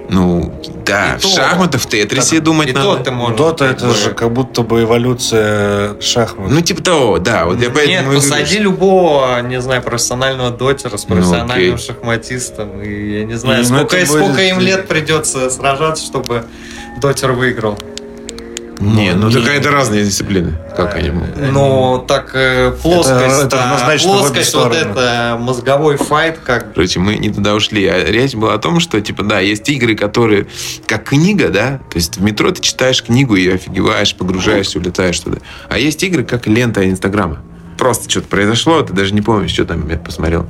Ну, 0.08 0.52
да, 0.84 1.14
И 1.14 1.18
в 1.18 1.22
то- 1.22 1.28
шахматах, 1.28 1.80
в 1.80 1.86
Тетрисе 1.86 2.40
думать 2.40 2.68
И 2.68 2.72
надо. 2.72 2.96
то 2.98 3.04
ты 3.04 3.10
можешь. 3.10 3.36
Дота 3.36 3.68
как 3.68 3.76
это 3.78 3.90
же 3.90 4.10
как 4.12 4.32
будто 4.32 4.62
бы 4.62 4.82
эволюция 4.82 6.00
шахмат. 6.00 6.50
Ну, 6.50 6.60
типа 6.60 6.82
того, 6.82 7.18
да. 7.18 7.46
Вот 7.46 7.60
я 7.60 7.68
Нет, 7.86 8.04
посади 8.06 8.58
любого, 8.58 9.40
не 9.42 9.60
знаю, 9.60 9.82
профессионального 9.82 10.50
дотера 10.50 10.96
с 10.96 11.08
Ну, 11.08 11.16
профессиональным 11.16 11.74
окей. 11.74 11.86
шахматистом. 11.86 12.80
И 12.82 13.18
я 13.18 13.24
не 13.24 13.34
знаю, 13.34 13.58
Ну, 13.62 13.64
сколько, 13.76 13.96
это 13.96 14.06
сколько 14.06 14.26
будет- 14.28 14.38
им 14.50 14.60
лет 14.60 14.86
придется 14.88 15.50
сражаться, 15.50 16.04
чтобы 16.04 16.44
дотер 17.00 17.32
выиграл. 17.32 17.78
Не, 18.78 19.14
ну 19.14 19.28
не- 19.28 19.34
такая 19.34 19.58
это 19.58 19.70
разные 19.70 20.04
дисциплины. 20.04 20.58
Как 20.76 20.96
они 20.96 21.10
могут? 21.10 21.52
Но 21.52 22.04
так 22.06 22.30
э, 22.34 22.72
плоскость, 22.82 23.44
это 23.44 23.98
плоскость 24.02 24.54
вот 24.54 24.74
это 24.74 25.38
мозговой 25.40 25.96
файт, 25.96 26.38
как 26.44 26.74
Короче, 26.74 27.00
мы 27.00 27.16
не 27.16 27.30
туда 27.30 27.54
ушли. 27.54 27.86
А 27.86 28.04
речь 28.04 28.34
была 28.34 28.54
о 28.54 28.58
том, 28.58 28.80
что, 28.80 29.00
типа, 29.00 29.22
да, 29.22 29.40
есть 29.40 29.68
игры, 29.68 29.94
которые 29.96 30.46
как 30.86 31.04
книга, 31.04 31.48
да, 31.48 31.80
то 31.90 31.96
есть 31.96 32.18
в 32.18 32.22
метро 32.22 32.50
ты 32.50 32.60
читаешь 32.60 33.02
книгу 33.02 33.34
и 33.36 33.48
офигеваешь, 33.48 34.14
погружаешься, 34.14 34.78
улетаешь 34.78 35.18
туда. 35.20 35.38
А 35.68 35.78
есть 35.78 36.02
игры, 36.02 36.24
как 36.24 36.46
лента 36.46 36.88
Инстаграма. 36.88 37.38
Просто 37.78 38.10
что-то 38.10 38.28
произошло, 38.28 38.82
ты 38.82 38.92
даже 38.92 39.14
не 39.14 39.22
помнишь, 39.22 39.52
что 39.52 39.64
там 39.64 39.88
я 39.88 39.96
посмотрел. 39.96 40.46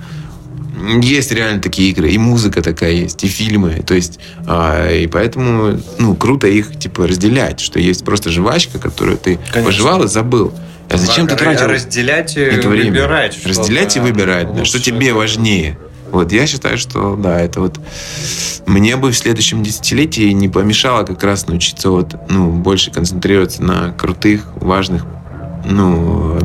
Есть 1.01 1.33
реально 1.33 1.63
такие 1.63 1.91
игры, 1.91 2.11
и 2.11 2.19
музыка 2.19 2.61
такая 2.63 2.93
есть, 2.93 3.25
и 3.25 3.29
фильмы. 3.29 3.83
То 3.87 3.95
есть, 3.95 4.19
а, 4.47 4.91
и 4.93 5.07
поэтому, 5.07 5.81
ну, 5.99 6.15
круто 6.15 6.47
их, 6.47 6.79
типа, 6.79 7.07
разделять, 7.07 7.61
что 7.61 7.79
есть 7.79 8.05
просто 8.05 8.31
жвачка, 8.31 8.79
которую 8.79 9.17
ты 9.17 9.39
Конечно. 9.53 9.63
пожевал 9.65 10.05
и 10.05 10.09
забыл. 10.09 10.53
А 10.91 10.99
зачем 10.99 11.27
ты 11.27 11.33
р- 11.33 11.39
тратил 11.39 11.67
разделять 11.69 12.37
и 12.37 12.41
это 12.41 12.69
время. 12.69 12.91
выбирать. 12.91 13.45
Разделять 13.47 13.97
и 13.97 14.01
выбирать, 14.01 14.55
да, 14.55 14.65
что 14.65 14.79
тебе 14.79 15.13
важнее. 15.15 15.79
Вот 16.13 16.31
я 16.31 16.47
считаю, 16.47 16.79
что 16.79 17.17
да, 17.17 17.41
это 17.41 17.61
вот 17.61 17.81
мне 18.67 18.97
бы 18.97 19.11
в 19.11 19.17
следующем 19.17 19.63
десятилетии 19.63 20.31
не 20.31 20.49
помешало 20.49 21.05
как 21.05 21.23
раз 21.25 21.49
научиться 21.49 21.91
вот, 21.91 22.15
ну, 22.29 22.51
больше 22.53 22.91
концентрироваться 22.93 23.63
на 23.63 23.93
крутых, 23.93 24.45
важных, 24.57 25.05
ну, 25.65 26.39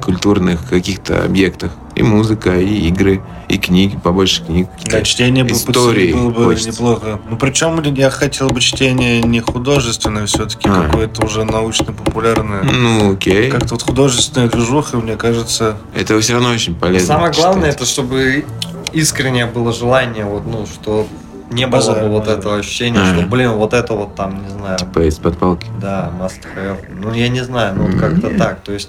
культурных 0.00 0.68
каких-то 0.68 1.22
объектах. 1.24 1.72
И 2.02 2.04
музыка, 2.04 2.58
и 2.58 2.88
игры, 2.88 3.22
и 3.48 3.58
книги, 3.58 3.96
побольше 3.96 4.44
книг. 4.44 4.68
Да, 4.86 5.02
чтение 5.02 5.44
бы 5.44 5.52
истории 5.52 6.12
было 6.12 6.30
бы 6.30 6.44
хочется. 6.46 6.70
неплохо. 6.70 7.20
Ну, 7.30 7.36
причем 7.36 7.80
я 7.94 8.10
хотел 8.10 8.48
бы 8.48 8.60
чтение 8.60 9.22
не 9.22 9.38
художественное, 9.40 10.26
все-таки 10.26 10.68
А. 10.68 10.82
какое-то 10.88 11.24
уже 11.24 11.44
научно-популярное. 11.44 12.64
Ну, 12.64 13.12
окей. 13.12 13.50
Как-то 13.50 13.74
вот 13.74 13.82
художественная 13.82 14.48
движуха, 14.48 14.96
мне 14.96 15.16
кажется, 15.16 15.76
Это 15.94 16.18
все 16.20 16.32
равно 16.34 16.50
очень 16.50 16.74
полезно. 16.74 17.06
Самое 17.06 17.32
главное, 17.32 17.70
читать. 17.70 17.76
это 17.82 17.84
чтобы 17.90 18.44
искреннее 18.92 19.46
было 19.46 19.72
желание, 19.72 20.24
вот, 20.24 20.44
ну, 20.44 20.66
что 20.66 21.06
не 21.52 21.66
было 21.66 21.76
Базар, 21.80 22.02
бы 22.02 22.08
вот 22.08 22.20
базар. 22.24 22.38
этого 22.38 22.56
ощущения, 22.56 22.98
А. 23.00 23.14
что, 23.14 23.26
блин, 23.26 23.52
вот 23.52 23.74
это 23.74 23.92
вот 23.94 24.14
там, 24.16 24.42
не 24.42 24.48
знаю, 24.50 24.78
Типа 24.78 25.06
из-под 25.06 25.38
палки. 25.38 25.68
да, 25.80 26.10
must 26.20 26.40
have. 26.56 26.78
Ну, 27.00 27.12
я 27.14 27.28
не 27.28 27.44
знаю, 27.44 27.74
ну, 27.76 27.98
как-то 27.98 28.30
так. 28.36 28.60
То 28.62 28.72
есть, 28.72 28.88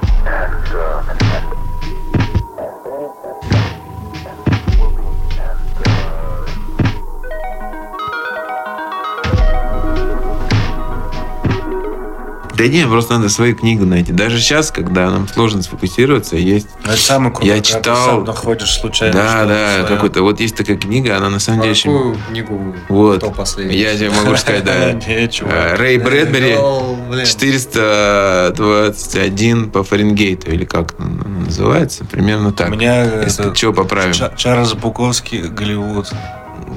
Да 12.61 12.67
нет, 12.67 12.87
просто 12.89 13.15
надо 13.17 13.29
свою 13.29 13.55
книгу 13.55 13.85
найти. 13.85 14.11
Даже 14.13 14.39
сейчас, 14.39 14.69
когда 14.69 15.09
нам 15.09 15.27
сложно 15.27 15.63
сфокусироваться, 15.63 16.35
есть... 16.35 16.67
Это 16.83 16.95
самое 16.95 17.31
крутое, 17.33 17.55
Я 17.55 17.61
когда 17.61 17.73
ты 17.73 17.79
читал- 17.79 18.05
сам 18.05 18.23
находишь 18.23 18.71
случайно. 18.79 19.13
да, 19.13 19.45
да, 19.45 19.83
какой-то... 19.87 20.21
Вот 20.21 20.39
есть 20.39 20.55
такая 20.55 20.77
книга, 20.77 21.17
она 21.17 21.31
на 21.31 21.39
самом 21.39 21.61
деле. 21.63 21.73
Какую 21.73 22.15
книгу? 22.29 22.75
Вот. 22.87 23.23
Я 23.57 23.97
тебе 23.97 24.11
могу 24.11 24.35
сказать, 24.37 24.63
да. 24.63 24.91
Э, 25.01 25.75
Рэй 25.75 25.97
Брэдбери... 25.97 26.53
Ну, 26.55 26.97
блин. 27.09 27.25
421 27.25 29.71
по 29.71 29.83
Фаренгейту, 29.83 30.51
или 30.51 30.65
как 30.65 30.93
называется, 30.99 32.05
примерно 32.05 32.51
так. 32.51 32.67
У 32.69 32.73
меня 32.73 33.23
Если 33.23 33.45
это, 33.47 33.55
что, 33.55 33.73
поправим. 33.73 34.13
Ча- 34.13 34.33
Чарльз 34.37 34.73
Буковский, 34.73 35.47
Голливуд. 35.47 36.11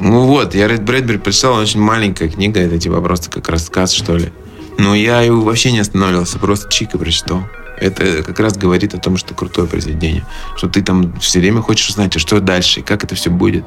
Ну 0.01 0.25
вот, 0.27 0.55
я 0.55 0.67
Рейд 0.67 0.83
Брэдбери 0.83 1.19
прочитал, 1.19 1.55
очень 1.57 1.81
маленькая 1.81 2.29
книга, 2.29 2.61
это 2.61 2.79
типа 2.79 3.01
просто 3.01 3.31
как 3.31 3.49
рассказ, 3.49 3.93
что 3.93 4.17
ли. 4.17 4.33
Но 4.79 4.95
я 4.95 5.21
его 5.21 5.43
вообще 5.43 5.73
не 5.73 5.81
останавливался, 5.81 6.39
просто 6.39 6.71
чик 6.71 6.95
и 6.95 6.99
прочитал. 6.99 7.45
Это 7.77 8.23
как 8.23 8.39
раз 8.39 8.57
говорит 8.57 8.95
о 8.95 8.99
том, 8.99 9.17
что 9.17 9.35
крутое 9.35 9.67
произведение. 9.67 10.25
Что 10.57 10.69
ты 10.69 10.83
там 10.83 11.19
все 11.19 11.41
время 11.41 11.61
хочешь 11.61 11.89
узнать, 11.89 12.15
а 12.17 12.19
что 12.19 12.41
дальше, 12.41 12.83
как 12.83 13.05
это 13.05 13.15
все 13.15 13.31
будет. 13.31 13.65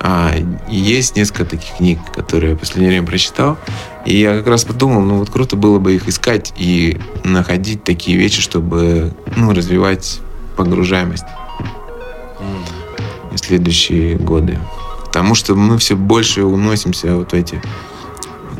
А, 0.00 0.34
есть 0.68 1.16
несколько 1.16 1.44
таких 1.44 1.76
книг, 1.76 1.98
которые 2.14 2.50
я 2.50 2.56
в 2.56 2.58
последнее 2.58 2.90
время 2.90 3.06
прочитал. 3.06 3.56
И 4.04 4.18
я 4.18 4.36
как 4.36 4.48
раз 4.48 4.64
подумал, 4.64 5.00
ну 5.00 5.18
вот 5.18 5.30
круто 5.30 5.56
было 5.56 5.78
бы 5.78 5.94
их 5.94 6.08
искать 6.08 6.52
и 6.56 6.98
находить 7.24 7.84
такие 7.84 8.16
вещи, 8.18 8.42
чтобы 8.42 9.14
ну, 9.36 9.52
развивать 9.52 10.20
погружаемость 10.56 11.24
в 13.32 13.38
следующие 13.38 14.16
годы. 14.16 14.58
Потому 15.04 15.34
что 15.34 15.54
мы 15.54 15.78
все 15.78 15.96
больше 15.96 16.44
уносимся 16.44 17.16
вот 17.16 17.30
в 17.30 17.34
эти 17.34 17.62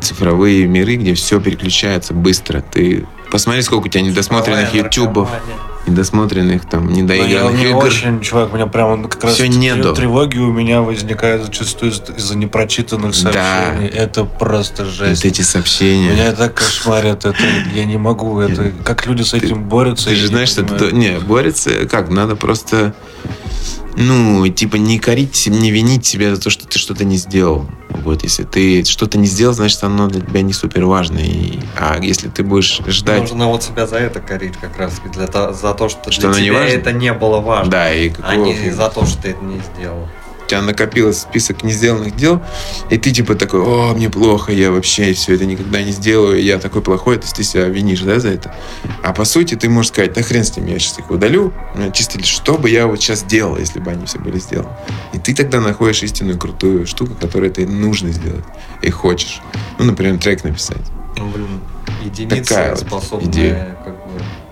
цифровые 0.01 0.66
миры, 0.66 0.97
где 0.97 1.14
все 1.14 1.40
переключается 1.40 2.14
быстро. 2.14 2.61
Ты 2.61 3.07
посмотри, 3.30 3.62
сколько 3.62 3.86
у 3.86 3.88
тебя 3.88 4.03
недосмотренных 4.03 4.72
ютубов, 4.74 5.28
недосмотренных 5.86 6.64
там, 6.68 6.86
Ну, 6.86 6.90
я 6.97 7.03
недоигранных 7.03 7.59
не 7.61 7.64
игр. 7.70 7.76
очень, 7.84 8.20
чувак, 8.20 8.53
у 8.53 8.57
меня 8.57 8.66
прям 8.66 9.05
как 9.09 9.22
раз 9.24 9.34
Всё 9.34 9.44
трев- 9.44 9.57
нету. 9.57 9.94
тревоги 9.94 10.38
у 10.38 10.53
меня 10.53 10.82
возникают 10.82 11.44
зачастую 11.44 11.92
из- 11.92 12.03
из-за 12.16 12.36
непрочитанных 12.36 13.12
Да. 13.22 13.32
сообщений. 13.32 13.88
Это 13.88 14.24
просто 14.24 14.84
Вот 14.84 14.92
жесть. 14.92 15.24
эти 15.24 15.42
сообщения. 15.42 16.11
Меня 16.11 16.32
так 16.32 16.55
кошмарят, 16.55 17.24
это 17.24 17.38
я 17.74 17.84
не 17.84 17.99
могу. 17.99 18.40
Это 18.40 18.72
как 18.84 19.07
люди 19.07 19.22
с 19.22 19.32
этим 19.34 19.62
борются. 19.64 20.07
Ты 20.09 20.14
я 20.14 20.20
же 20.20 20.26
знаешь, 20.28 20.49
что 20.51 20.62
это... 20.62 20.90
Не, 20.94 21.18
борется 21.20 21.86
как? 21.86 22.09
Надо 22.11 22.34
просто... 22.36 22.94
Ну, 23.97 24.47
типа, 24.49 24.76
не 24.76 24.99
корить, 24.99 25.47
не 25.47 25.70
винить 25.70 26.05
себя 26.05 26.34
за 26.34 26.40
то, 26.40 26.51
что 26.51 26.66
ты 26.66 26.78
что-то 26.78 27.05
не 27.05 27.16
сделал. 27.16 27.66
Вот, 27.88 28.22
если 28.22 28.44
ты 28.44 28.84
что-то 28.84 29.16
не 29.16 29.26
сделал, 29.26 29.55
значит, 29.55 29.82
оно 29.82 30.09
для 30.09 30.20
тебя 30.20 30.42
не 30.42 30.53
супер 30.53 30.84
важно. 30.84 31.18
И, 31.18 31.59
а 31.78 31.99
если 32.01 32.28
ты 32.28 32.42
будешь 32.42 32.80
ждать... 32.86 33.20
Нужно 33.20 33.49
вот 33.49 33.62
себя 33.62 33.86
за 33.86 33.97
это 33.97 34.20
корить 34.20 34.57
как 34.61 34.76
раз 34.76 35.01
для 35.12 35.26
за 35.53 35.74
то, 35.74 35.88
что, 35.88 36.11
Что 36.12 36.30
для 36.32 36.40
не 36.40 36.47
тебя 36.47 36.59
важно? 36.61 36.74
это 36.74 36.92
не 36.92 37.12
было 37.14 37.40
важно, 37.40 37.70
Да, 37.70 37.92
и 37.92 38.11
а 38.11 38.12
какого... 38.12 38.44
не 38.44 38.70
за 38.70 38.90
то, 38.90 39.07
что 39.07 39.22
ты 39.22 39.28
это 39.30 39.42
не 39.42 39.61
сделал. 39.74 40.07
У 40.47 40.49
тебя 40.49 40.62
накопилось 40.62 41.22
список 41.22 41.64
не 41.64 41.72
сделанных 41.72 42.14
дел, 42.14 42.40
и 42.88 42.97
ты 42.99 43.11
типа 43.11 43.34
такой, 43.34 43.61
о, 43.61 43.94
мне 43.94 44.09
плохо, 44.09 44.53
я 44.53 44.70
вообще 44.70 45.12
все 45.12 45.34
это 45.34 45.44
никогда 45.44 45.82
не 45.82 45.90
сделаю, 45.90 46.42
я 46.42 46.59
такой 46.59 46.82
плохой, 46.82 47.16
то 47.16 47.22
есть 47.22 47.36
ты 47.36 47.42
себя 47.42 47.64
винишь, 47.64 48.01
да, 48.01 48.20
за 48.20 48.28
это. 48.28 48.55
А 49.03 49.12
по 49.12 49.24
сути 49.24 49.57
ты 49.57 49.68
можешь 49.68 49.90
сказать, 49.90 50.12
да 50.12 50.22
хрен 50.22 50.44
с 50.44 50.57
ним, 50.57 50.66
я 50.66 50.78
сейчас 50.78 51.01
их 51.01 51.11
удалю, 51.11 51.53
ну, 51.74 51.90
чисто 51.90 52.18
лишь, 52.18 52.28
что 52.28 52.57
бы 52.59 52.70
я 52.70 52.86
вот 52.86 53.01
сейчас 53.01 53.24
делал, 53.24 53.59
если 53.59 53.80
бы 53.80 53.90
они 53.90 54.07
все 54.07 54.18
были 54.18 54.38
сделаны. 54.38 54.70
И 55.12 55.18
ты 55.18 55.34
тогда 55.34 55.61
находишь 55.61 56.03
истинную 56.03 56.38
крутую 56.38 56.86
штуку, 56.86 57.14
которую 57.20 57.51
тебе 57.51 57.66
нужно 57.66 58.11
сделать 58.12 58.44
и 58.82 58.90
хочешь. 58.90 59.40
Ну, 59.78 59.84
например, 59.84 60.18
трек 60.18 60.44
написать. 60.44 60.78
Ну, 61.16 61.28
блин, 61.30 61.61
единицы 62.05 62.44
Такая 62.44 62.70
вот 62.70 62.80
способны 62.80 63.30
идея. 63.30 63.76
как 63.84 63.95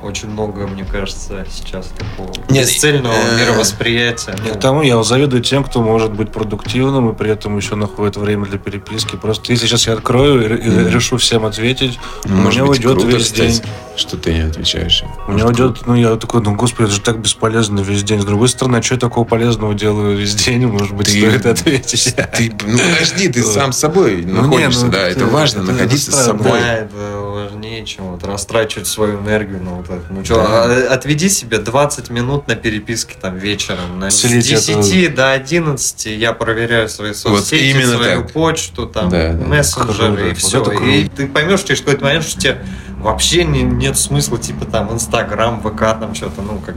очень 0.05 0.29
много, 0.29 0.67
мне 0.67 0.85
кажется, 0.85 1.47
сейчас 1.51 1.87
такого 1.97 2.33
Нет, 2.51 2.67
бесцельного 2.67 3.15
э, 3.15 3.41
мировосприятия. 3.41 4.35
Не 4.45 4.51
Ну, 4.53 4.61
тому 4.61 4.83
я 4.83 5.03
завидую 5.03 5.43
тем, 5.43 5.65
кто 5.65 5.83
может 5.83 6.13
быть 6.13 6.31
продуктивным 6.33 7.11
и 7.11 7.15
при 7.15 7.31
этом 7.31 7.57
еще 7.57 7.75
находит 7.75 8.17
время 8.17 8.47
для 8.47 8.59
переписки. 8.59 9.17
Просто 9.17 9.53
если 9.53 9.67
сейчас 9.67 9.87
я 9.87 9.95
открою 9.95 10.59
и, 10.59 10.67
и 10.67 10.71
Мгм. 10.71 10.89
решу 10.89 11.17
всем 11.17 11.45
ответить, 11.47 11.99
Ну, 12.25 12.43
у 12.47 12.51
меня 12.51 12.65
уйдет 12.65 12.93
круто, 12.93 13.07
весь 13.07 13.25
кстати, 13.25 13.41
день. 13.53 13.63
что 13.97 14.17
ты 14.17 14.35
не 14.35 14.41
отвечаешь. 14.41 15.03
им. 15.03 15.09
У 15.29 15.33
меня 15.33 15.45
Может, 15.47 15.61
уйдет, 15.61 15.87
ну 15.87 15.95
я 15.95 16.17
такой, 16.17 16.43
ну 16.43 16.55
господи, 16.55 16.87
это 16.87 16.95
же 16.97 17.01
так 17.01 17.19
бесполезно 17.19 17.81
весь 17.81 18.03
день. 18.03 18.21
С 18.21 18.25
другой 18.25 18.49
стороны, 18.49 18.77
а 18.77 18.83
что 18.83 18.95
я 18.95 19.01
такого 19.01 19.25
полезного 19.25 19.75
делаю 19.75 20.17
весь 20.17 20.35
день? 20.35 20.67
Может 20.67 20.93
быть, 20.95 21.07
Ты- 21.07 21.13
стоит 21.21 21.47
ответить. 21.47 22.15
Ты, 22.37 22.53
ну 22.67 22.79
подожди, 22.79 23.29
ты 23.29 23.43
сам 23.45 23.73
с 23.73 23.79
собой 23.79 24.23
Ну, 24.27 24.35
не, 24.35 24.41
находишься, 24.43 24.87
ну, 24.87 24.93
да, 24.93 25.09
это- 25.09 25.21
это 25.21 25.27
важно, 25.27 25.63
это- 25.63 25.73
находиться 25.73 26.11
это 26.11 26.21
с 26.21 26.25
собой. 26.25 26.61
Да, 26.61 26.75
это 26.75 26.95
важнее, 27.21 27.85
чем 27.87 28.11
вот 28.11 28.25
растрачивать 28.25 28.87
свою 28.87 29.21
энергию 29.21 29.63
на 29.63 29.71
вот 29.77 29.89
это. 29.95 30.05
Ну 30.11 30.25
что, 30.25 30.37
Да. 30.37 30.93
отведи 30.95 31.29
себе 31.29 31.59
20 31.59 32.11
минут 32.11 32.47
на 32.49 32.55
переписке 32.57 33.17
там 33.21 33.37
вечером. 33.37 33.99
На, 33.99 34.11
с 34.11 34.21
Слить 34.21 34.47
10 34.49 35.15
до 35.15 35.33
11 35.33 36.07
я 36.07 36.33
проверяю 36.33 36.89
свои 36.89 37.13
соцсети, 37.15 37.65
именно 37.71 37.97
свою 37.97 38.23
так. 38.23 38.33
почту, 38.33 38.87
там, 38.87 39.09
Да, 39.09 39.33
да. 39.33 39.45
мессенджеры 39.47 40.07
Круто. 40.17 40.23
и 40.27 40.29
Вот 40.31 40.39
все. 40.39 40.61
это 40.63 40.71
круто. 40.71 40.85
и 40.85 41.09
ты 41.09 41.27
поймешь 41.27 41.63
через 41.63 41.81
какой-то 41.81 42.05
момент, 42.05 42.25
что 42.25 42.41
тебе 42.41 42.65
вообще 42.99 43.45
не- 43.45 43.63
нет 43.63 43.99
смысла, 43.99 44.39
типа 44.39 44.65
там 44.65 44.93
Инстаграм, 44.93 45.61
ВК, 45.61 45.81
там 45.99 46.15
что-то, 46.15 46.43
ну 46.43 46.59
как. 46.65 46.75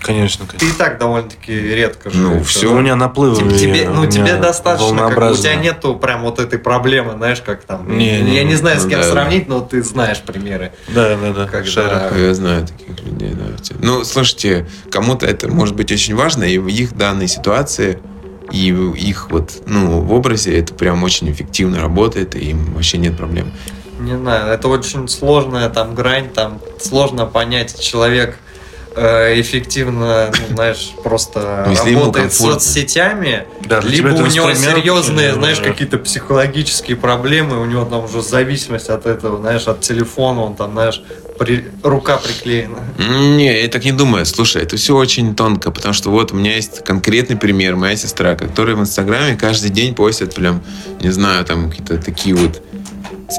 Конечно, 0.00 0.46
Ты 0.46 0.56
конечно. 0.58 0.74
и 0.74 0.78
так 0.78 0.98
довольно-таки 0.98 1.52
редко 1.52 2.10
Ну, 2.14 2.34
живешь. 2.34 2.46
всё. 2.46 2.72
У 2.74 2.78
меня 2.80 2.96
наплывы. 2.96 3.36
Тебе, 3.36 3.58
тебе- 3.58 3.88
ну, 3.88 4.06
тебе 4.06 4.36
достаточно, 4.36 5.08
как, 5.08 5.18
бы, 5.18 5.32
у 5.32 5.34
тебя 5.36 5.54
нету 5.56 5.96
прям 5.96 6.22
вот 6.22 6.38
этой 6.38 6.58
проблемы, 6.58 7.12
знаешь, 7.12 7.40
как 7.40 7.62
там. 7.64 7.96
Не, 7.96 8.20
не, 8.20 8.34
я 8.36 8.44
не 8.44 8.54
знаю, 8.54 8.78
с 8.78 8.86
кем 8.86 9.00
да. 9.00 9.10
сравнить, 9.10 9.48
но 9.48 9.60
ты 9.60 9.82
знаешь 9.82 10.18
примеры. 10.20 10.72
Да, 10.88 11.16
да, 11.16 11.32
да. 11.32 11.46
Когда- 11.46 11.64
Шарю. 11.70 12.18
Я 12.26 12.34
знаю 12.34 12.66
таких 12.66 13.04
людей, 13.04 13.32
да. 13.34 13.44
Ну, 13.80 14.04
слушайте, 14.04 14.66
кому-то 14.90 15.26
это 15.26 15.48
может 15.48 15.74
быть 15.74 15.90
очень 15.90 16.14
важно, 16.14 16.44
и 16.44 16.58
в 16.58 16.68
их 16.68 16.96
данной 16.96 17.26
ситуации, 17.28 17.98
и 18.52 18.70
в 18.72 18.94
их 18.94 19.30
вот, 19.30 19.62
ну, 19.66 20.00
в 20.02 20.12
образе 20.12 20.56
это 20.58 20.72
прям 20.74 21.02
очень 21.02 21.30
эффективно 21.32 21.80
работает, 21.80 22.36
и 22.36 22.50
им 22.50 22.74
вообще 22.74 22.98
нет 22.98 23.16
проблем. 23.16 23.50
Не 23.98 24.16
знаю, 24.16 24.52
это 24.52 24.68
очень 24.68 25.08
сложная 25.08 25.68
там 25.70 25.94
грань, 25.94 26.28
там 26.28 26.60
сложно 26.78 27.24
понять, 27.26 27.80
человек 27.80 28.38
эффективно, 29.40 30.32
ну, 30.48 30.54
знаешь, 30.54 30.92
просто 31.04 31.66
Ну, 31.84 31.94
работает 31.94 32.32
соцсетями, 32.32 33.46
Да, 33.64 33.80
либо 33.80 34.08
у 34.08 34.26
него 34.26 34.52
серьезные, 34.54 35.34
знаешь, 35.34 35.58
какие-то 35.60 35.98
психологические 35.98 36.96
проблемы, 36.96 37.60
у 37.60 37.64
него 37.64 37.84
там 37.84 38.04
уже 38.04 38.22
зависимость 38.22 38.88
от 38.88 39.06
этого, 39.06 39.38
знаешь, 39.38 39.66
от 39.68 39.80
телефона, 39.80 40.42
он 40.42 40.54
там, 40.56 40.72
знаешь, 40.72 41.02
при- 41.38 41.66
рука 41.82 42.16
приклеена. 42.16 42.78
Не, 42.98 43.62
я 43.62 43.68
так 43.68 43.84
не 43.84 43.92
думаю. 43.92 44.24
Слушай, 44.24 44.62
это 44.62 44.76
все 44.76 44.96
очень 44.96 45.34
тонко, 45.34 45.70
потому 45.70 45.92
что 45.94 46.10
вот 46.10 46.32
у 46.32 46.36
меня 46.36 46.54
есть 46.56 46.82
конкретный 46.84 47.36
пример. 47.36 47.76
Моя 47.76 47.96
сестра, 47.96 48.34
которая 48.34 48.76
в 48.76 48.80
Инстаграме 48.80 49.36
каждый 49.36 49.70
день 49.70 49.94
постит 49.94 50.34
прям, 50.34 50.62
не 51.02 51.10
знаю, 51.10 51.44
там 51.44 51.70
какие-то 51.70 51.98
такие 51.98 52.34
вот 52.34 52.62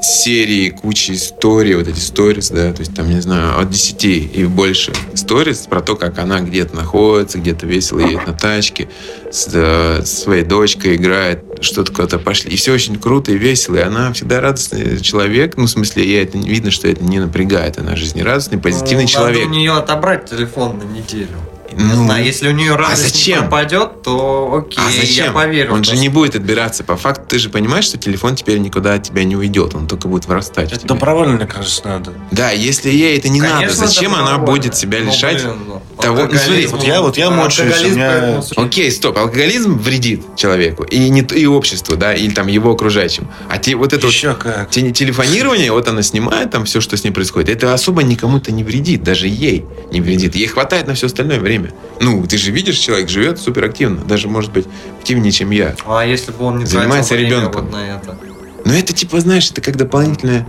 серии, 0.01 0.69
куча 0.69 1.13
историй, 1.13 1.75
вот 1.75 1.87
эти 1.87 1.99
сторис, 1.99 2.49
да, 2.49 2.73
то 2.73 2.79
есть 2.79 2.93
там, 2.95 3.09
не 3.09 3.21
знаю, 3.21 3.59
от 3.59 3.69
10 3.69 4.03
и 4.05 4.45
больше 4.45 4.93
сторис 5.13 5.67
про 5.69 5.81
то, 5.81 5.95
как 5.95 6.19
она 6.19 6.41
где-то 6.41 6.75
находится, 6.75 7.37
где-то 7.39 7.65
весело 7.65 7.99
едет 7.99 8.27
на 8.27 8.33
тачке, 8.33 8.89
с, 9.31 9.49
э, 9.53 10.03
своей 10.05 10.43
дочкой 10.43 10.95
играет, 10.95 11.43
что-то 11.61 11.91
куда-то 11.91 12.19
пошли. 12.19 12.51
И 12.51 12.55
все 12.55 12.73
очень 12.73 12.97
круто 12.99 13.31
и 13.31 13.37
весело, 13.37 13.77
и 13.77 13.81
она 13.81 14.13
всегда 14.13 14.41
радостный 14.41 14.99
человек, 14.99 15.57
ну, 15.57 15.65
в 15.65 15.69
смысле, 15.69 16.05
ей 16.05 16.23
это 16.23 16.37
видно, 16.37 16.71
что 16.71 16.87
это 16.87 17.03
не 17.03 17.19
напрягает, 17.19 17.77
она 17.79 17.95
жизнерадостный, 17.95 18.59
позитивный 18.59 19.03
Ну, 19.03 19.09
человек. 19.09 19.47
У 19.47 19.49
нее 19.49 19.73
отобрать 19.73 20.29
телефон 20.29 20.79
на 20.79 20.83
неделю. 20.83 21.37
Не 21.77 21.83
Ну, 21.93 22.05
знаю, 22.05 22.25
если 22.25 22.47
у 22.47 22.51
нее 22.51 22.75
радость 22.75 23.03
не 23.03 23.09
зачем? 23.09 23.39
пропадет, 23.41 24.01
то 24.01 24.65
окей, 24.65 24.79
А 24.83 24.89
зачем? 24.91 25.25
я 25.25 25.31
поверю. 25.31 25.73
Он 25.73 25.83
же 25.83 25.95
не 25.95 26.09
будет 26.09 26.35
отбираться. 26.35 26.83
По 26.83 26.97
факту 26.97 27.25
ты 27.27 27.39
же 27.39 27.49
понимаешь, 27.49 27.85
что 27.85 27.97
телефон 27.99 28.35
теперь 28.35 28.57
никуда 28.57 28.95
от 28.95 29.03
тебя 29.03 29.23
не 29.23 29.35
уйдет. 29.35 29.75
Он 29.75 29.87
только 29.87 30.07
будет 30.07 30.25
вырастать. 30.25 30.71
Это 30.73 30.87
добровольно, 30.87 31.33
мне 31.35 31.45
кажется, 31.45 31.81
надо. 31.87 32.13
Да, 32.31 32.49
если 32.49 32.89
ей 32.89 33.17
это 33.17 33.29
не 33.29 33.41
надо, 33.41 33.55
Конечно, 33.61 33.85
зачем 33.87 34.15
она 34.15 34.39
будет 34.39 34.75
себя 34.75 34.99
Ну, 35.01 35.05
лишать? 35.11 35.43
блин, 35.43 35.57
ну, 35.67 35.81
того- 35.97 36.27
ну, 36.31 36.37
смотри, 36.37 36.67
вот 36.67 36.83
я- 36.83 37.01
вот 37.01 37.17
я 37.17 37.27
алкоголизм, 37.27 37.85
у 37.85 37.95
меня- 37.95 38.41
Окей, 38.55 38.91
стоп. 38.91 39.17
Алкоголизм 39.17 39.77
вредит 39.77 40.21
человеку. 40.35 40.83
И, 40.83 41.09
не, 41.09 41.21
и 41.21 41.45
обществу, 41.45 41.95
да, 41.97 42.13
или 42.13 42.33
там 42.33 42.47
его 42.47 42.71
окружающим. 42.71 43.27
А 43.49 43.57
те, 43.57 43.75
вот 43.75 43.93
это 43.93 44.05
вот 44.05 44.13
Еще 44.13 44.33
как. 44.35 44.69
те- 44.69 44.91
телефонирование, 44.91 45.71
вот 45.71 45.87
она 45.87 46.01
снимает 46.01 46.51
там 46.51 46.65
все, 46.65 46.81
что 46.81 46.97
с 46.97 47.03
ней 47.03 47.11
происходит. 47.11 47.49
Это 47.49 47.73
особо 47.73 48.03
никому-то 48.03 48.51
не 48.51 48.63
вредит, 48.63 49.03
даже 49.03 49.27
ей 49.27 49.65
не 49.91 50.01
вредит. 50.01 50.35
Ей 50.35 50.47
хватает 50.47 50.87
на 50.87 50.93
все 50.93 51.07
остальное 51.07 51.39
время. 51.39 51.73
Ну, 51.99 52.25
ты 52.27 52.37
же 52.37 52.51
видишь, 52.51 52.77
человек 52.77 53.09
живет 53.09 53.39
суперактивно, 53.39 53.97
даже, 54.03 54.27
может 54.27 54.51
быть, 54.51 54.65
активнее, 54.99 55.31
чем 55.31 55.51
я. 55.51 55.75
А 55.85 56.05
если 56.05 56.31
бы 56.31 56.45
он 56.45 56.59
не 56.59 56.65
Занимается 56.65 57.15
ребенком. 57.15 57.63
вот 57.63 57.71
на 57.71 57.95
это? 57.95 58.17
Но 58.65 58.73
это 58.73 58.91
типа, 58.93 59.19
знаешь, 59.21 59.49
это 59.49 59.61
как 59.61 59.77
дополнительное... 59.77 60.45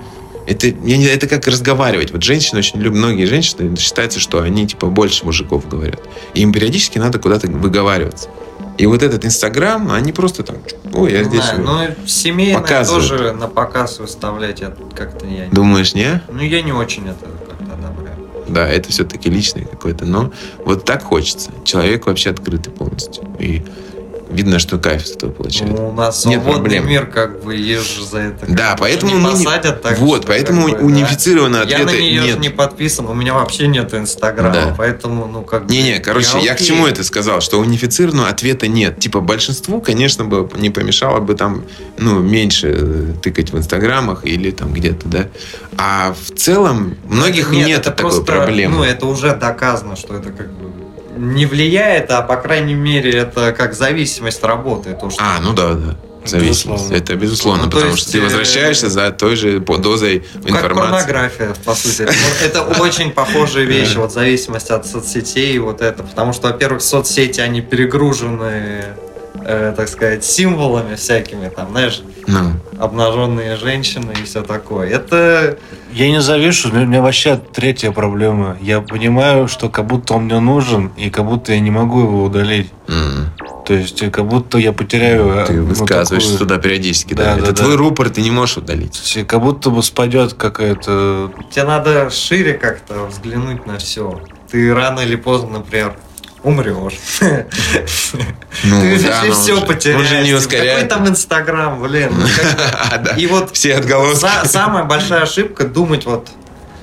Это, 0.49 0.69
я 0.69 0.97
не, 0.97 1.05
это 1.05 1.27
как 1.27 1.47
разговаривать. 1.47 2.11
Вот 2.11 2.23
женщины 2.23 2.61
очень 2.61 2.81
любят, 2.81 2.97
многие 2.97 3.27
женщины 3.27 3.77
считается, 3.77 4.19
что 4.19 4.41
они 4.41 4.67
типа 4.67 4.87
больше 4.87 5.27
мужиков 5.27 5.69
говорят. 5.69 6.01
И 6.33 6.41
им 6.41 6.53
периодически 6.53 6.99
надо 6.99 7.19
куда-то 7.19 7.49
выговариваться. 7.49 8.31
И 8.79 8.87
вот 8.87 9.03
этот 9.03 9.27
Инстаграм, 9.27 9.91
они 9.93 10.13
просто 10.13 10.45
там, 10.45 10.57
ой, 10.95 11.13
я 11.13 11.25
здесь... 11.25 11.43
знаю, 11.45 11.67
вот». 11.67 11.99
ну, 11.99 12.07
семейное 12.07 12.61
показывают. 12.61 13.09
тоже 13.09 13.33
на 13.33 13.49
показ 13.49 13.99
выставлять 13.99 14.63
как-то 14.95 15.27
я 15.27 15.47
не... 15.47 15.53
Думаешь, 15.53 15.95
не? 15.95 16.23
Ну, 16.33 16.41
я 16.41 16.63
не 16.63 16.73
очень 16.73 17.07
это 17.09 17.27
как-то 17.27 17.75
одобряю. 17.75 18.17
Да, 18.49 18.67
это 18.67 18.89
все-таки 18.91 19.29
личное 19.29 19.65
какое-то. 19.65 20.07
Но 20.07 20.33
вот 20.65 20.87
так 20.87 21.03
хочется. 21.03 21.51
Человек 21.65 22.07
вообще 22.07 22.31
открытый 22.31 22.73
полностью. 22.73 23.25
И 23.39 23.65
видно, 24.31 24.59
что 24.59 24.79
кайф 24.79 25.07
с 25.07 25.13
этого 25.13 25.31
получает. 25.33 25.73
Ну, 25.77 25.89
у 25.89 25.93
нас 25.93 26.25
Нет 26.25 26.43
проблем. 26.43 26.87
мир, 26.89 27.07
как 27.07 27.43
бы, 27.43 27.55
ешь 27.57 27.99
за 28.11 28.19
это. 28.19 28.47
Да, 28.49 28.77
поэтому 28.79 29.13
не 29.13 29.19
мы 29.19 29.33
не- 29.33 29.45
посадят 29.45 29.83
так 29.83 29.99
вот, 29.99 30.19
что, 30.19 30.27
поэтому 30.29 30.63
как 30.69 30.73
бы, 30.73 30.79
да. 30.81 30.85
унифицированного 30.87 31.65
Я 31.69 31.85
на 31.85 31.91
нее 31.91 32.23
нет. 32.23 32.41
не 32.41 32.49
подписан, 32.49 33.07
у 33.07 33.15
меня 33.15 33.35
вообще 33.35 33.67
нет 33.69 33.93
инстаграма, 33.95 34.53
Да. 34.55 34.75
поэтому, 34.77 35.27
ну, 35.27 35.43
как 35.43 35.67
бы... 35.67 35.73
Не-не, 35.73 35.99
короче, 35.99 36.39
я, 36.41 36.53
к 36.53 36.57
окей. 36.57 36.67
чему 36.69 36.87
это 36.87 37.05
сказал? 37.05 37.41
Что 37.41 37.59
унифицированного 37.61 38.29
ответа 38.29 38.69
нет. 38.69 38.99
Типа 39.01 39.21
большинству, 39.21 39.81
конечно, 39.81 40.25
бы 40.25 40.49
не 40.57 40.71
помешало 40.71 41.21
бы 41.21 41.35
там, 41.35 41.65
ну, 41.97 42.21
меньше 42.21 42.75
э, 42.79 43.13
тыкать 43.23 43.53
в 43.53 43.59
инстаграмах 43.59 44.25
или 44.27 44.51
там 44.51 44.73
где-то, 44.73 45.09
да. 45.09 45.27
А 45.77 46.15
в 46.15 46.35
целом 46.37 46.97
многих 47.09 47.51
Нет, 47.51 47.67
нет, 47.69 47.81
это 47.81 47.91
такой 47.93 48.11
просто, 48.11 48.23
проблемы. 48.23 48.77
Ну, 48.79 48.83
это 48.83 49.07
уже 49.07 49.35
доказано, 49.35 49.97
что 49.97 50.15
это 50.15 50.31
как 50.31 50.51
бы 50.53 50.71
не 51.19 51.47
влияет, 51.47 52.11
а 52.11 52.23
по 52.23 52.37
крайней 52.37 52.75
мере 52.75 53.11
это 53.13 53.53
как 53.53 53.75
зависимость 53.75 54.43
работает. 54.45 55.01
То, 55.01 55.11
что 55.11 55.23
А, 55.23 55.41
ну 55.41 55.53
да, 55.53 55.75
да. 55.75 55.97
Зависимость. 56.25 56.67
Безусловно. 56.85 56.95
Это 56.97 57.15
безусловно, 57.15 57.65
Ну, 57.65 57.71
то 57.71 57.77
потому 57.77 57.93
есть, 57.93 58.03
что 58.03 58.13
ты 58.13 58.19
э, 58.19 58.23
возвращаешься 58.23 58.91
за 58.91 59.11
той 59.13 59.37
же 59.37 59.61
дозой 59.61 60.25
как 60.35 60.51
информации. 60.51 60.91
порнография, 60.91 61.55
по 61.65 61.75
сути. 61.75 62.03
Это, 62.43 62.59
это 62.61 62.63
очень 62.83 63.13
похожие 63.13 63.65
вещи, 63.67 63.97
вот 63.97 64.13
зависимость 64.13 64.71
от 64.71 64.87
соцсетей, 64.87 65.55
и 65.55 65.59
вот 65.59 65.81
это. 65.81 66.03
Потому 66.03 66.33
что, 66.33 66.49
во-первых, 66.49 66.83
соцсети, 66.83 67.41
они 67.41 67.63
перегружены, 67.63 68.85
э, 69.45 69.73
так 69.77 69.89
сказать, 69.89 70.25
символами 70.25 70.95
всякими, 70.95 71.49
там, 71.49 71.71
знаешь, 71.71 72.03
Ну, 72.27 72.53
обнаженные 72.79 73.57
женщины 73.57 74.13
и 74.21 74.25
все 74.25 74.43
такое. 74.43 74.89
Это 74.91 75.57
Я 75.93 76.09
не 76.11 76.21
завишу, 76.21 76.71
у 76.71 76.73
меня 76.77 77.01
вообще 77.03 77.41
третья 77.55 77.91
проблема. 77.91 78.57
Я 78.61 78.81
понимаю, 78.81 79.49
что 79.49 79.69
как 79.71 79.87
будто 79.87 80.15
он 80.15 80.25
мне 80.25 80.39
нужен, 80.41 80.93
и 80.97 81.09
как 81.11 81.25
будто 81.25 81.53
я 81.53 81.61
не 81.61 81.71
могу 81.71 82.01
его 82.03 82.25
удалить. 82.25 82.71
м, 82.89 83.31
То 83.67 83.75
есть, 83.75 84.11
как 84.11 84.27
будто 84.27 84.59
я 84.59 84.73
потеряю... 84.73 85.29
э, 85.31 85.47
ты 85.47 85.53
ну, 85.55 85.65
высказываешься 85.67 86.33
такую- 86.33 86.49
туда 86.49 86.59
периодически, 86.59 87.15
да. 87.15 87.25
Да, 87.25 87.33
Это 87.39 87.41
да, 87.47 87.53
да. 87.53 87.63
твой 87.65 87.77
рупор, 87.77 88.09
ты 88.11 88.21
не 88.23 88.31
можешь 88.31 88.57
удалить. 88.59 88.93
То 88.93 89.19
есть, 89.19 89.27
Как 89.29 89.41
будто 89.43 89.71
бы 89.71 89.83
спадет 89.83 90.33
какая-то... 90.35 91.31
тебе 91.51 91.65
надо 91.65 92.09
шире 92.11 92.55
как-то 92.55 93.05
взглянуть 93.07 93.67
на 93.67 93.77
все. 93.79 94.21
Ты 94.51 94.73
рано 94.75 95.01
или 95.01 95.17
поздно, 95.17 95.59
например, 95.59 95.97
умрешь. 96.49 96.99
Ну, 98.65 98.81
Ты 98.81 98.99
да, 99.07 99.23
же 99.23 99.29
но 99.29 99.35
все 99.35 99.61
потеряешь. 99.61 100.01
Он 100.01 100.07
же 100.07 100.15
не 100.17 100.21
Какой 100.33 100.39
ускоряет. 100.39 100.89
там 100.89 101.09
Инстаграм, 101.09 101.81
блин. 101.81 102.11
ну. 102.17 103.17
И 103.17 103.27
вот 103.27 103.51
Все 103.53 103.77
отголоски. 103.77 104.25
са- 104.25 104.47
самая 104.49 104.85
большая 104.85 105.23
ошибка 105.23 105.65
думать 105.65 106.07
вот 106.07 106.29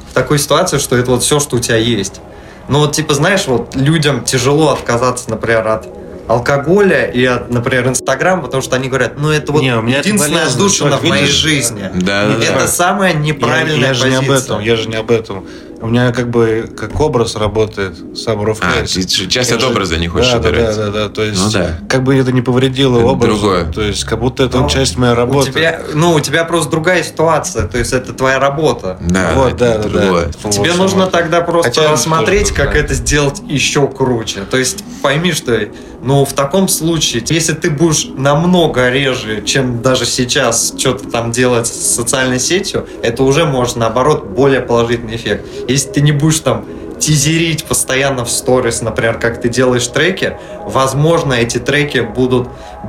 в 0.09 0.13
такой 0.13 0.39
ситуации, 0.39 0.77
что 0.77 0.95
это 0.95 1.11
вот 1.11 1.23
все, 1.23 1.39
что 1.39 1.57
у 1.57 1.59
тебя 1.59 1.77
есть. 1.77 2.21
Ну 2.67 2.79
вот 2.79 2.93
типа, 2.93 3.13
знаешь, 3.13 3.45
вот 3.47 3.75
людям 3.75 4.23
тяжело 4.23 4.71
отказаться, 4.71 5.29
например, 5.29 5.67
от 5.67 5.87
алкоголя 6.27 7.05
и 7.05 7.23
от, 7.25 7.51
например, 7.51 7.87
Инстаграма, 7.87 8.41
потому 8.43 8.63
что 8.63 8.75
они 8.75 8.87
говорят, 8.89 9.19
ну 9.19 9.29
это 9.29 9.51
вот 9.51 9.61
Не, 9.61 9.77
у 9.77 9.81
меня 9.83 9.99
единственная 9.99 10.47
отдушина 10.47 10.89
чувак, 10.91 11.03
в 11.03 11.07
моей 11.07 11.27
жизни. 11.27 11.91
Да, 11.93 12.27
да, 12.27 12.33
И 12.33 12.43
это 12.43 12.61
да. 12.61 12.67
самая 12.67 13.13
Я, 13.13 13.19
неправильная 13.19 13.89
я 13.89 13.93
же 13.93 14.09
не 14.09 14.15
об 14.15 14.25
позиция. 14.25 14.45
этом, 14.55 14.59
я 14.61 14.75
же 14.75 14.87
не 14.89 14.95
об 14.95 15.11
этом. 15.11 15.45
У 15.85 15.87
меня 15.87 16.11
как 16.11 16.31
бы 16.31 16.67
как 16.75 16.99
образ 16.99 17.35
работает 17.35 17.93
сам 18.17 18.41
А, 18.41 18.43
Roughface. 18.43 18.87
ты 19.05 19.27
часть 19.27 19.51
Я 19.51 19.55
от 19.57 19.61
же- 19.61 19.67
образа 19.67 19.97
не 19.97 20.07
хочешь 20.07 20.31
да, 20.31 20.39
да, 20.39 20.49
убирать. 20.49 20.75
да, 20.75 20.85
да, 20.87 20.91
да. 20.91 21.09
То 21.09 21.21
есть, 21.23 21.39
Ну 21.39 21.51
да. 21.51 21.77
как 21.87 22.01
бы 22.03 22.15
это 22.15 22.31
не 22.31 22.41
повредило 22.41 22.97
Это 22.97 23.05
образу. 23.07 23.37
другое. 23.39 23.65
То 23.71 23.83
есть, 23.83 24.03
как 24.03 24.19
будто 24.19 24.45
это 24.45 24.57
Ну, 24.61 24.67
часть 24.67 24.97
моей 24.97 25.13
У 25.13 25.15
работы. 25.15 25.51
тебя, 25.51 25.81
ну, 25.93 26.13
у 26.15 26.19
тебя 26.19 26.43
просто 26.43 26.71
другая 26.71 27.03
ситуация, 27.03 27.67
то 27.67 27.77
есть 27.77 27.93
это 27.93 28.13
твоя 28.13 28.39
работа. 28.39 28.97
Да, 28.99 29.33
вот, 29.35 29.47
это 29.53 29.57
да, 29.57 29.77
да, 29.77 29.89
другое. 29.89 30.25
да. 30.43 30.49
Тебе 30.49 30.71
Вот, 30.71 30.77
нужно 30.79 31.03
вот. 31.03 31.11
тогда 31.11 31.41
просто 31.41 31.69
Хотя 31.69 31.83
это 31.83 31.97
смотреть, 31.97 32.41
тоже 32.47 32.53
как 32.55 32.65
другая. 32.65 32.83
это 32.83 32.93
сделать 32.95 33.41
еще 33.47 33.87
круче. 33.87 34.39
То 34.49 34.57
есть 34.57 34.83
пойми, 35.03 35.33
что 35.33 35.55
ну, 36.01 36.23
в 36.23 36.33
таком 36.33 36.67
случае, 36.67 37.23
если 37.29 37.53
ты 37.53 37.71
будешь 37.71 38.07
намного 38.15 38.89
реже, 38.91 39.41
чем 39.43 39.81
даже 39.81 40.05
сейчас 40.05 40.73
что-то 40.77 41.09
там 41.09 41.31
делать 41.31 41.65
с 41.65 41.95
социальной 41.95 42.39
сетью, 42.39 42.87
это 43.01 43.23
уже 43.23 43.45
может, 43.45 43.75
наоборот, 43.75 44.25
более 44.25 44.61
положительный 44.61 45.15
эффект. 45.15 45.45
Если 45.75 45.89
ты 45.89 45.99
не 45.99 46.13
будешь 46.13 46.39
там 46.39 46.63
тизерить 46.99 47.65
постоянно 47.65 48.25
в 48.25 48.29
сторис, 48.31 48.81
например, 48.81 49.19
как 49.19 49.41
ты 49.41 49.49
делаешь 49.49 49.87
треки, 49.87 50.37
возможно, 50.63 51.33
эти 51.33 51.57
треки 51.57 51.99
будут 51.99 52.47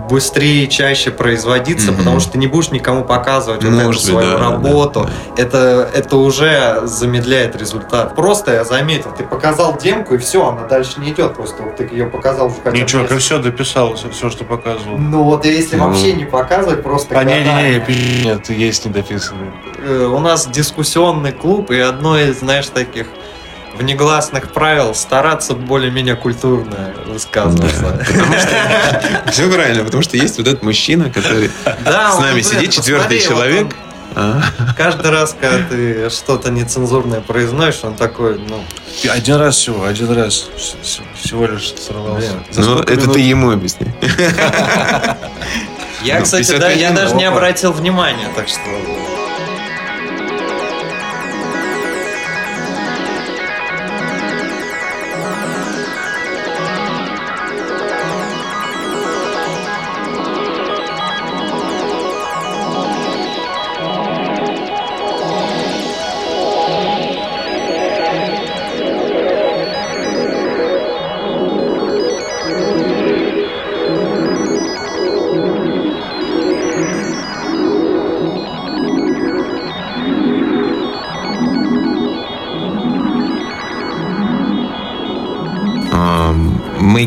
быстрее 0.09 0.65
и 0.65 0.69
чаще 0.69 1.11
производиться, 1.11 1.89
Мгм. 1.89 1.99
потому 1.99 2.21
что 2.21 2.33
ты 2.33 2.39
не 2.39 2.47
будешь 2.47 2.71
никому 2.71 3.05
показывать 3.05 3.65
вот 3.65 3.73
эту 3.73 3.83
Может 3.85 4.03
быть, 4.03 4.11
свою 4.13 4.31
да, 4.33 4.39
да, 4.39 4.51
работу, 4.51 5.09
да. 5.37 5.43
это, 5.43 5.89
это 5.95 6.17
уже 6.17 6.83
замедляет 6.85 7.57
результат. 7.57 8.15
Просто 8.15 8.53
я 8.53 8.65
заметил, 8.65 9.11
ты 9.17 9.25
показал 9.25 9.77
демку, 9.77 10.15
и 10.15 10.19
все, 10.19 10.47
она 10.49 10.63
дальше 10.67 11.01
не 11.01 11.11
идет. 11.11 11.35
Просто 11.35 11.63
вот 11.63 11.77
ты 11.77 11.85
ее 11.85 12.07
показал 12.07 12.47
уже 12.47 12.57
хотя 12.57 12.71
бы 12.73 12.79
Ничего, 12.79 13.05
как 13.07 13.19
все 13.19 13.39
дописал, 13.39 13.95
все, 13.95 14.31
что 14.31 14.45
показывал. 14.45 14.99
Ну 14.99 15.23
вот 15.25 15.45
если 15.45 15.77
Ну. 15.77 15.89
вообще 15.89 16.13
не 16.13 16.25
показывать, 16.25 16.83
просто 16.83 17.19
А, 17.19 17.25
не, 17.25 17.35
не, 17.35 17.45
годами. 17.45 17.75
не, 17.75 17.81
пи- 17.81 18.25
нет, 18.25 18.51
есть 18.51 18.85
недописанные. 18.85 19.53
Э, 19.79 20.07
у 20.07 20.19
нас 20.19 20.47
дискуссионный 20.47 21.33
клуб, 21.33 21.71
и 21.71 21.79
одно 21.81 22.19
из, 22.19 22.41
знаешь, 22.41 22.67
таких 22.69 23.07
внегласных 23.77 24.53
правил 24.53 24.95
стараться 24.95 25.55
более-менее 25.55 26.17
культурно 26.17 26.93
высказываться. 27.07 28.05
Все 29.31 29.51
правильно, 29.51 29.85
потому 29.85 30.03
что 30.03 30.17
есть 30.17 30.39
вот 30.39 30.49
этот 30.49 30.63
мужчина, 30.63 31.11
который 31.11 31.51
с 31.65 32.19
нами 32.19 32.41
сидит, 32.41 32.73
четвертый 32.73 33.21
человек. 33.21 33.69
А, 34.19 34.41
Каждый 34.79 35.11
раз, 35.11 35.37
когда 35.39 35.59
ты 35.69 36.09
что-то 36.09 36.51
нецензурное 36.51 37.21
произносишь, 37.21 37.85
он 37.85 37.97
такой, 37.97 38.39
ну, 38.39 38.65
Один 39.11 39.37
раз 39.37 39.57
всего, 39.57 39.85
один 39.85 40.11
раз. 40.11 40.49
Всего 41.21 41.47
лишь 41.47 41.75
сорвался. 41.75 42.31
Ну, 42.57 42.79
это 42.79 43.11
ты 43.11 43.21
ему 43.21 43.51
объясни. 43.51 43.89
Я, 46.03 46.19
Ну, 46.19 46.25
кстати, 46.25 46.47
51 46.47 46.61
да, 46.61 46.71
я 46.71 46.91
даже 46.93 47.15
не 47.17 47.25
обратил 47.25 47.73
внимания, 47.73 48.29
так 48.35 48.49
что... 48.49 48.61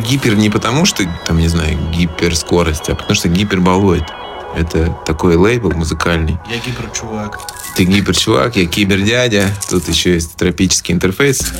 гипер 0.09 0.35
не 0.35 0.49
потому, 0.49 0.85
что, 0.85 1.03
там, 1.25 1.37
не 1.37 1.47
знаю, 1.47 1.77
гиперскорость, 1.91 2.89
а 2.89 2.95
потому 2.95 3.13
что 3.13 3.29
гиперболоид. 3.29 4.05
Это 4.57 4.97
такой 5.05 5.35
лейбл 5.35 5.71
музыкальный. 5.71 6.37
Я 6.49 6.57
гиперчувак. 6.57 7.39
Ты 7.75 7.83
гиперчувак, 7.83 8.55
я 8.55 8.65
кибердядя. 8.65 9.45
Тут 9.69 9.87
еще 9.87 10.15
есть 10.15 10.35
тропический 10.35 10.95
интерфейс. 10.95 11.53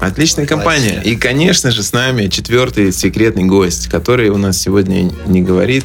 Отличная 0.00 0.44
компания. 0.44 1.00
И, 1.04 1.14
конечно 1.14 1.70
же, 1.70 1.84
с 1.84 1.92
нами 1.92 2.26
четвертый 2.26 2.92
секретный 2.92 3.44
гость, 3.44 3.86
который 3.88 4.30
у 4.30 4.36
нас 4.36 4.58
сегодня 4.58 5.12
не 5.26 5.42
говорит. 5.42 5.84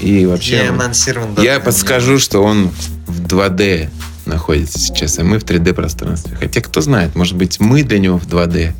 И 0.00 0.24
вообще... 0.24 0.56
Я 0.56 0.70
анонсирован. 0.70 1.36
Я 1.38 1.60
подскажу, 1.60 2.18
что 2.18 2.42
он 2.42 2.70
в 3.06 3.20
2D 3.26 3.90
находится 4.24 4.78
сейчас, 4.78 5.18
а 5.18 5.24
мы 5.24 5.38
в 5.38 5.44
3D 5.44 5.74
пространстве. 5.74 6.36
Хотя, 6.40 6.62
кто 6.62 6.80
знает, 6.80 7.14
может 7.14 7.36
быть, 7.36 7.60
мы 7.60 7.82
для 7.82 7.98
него 7.98 8.18
в 8.18 8.26
2D, 8.26 8.72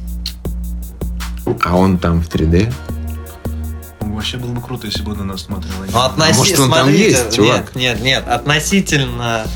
а 1.65 1.77
он 1.77 1.99
там 1.99 2.23
в 2.23 2.29
3D. 2.29 2.73
Вообще 4.01 4.37
было 4.37 4.53
бы 4.53 4.61
круто, 4.61 4.87
если 4.87 5.03
бы 5.03 5.17
на 5.17 5.25
нас 5.25 5.43
смотрел. 5.43 5.73
Ну, 5.91 5.99
относи- 5.99 6.33
А 6.33 6.37
может, 6.37 6.61
он 6.61 6.71
там 6.71 6.81
смотрите, 6.85 7.05
есть, 7.11 7.35
чувак? 7.35 7.75
Нет, 7.75 7.97
нет, 7.97 8.01
нет. 8.03 8.29
Относительно 8.29 9.47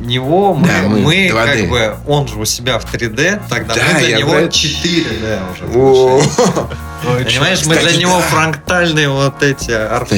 него 0.00 0.54
мы, 0.54 0.66
Да, 0.66 0.82
мы 0.88 0.98
мы 1.00 1.14
2D. 1.28 1.32
как 1.60 1.70
бы, 1.70 1.96
он 2.08 2.26
же 2.28 2.38
у 2.38 2.44
себя 2.44 2.78
в 2.78 2.84
3D, 2.92 3.40
тогда 3.48 3.74
Да, 3.74 3.80
мы 3.94 3.98
для 4.00 4.08
я 4.08 4.18
него 4.18 4.30
про 4.32 4.40
это- 4.40 4.54
4D 4.56 5.40
уже. 5.52 6.24
Понимаешь, 7.02 7.64
мы 7.66 7.76
для 7.76 7.96
него 7.96 8.16
да. 8.16 8.20
фрактальные 8.20 9.08
вот 9.08 9.42
эти 9.42 9.70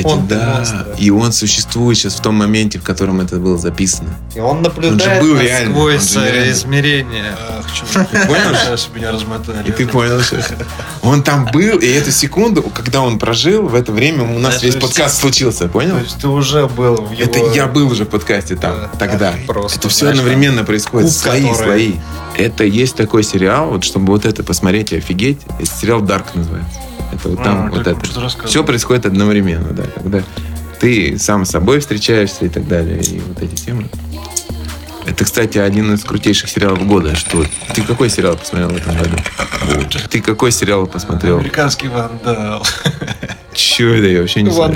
монстры. 0.02 0.94
И 0.98 1.10
он 1.10 1.32
существует 1.32 1.98
сейчас 1.98 2.14
в 2.14 2.22
том 2.22 2.34
моменте, 2.36 2.78
в 2.78 2.82
котором 2.82 3.20
это 3.20 3.36
было 3.36 3.58
записано. 3.58 4.10
И 4.34 4.40
он 4.40 4.62
наблюдает 4.62 5.22
был 5.22 5.34
нас 5.34 5.42
реально, 5.42 5.70
сквозь 5.70 6.16
э, 6.16 6.50
измерения. 6.50 7.36
Ах, 7.38 7.66
чё, 7.72 8.04
ты 8.04 8.26
понял? 8.26 8.54
Сейчас 8.54 8.88
меня 8.94 9.12
размотали. 9.12 9.68
И 9.68 9.72
ты 9.72 9.86
понял 9.86 10.20
сейчас. 10.22 10.48
Он 11.02 11.22
там 11.22 11.48
был, 11.52 11.78
и 11.78 11.86
эту 11.86 12.10
секунду, 12.10 12.62
когда 12.62 13.02
он 13.02 13.18
прожил, 13.18 13.68
в 13.68 13.74
это 13.74 13.92
время 13.92 14.24
у 14.24 14.38
нас 14.38 14.62
весь 14.62 14.76
подкаст 14.76 15.20
случился, 15.20 15.68
понял? 15.68 15.96
То 15.96 16.02
есть 16.02 16.18
ты 16.18 16.28
уже 16.28 16.66
был 16.66 16.96
в 16.96 17.12
его... 17.12 17.22
Это 17.22 17.38
я 17.54 17.66
был 17.66 17.90
уже 17.90 18.04
в 18.04 18.08
подкасте 18.08 18.56
там, 18.56 18.72
Да. 18.72 18.90
тогда. 18.98 19.34
Просто, 19.46 19.78
это 19.78 19.88
все 19.88 20.08
одновременно 20.08 20.64
происходит. 20.64 21.12
слои, 21.12 21.52
слои. 21.54 21.94
Это 22.36 22.64
есть 22.64 22.96
такой 22.96 23.22
сериал, 23.22 23.70
вот 23.70 23.84
чтобы 23.84 24.12
вот 24.12 24.24
это 24.24 24.42
посмотреть 24.42 24.92
и 24.92 24.96
офигеть. 24.96 25.40
Сериал 25.80 26.00
Дарк 26.00 26.34
называется. 26.34 26.80
Это 27.12 27.28
вот 27.28 27.42
там 27.42 27.66
А, 27.66 27.70
вот 27.70 27.86
это. 27.86 28.46
Все 28.46 28.64
происходит 28.64 29.06
одновременно, 29.06 29.70
да. 29.70 29.84
Когда 29.94 30.22
ты 30.80 31.18
сам 31.18 31.44
с 31.44 31.50
собой 31.50 31.80
встречаешься 31.80 32.46
и 32.46 32.48
так 32.48 32.66
далее. 32.66 33.00
И 33.02 33.20
вот 33.20 33.42
эти 33.42 33.54
темы. 33.54 33.88
Это, 35.06 35.24
кстати, 35.24 35.58
один 35.58 35.92
из 35.94 36.04
крутейших 36.04 36.48
сериалов 36.48 36.86
года. 36.86 37.14
Что 37.16 37.44
ты 37.74 37.82
какой 37.82 38.08
сериал 38.08 38.36
посмотрел 38.36 38.70
в 38.70 38.76
этом 38.76 38.96
году? 38.96 39.16
Ты 40.08 40.20
какой 40.20 40.52
сериал 40.52 40.86
посмотрел? 40.86 41.38
Американский 41.38 41.88
вандал. 41.88 42.64
Че 43.54 43.98
это 43.98 44.06
я 44.06 44.20
вообще 44.20 44.42
не 44.42 44.50
знаю. 44.50 44.74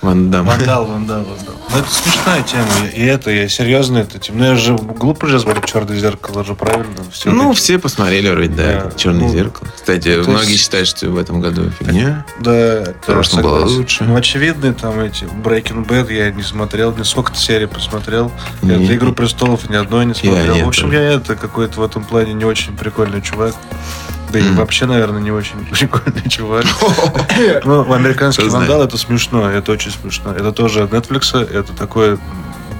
Ван 0.00 0.30
Дам. 0.30 0.46
Вандал, 0.46 0.84
вандал, 0.86 1.24
вандал. 1.24 1.54
Ну, 1.70 1.78
это 1.78 1.88
смешная 1.90 2.42
тема. 2.42 2.64
И 2.94 3.02
это, 3.04 3.30
я 3.30 3.48
серьезно 3.48 3.98
это 3.98 4.18
тема. 4.18 4.38
Ну, 4.38 4.44
я 4.44 4.54
же 4.56 4.74
глупо 4.76 5.26
же 5.26 5.40
смотреть 5.40 5.64
«Черное 5.66 5.96
зеркало», 5.98 6.44
же 6.44 6.54
правильно? 6.54 6.86
Все 7.10 7.30
Ну, 7.30 7.52
все 7.54 7.78
посмотрели 7.78 8.28
вроде, 8.30 8.48
да, 8.48 8.84
Да. 8.84 8.90
Черное 8.96 9.28
Ну, 9.28 9.32
зеркало. 9.32 9.68
Кстати, 9.74 10.02
то 10.02 10.10
есть- 10.10 10.28
многие 10.28 10.56
считают, 10.56 10.88
что 10.88 11.08
в 11.08 11.16
этом 11.16 11.40
году 11.40 11.70
фигня. 11.78 12.24
Да, 12.40 12.84
В 13.02 13.06
прошлом 13.06 13.42
было 13.42 13.58
согласен. 13.60 13.76
лучше. 13.78 14.04
Ну, 14.04 14.16
очевидно, 14.16 14.74
там 14.74 15.00
эти 15.00 15.24
Breaking 15.24 15.86
Bad 15.86 16.12
я 16.12 16.30
не 16.30 16.42
смотрел, 16.42 16.94
не 16.96 17.04
сколько 17.04 17.34
серий 17.34 17.66
посмотрел. 17.66 18.30
Я 18.62 18.76
Не. 18.76 18.94
«Игру 18.94 19.12
престолов» 19.12 19.68
ни 19.70 19.74
одной 19.76 20.04
не 20.06 20.14
смотрел. 20.14 20.54
нет, 20.54 20.64
в 20.64 20.68
общем, 20.68 20.92
я 20.92 21.00
это 21.14 21.34
какой-то 21.34 21.80
в 21.80 21.82
этом 21.84 22.04
плане 22.04 22.34
не 22.34 22.44
очень 22.44 22.76
прикольный 22.76 23.22
чувак. 23.22 23.54
Да 24.34 24.40
и 24.40 24.50
вообще, 24.54 24.86
наверное, 24.86 25.20
не 25.20 25.30
очень 25.30 25.64
прикольный 25.70 26.28
чувак. 26.28 26.64
Ну, 27.64 27.92
американский 27.92 28.48
вандал 28.48 28.82
это 28.82 28.98
смешно, 28.98 29.48
это 29.48 29.70
очень 29.72 29.92
смешно. 29.92 30.32
Это 30.32 30.50
тоже 30.52 30.82
от 30.82 30.90
Netflix, 30.92 31.38
это 31.40 31.72
такой 31.72 32.18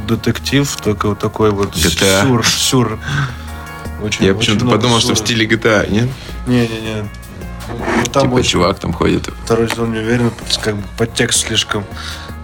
детектив, 0.09 0.69
только 0.83 1.09
вот 1.09 1.19
такой 1.21 1.51
вот 1.51 1.75
GTA. 1.77 2.23
сюр, 2.27 2.47
сюр. 2.47 2.99
Очень- 4.03 4.27
Я 4.27 4.35
почему-то 4.35 4.67
подумал, 4.67 4.99
что 5.01 5.15
в 5.15 5.19
стиле 5.19 5.47
GTA, 5.47 5.89
нет? 5.91 6.09
Не-не-не. 6.47 7.09
Ну, 7.69 8.05
там 8.13 8.25
Типа 8.25 8.35
очень- 8.35 8.51
чувак 8.51 8.79
там 8.81 8.93
ходит. 8.93 9.29
Второй 9.45 9.71
сезон 9.71 9.93
не 9.93 9.99
уверен, 10.01 10.31
как 10.63 10.77
бы 10.77 10.83
подтекст 10.99 11.47
слишком. 11.47 11.85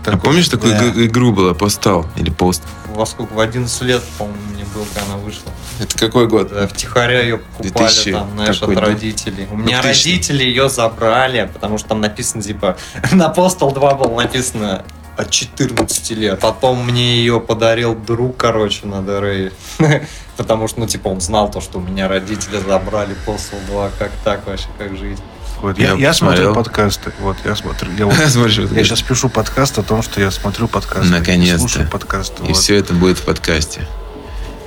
А 0.03 0.05
такой. 0.13 0.21
помнишь, 0.21 0.49
такую 0.49 0.73
Да. 0.73 0.87
иг- 0.87 0.97
игру 1.11 1.33
была, 1.33 1.53
Постал 1.53 2.07
или 2.17 2.31
Пост? 2.31 2.63
Во 2.87 3.05
сколько? 3.05 3.35
В 3.35 3.41
11 3.41 3.83
лет, 3.83 4.03
по-моему, 4.17 4.41
мне 4.55 4.65
было, 4.75 4.85
когда 4.95 5.13
она 5.13 5.17
вышла. 5.19 5.51
Это 5.81 5.99
какой 5.99 6.29
год? 6.29 6.53
Да, 6.53 6.67
втихаря 6.69 7.23
ее 7.23 7.39
покупали 7.39 7.87
2000 7.87 8.13
там, 8.13 8.31
знаешь, 8.35 8.59
какой, 8.59 8.77
от 8.77 8.83
родителей. 8.83 9.49
У 9.51 9.57
меня 9.57 9.81
2000. 9.81 9.87
родители 9.87 10.45
ее 10.45 10.69
забрали, 10.69 11.51
потому 11.53 11.79
что 11.79 11.89
там 11.89 12.01
написано, 12.01 12.43
типа, 12.43 12.77
на 13.13 13.33
Postal 13.35 13.73
2 13.73 13.95
было 13.95 14.15
написано 14.21 14.85
от 15.17 15.31
14 15.31 16.11
лет. 16.13 16.39
Потом 16.41 16.85
мне 16.85 17.17
ее 17.17 17.41
подарил 17.41 17.95
друг, 17.95 18.37
короче, 18.37 18.87
на 18.87 19.03
ДР. 19.03 19.53
Потому 20.37 20.69
что, 20.69 20.81
ну, 20.81 20.87
типа, 20.87 21.09
он 21.09 21.21
знал 21.21 21.51
то, 21.51 21.61
что 21.61 21.79
у 21.79 21.81
меня 21.81 22.09
родители 22.09 22.59
забрали 22.59 23.15
Postal 23.27 23.65
2. 23.69 23.91
Как 23.99 24.11
так 24.25 24.47
вообще, 24.47 24.69
как 24.79 24.97
жить? 24.97 25.19
Вот, 25.61 25.79
я, 25.79 25.91
Я 25.91 25.97
я 25.97 26.13
смотрю 26.15 26.55
подкасты. 26.55 27.13
Вот, 27.21 27.37
я 27.45 27.55
смотрю. 27.55 27.91
Я, 27.99 28.07
вот- 28.07 28.15
Смотришь, 28.29 28.59
я 28.59 28.85
сейчас 28.85 29.03
пишу 29.03 29.29
подкаст 29.29 29.79
о 29.79 29.83
том, 29.83 30.03
что 30.03 30.21
я 30.21 30.31
смотрю 30.31 30.69
подкасты. 30.69 31.11
Наконец-то. 31.11 31.59
Слушаю 31.59 31.89
подкасты. 31.89 32.43
И 32.45 32.49
вот. 32.49 32.57
все 32.57 32.77
это 32.77 32.95
будет 32.95 33.19
в 33.19 33.23
подкасте. 33.23 33.87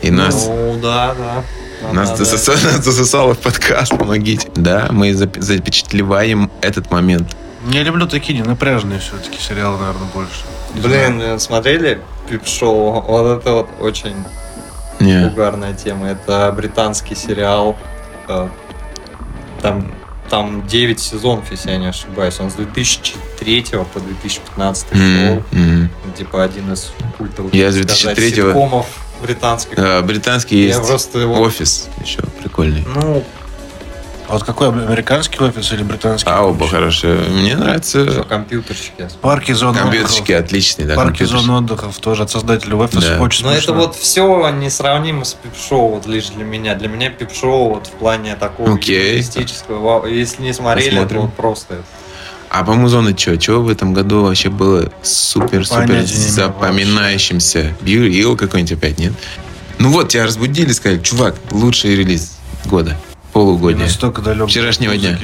И 0.03 0.11
нас, 0.11 0.47
Ну, 0.47 0.62
да, 0.83 1.15
да. 1.17 1.43
Да, 1.81 1.93
нас, 1.93 2.09
да, 2.11 2.15
засосало, 2.17 2.57
нас 2.71 2.83
засосало 2.85 3.33
в 3.33 3.39
подкаст, 3.39 3.97
помогите. 3.97 4.47
Да, 4.55 4.87
мы 4.91 5.09
зап- 5.11 5.39
запечатлеваем 5.41 6.51
этот 6.61 6.91
момент. 6.91 7.35
Я 7.69 7.83
люблю 7.83 8.07
такие 8.07 8.37
ненапряженные 8.39 8.99
все-таки 8.99 9.37
сериалы, 9.41 9.77
наверное, 9.79 10.07
больше. 10.13 10.43
Не 10.75 10.81
Блин, 10.81 11.19
знаю. 11.19 11.39
смотрели 11.39 12.01
Пип-шоу? 12.29 13.01
Вот 13.01 13.39
это 13.39 13.51
вот 13.53 13.69
очень 13.79 14.15
Не. 14.99 15.27
угарная 15.27 15.73
тема. 15.73 16.07
Это 16.09 16.53
британский 16.55 17.15
сериал. 17.15 17.75
э, 18.27 18.47
Там, 19.61 19.91
там 20.29 20.67
9 20.67 20.99
сезонов, 20.99 21.49
если 21.51 21.71
я 21.71 21.77
не 21.77 21.87
ошибаюсь. 21.87 22.39
Он 22.39 22.49
с 22.51 22.55
2003 22.55 23.65
по 23.93 23.99
2015 23.99 24.87
шел. 24.89 24.99
М, 24.99 25.43
м. 25.51 25.89
Типа 26.17 26.43
один 26.43 26.73
из 26.73 26.91
культовых 27.17 27.53
Я 27.53 27.71
с 27.71 27.75
так 27.75 27.91
сказать, 27.91 28.17
2003-го. 28.19 28.47
ситкомов 28.49 28.87
британских. 29.23 29.73
А, 29.77 30.01
Британский 30.01 30.59
Я 30.59 30.75
есть 30.75 30.87
просто 30.87 31.19
его... 31.19 31.39
офис 31.41 31.89
еще 32.03 32.19
прикольный. 32.41 32.83
Ну, 32.95 33.23
А 34.29 34.33
вот 34.33 34.43
какой 34.43 34.69
американский 34.69 35.37
офис 35.43 35.71
или 35.73 35.83
британский? 35.83 36.29
А 36.29 36.43
оба 36.43 36.67
хорошие. 36.67 37.15
Мне 37.15 37.51
что, 37.51 37.59
нравится. 37.59 38.23
компьютерщики. 38.27 39.07
Парки 39.21 39.51
зон 39.51 39.75
Компьютерщики 39.75 40.31
отдыхов. 40.31 40.45
отличные, 40.45 40.87
да, 40.87 40.95
Парки 40.95 41.07
компьютерщики. 41.19 41.45
зон 41.47 41.55
отдыхов 41.63 41.97
тоже 41.99 42.23
от 42.23 42.31
создателя 42.31 42.75
офиса. 42.77 43.17
Да. 43.17 43.21
Очень 43.21 43.45
Но 43.45 43.51
это 43.51 43.61
смешно. 43.63 43.75
вот 43.81 43.95
все 43.95 44.49
несравнимо 44.51 45.25
с 45.25 45.33
пип-шоу 45.33 45.89
вот 45.95 46.05
лишь 46.07 46.29
для 46.29 46.45
меня. 46.45 46.75
Для 46.75 46.87
меня 46.87 47.09
пип-шоу 47.09 47.73
вот 47.75 47.87
в 47.87 47.91
плане 47.91 48.35
такого 48.35 48.73
Окей. 48.75 49.07
юмористического. 49.09 49.79
вау, 49.79 50.05
Если 50.05 50.41
не 50.41 50.53
смотрели, 50.53 50.91
Посмотрим. 50.91 51.17
то 51.19 51.25
вот 51.25 51.33
просто 51.33 51.75
А 52.53 52.63
по 52.63 52.75
музону 52.75 53.17
что? 53.17 53.41
Что 53.41 53.63
в 53.63 53.67
этом 53.67 53.95
году 53.95 54.21
вообще 54.21 54.49
было 54.51 54.91
супер-супер 55.01 55.65
запоминающимся? 56.05 57.75
Бью 57.81 58.05
Ил 58.07 58.37
какой-нибудь 58.37 58.73
опять, 58.73 58.99
нет? 58.99 59.13
Ну 59.79 59.89
вот, 59.89 60.09
тебя 60.09 60.25
разбудили, 60.25 60.71
сказали, 60.71 60.99
чувак, 61.01 61.35
лучший 61.49 61.95
релиз 61.95 62.37
года, 62.65 62.95
полугодия. 63.33 63.87
Вчерашнего 64.45 64.95
дня. 64.95 65.17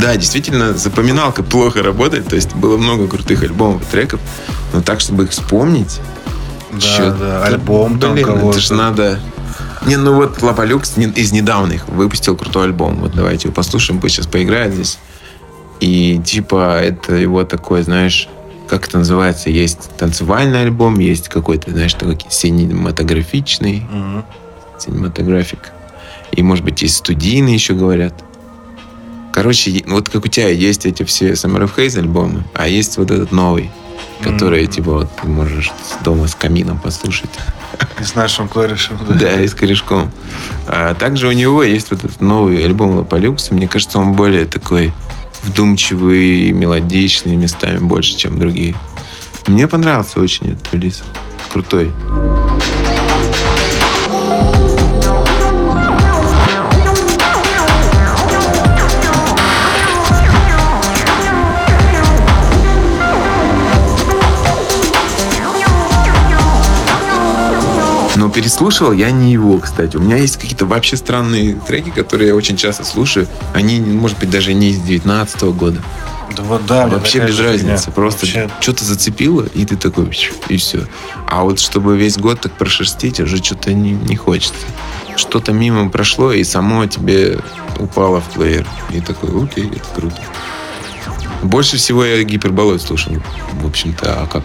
Да, 0.00 0.16
действительно, 0.16 0.72
запоминалка 0.74 1.42
плохо 1.42 1.82
работает, 1.82 2.28
то 2.28 2.36
есть 2.36 2.54
было 2.54 2.76
много 2.78 3.06
крутых 3.08 3.42
альбомов 3.42 3.82
и 3.82 3.84
треков, 3.90 4.20
но 4.72 4.80
так, 4.82 5.00
чтобы 5.00 5.24
их 5.24 5.30
вспомнить, 5.30 6.00
Да, 6.72 6.78
чё- 6.80 7.14
да, 7.14 7.44
альбом 7.44 7.98
там 7.98 8.14
блин, 8.14 8.26
кого-то. 8.26 8.58
это 8.58 8.60
ж 8.60 8.70
надо... 8.70 9.20
Не, 9.86 9.96
ну 9.96 10.14
вот 10.14 10.42
Лапалюкс 10.42 10.98
из 10.98 11.32
недавних 11.32 11.88
выпустил 11.88 12.36
крутой 12.36 12.64
альбом. 12.66 12.96
Вот 12.96 13.12
давайте 13.14 13.48
его 13.48 13.54
послушаем, 13.54 13.98
пусть 14.00 14.14
сейчас 14.16 14.26
поиграет 14.26 14.74
здесь. 14.74 14.98
И 15.80 16.20
типа 16.22 16.78
это 16.82 17.14
его 17.14 17.44
такой, 17.44 17.82
знаешь, 17.82 18.28
как 18.68 18.86
это 18.86 18.98
называется, 18.98 19.48
есть 19.48 19.90
танцевальный 19.96 20.60
альбом, 20.62 20.98
есть 20.98 21.28
какой-то, 21.28 21.70
знаешь, 21.70 21.94
такой 21.94 22.18
синематографичный, 22.28 23.86
Мгм. 23.90 24.24
синематографик. 24.78 25.70
И, 26.32 26.42
может 26.42 26.64
быть, 26.64 26.82
есть 26.82 26.96
студийный 26.96 27.54
еще 27.54 27.72
говорят. 27.74 28.12
Короче, 29.40 29.82
вот 29.86 30.10
как 30.10 30.26
у 30.26 30.28
тебя 30.28 30.48
есть 30.50 30.84
эти 30.84 31.02
все 31.02 31.30
Summer 31.30 31.62
of 31.62 31.74
Haze 31.74 31.98
альбомы, 31.98 32.44
а 32.52 32.68
есть 32.68 32.98
вот 32.98 33.10
этот 33.10 33.32
новый, 33.32 33.70
который, 34.22 34.64
Мгм. 34.64 34.70
типа, 34.70 34.90
вот 34.92 35.10
ты 35.16 35.26
можешь 35.28 35.72
дома 36.04 36.28
с 36.28 36.34
камином 36.34 36.78
послушать. 36.78 37.30
И 37.98 38.04
с 38.04 38.14
нашим 38.14 38.48
корешем. 38.48 38.98
Да, 39.08 39.40
и 39.40 39.48
с 39.48 39.54
корешком. 39.54 40.12
А 40.66 40.92
также 40.92 41.26
у 41.26 41.32
него 41.32 41.62
есть 41.62 41.90
вот 41.90 42.04
этот 42.04 42.20
новый 42.20 42.62
альбом 42.62 42.96
Лапалюкс. 42.98 43.50
Мне 43.50 43.66
кажется, 43.66 43.98
он 43.98 44.12
более 44.12 44.44
такой 44.44 44.92
вдумчивый, 45.42 46.50
мелодичный 46.52 47.36
местами 47.36 47.78
больше, 47.78 48.18
чем 48.18 48.38
другие. 48.38 48.74
Мне 49.46 49.66
понравился 49.68 50.20
очень 50.20 50.52
этот 50.52 50.74
релиз. 50.74 51.02
Крутой. 51.50 51.90
Переслушивал 68.30 68.92
я 68.92 69.10
не 69.10 69.32
его, 69.32 69.58
кстати. 69.58 69.96
У 69.96 70.00
меня 70.00 70.16
есть 70.16 70.36
какие-то 70.36 70.66
вообще 70.66 70.96
странные 70.96 71.54
треки, 71.54 71.90
которые 71.90 72.28
я 72.28 72.34
очень 72.34 72.56
часто 72.56 72.84
слушаю. 72.84 73.26
Они, 73.54 73.80
может 73.80 74.18
быть, 74.18 74.30
даже 74.30 74.54
не 74.54 74.70
из 74.70 74.80
19 74.80 75.42
года. 75.54 75.82
Да 76.36 76.42
вот 76.44 76.64
да, 76.66 76.86
Вообще 76.86 77.26
без 77.26 77.38
разницы. 77.40 77.86
фигня. 77.86 77.94
Просто 77.94 78.26
Вообще, 78.26 78.50
что-то 78.60 78.84
зацепило, 78.84 79.44
и 79.52 79.64
ты 79.64 79.76
такой, 79.76 80.16
и 80.48 80.56
все. 80.56 80.86
А 81.26 81.42
вот 81.42 81.58
чтобы 81.58 81.96
весь 81.96 82.18
год 82.18 82.40
так 82.40 82.52
прошерстить, 82.52 83.20
уже 83.20 83.38
что-то 83.38 83.72
не, 83.72 83.92
не 83.92 84.16
хочется. 84.16 84.54
Что-то 85.16 85.52
мимо 85.52 85.90
прошло, 85.90 86.32
и 86.32 86.44
само 86.44 86.86
тебе 86.86 87.40
упало 87.78 88.20
в 88.20 88.28
плеер. 88.30 88.66
И 88.90 89.00
такой, 89.00 89.42
окей, 89.42 89.66
это 89.68 89.86
круто. 89.94 90.20
Больше 91.42 91.78
всего 91.78 92.04
я 92.04 92.22
гиперболоид 92.22 92.82
слушал. 92.82 93.14
В 93.62 93.66
общем-то, 93.66 94.22
а 94.22 94.26
как? 94.26 94.44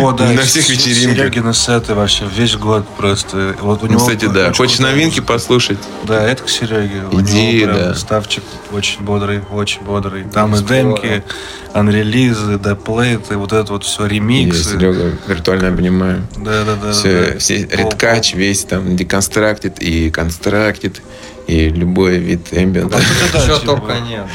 О, 0.00 0.12
да, 0.12 0.26
На 0.30 0.42
всех 0.42 0.68
вечеринках. 0.68 1.16
Серегины 1.18 1.54
сеты 1.54 1.94
вообще 1.94 2.24
весь 2.36 2.56
год 2.56 2.86
просто. 2.96 3.56
Вот 3.60 3.82
у 3.82 3.86
Ну, 3.86 3.92
него 3.92 4.00
кстати, 4.00 4.26
да. 4.26 4.52
Хочешь 4.52 4.78
новинки 4.78 5.20
послушать? 5.20 5.78
Да, 6.04 6.22
это 6.22 6.44
к 6.44 6.48
Сереге. 6.48 7.02
У 7.10 7.20
Иди, 7.20 7.66
да. 7.66 7.94
ставчик 7.94 8.44
очень 8.72 9.02
бодрый, 9.02 9.40
очень 9.50 9.82
бодрый. 9.82 10.24
Там 10.24 10.54
и 10.54 10.62
демки, 10.62 11.24
анрелизы, 11.72 12.58
деплейты, 12.58 13.36
вот 13.36 13.52
это 13.52 13.72
вот 13.72 13.84
все, 13.84 14.04
Я 14.04 14.08
ремиксы. 14.10 14.62
Серега 14.78 15.16
виртуально 15.26 15.68
обнимаю. 15.68 16.26
Да, 16.36 16.64
да, 16.64 16.76
да. 16.76 16.92
Все, 16.92 17.32
да. 17.32 17.38
все 17.38 17.64
редкач 17.66 18.34
весь 18.34 18.64
там 18.64 18.96
деконстрактит 18.96 19.82
и 19.82 20.10
констрактит 20.10 21.02
и 21.48 21.68
любой 21.70 22.18
вид 22.18 22.48
эмбиента. 22.52 23.00
Что 23.00 23.58
типа, 23.58 23.66
только 23.76 23.98
нет. 24.00 24.26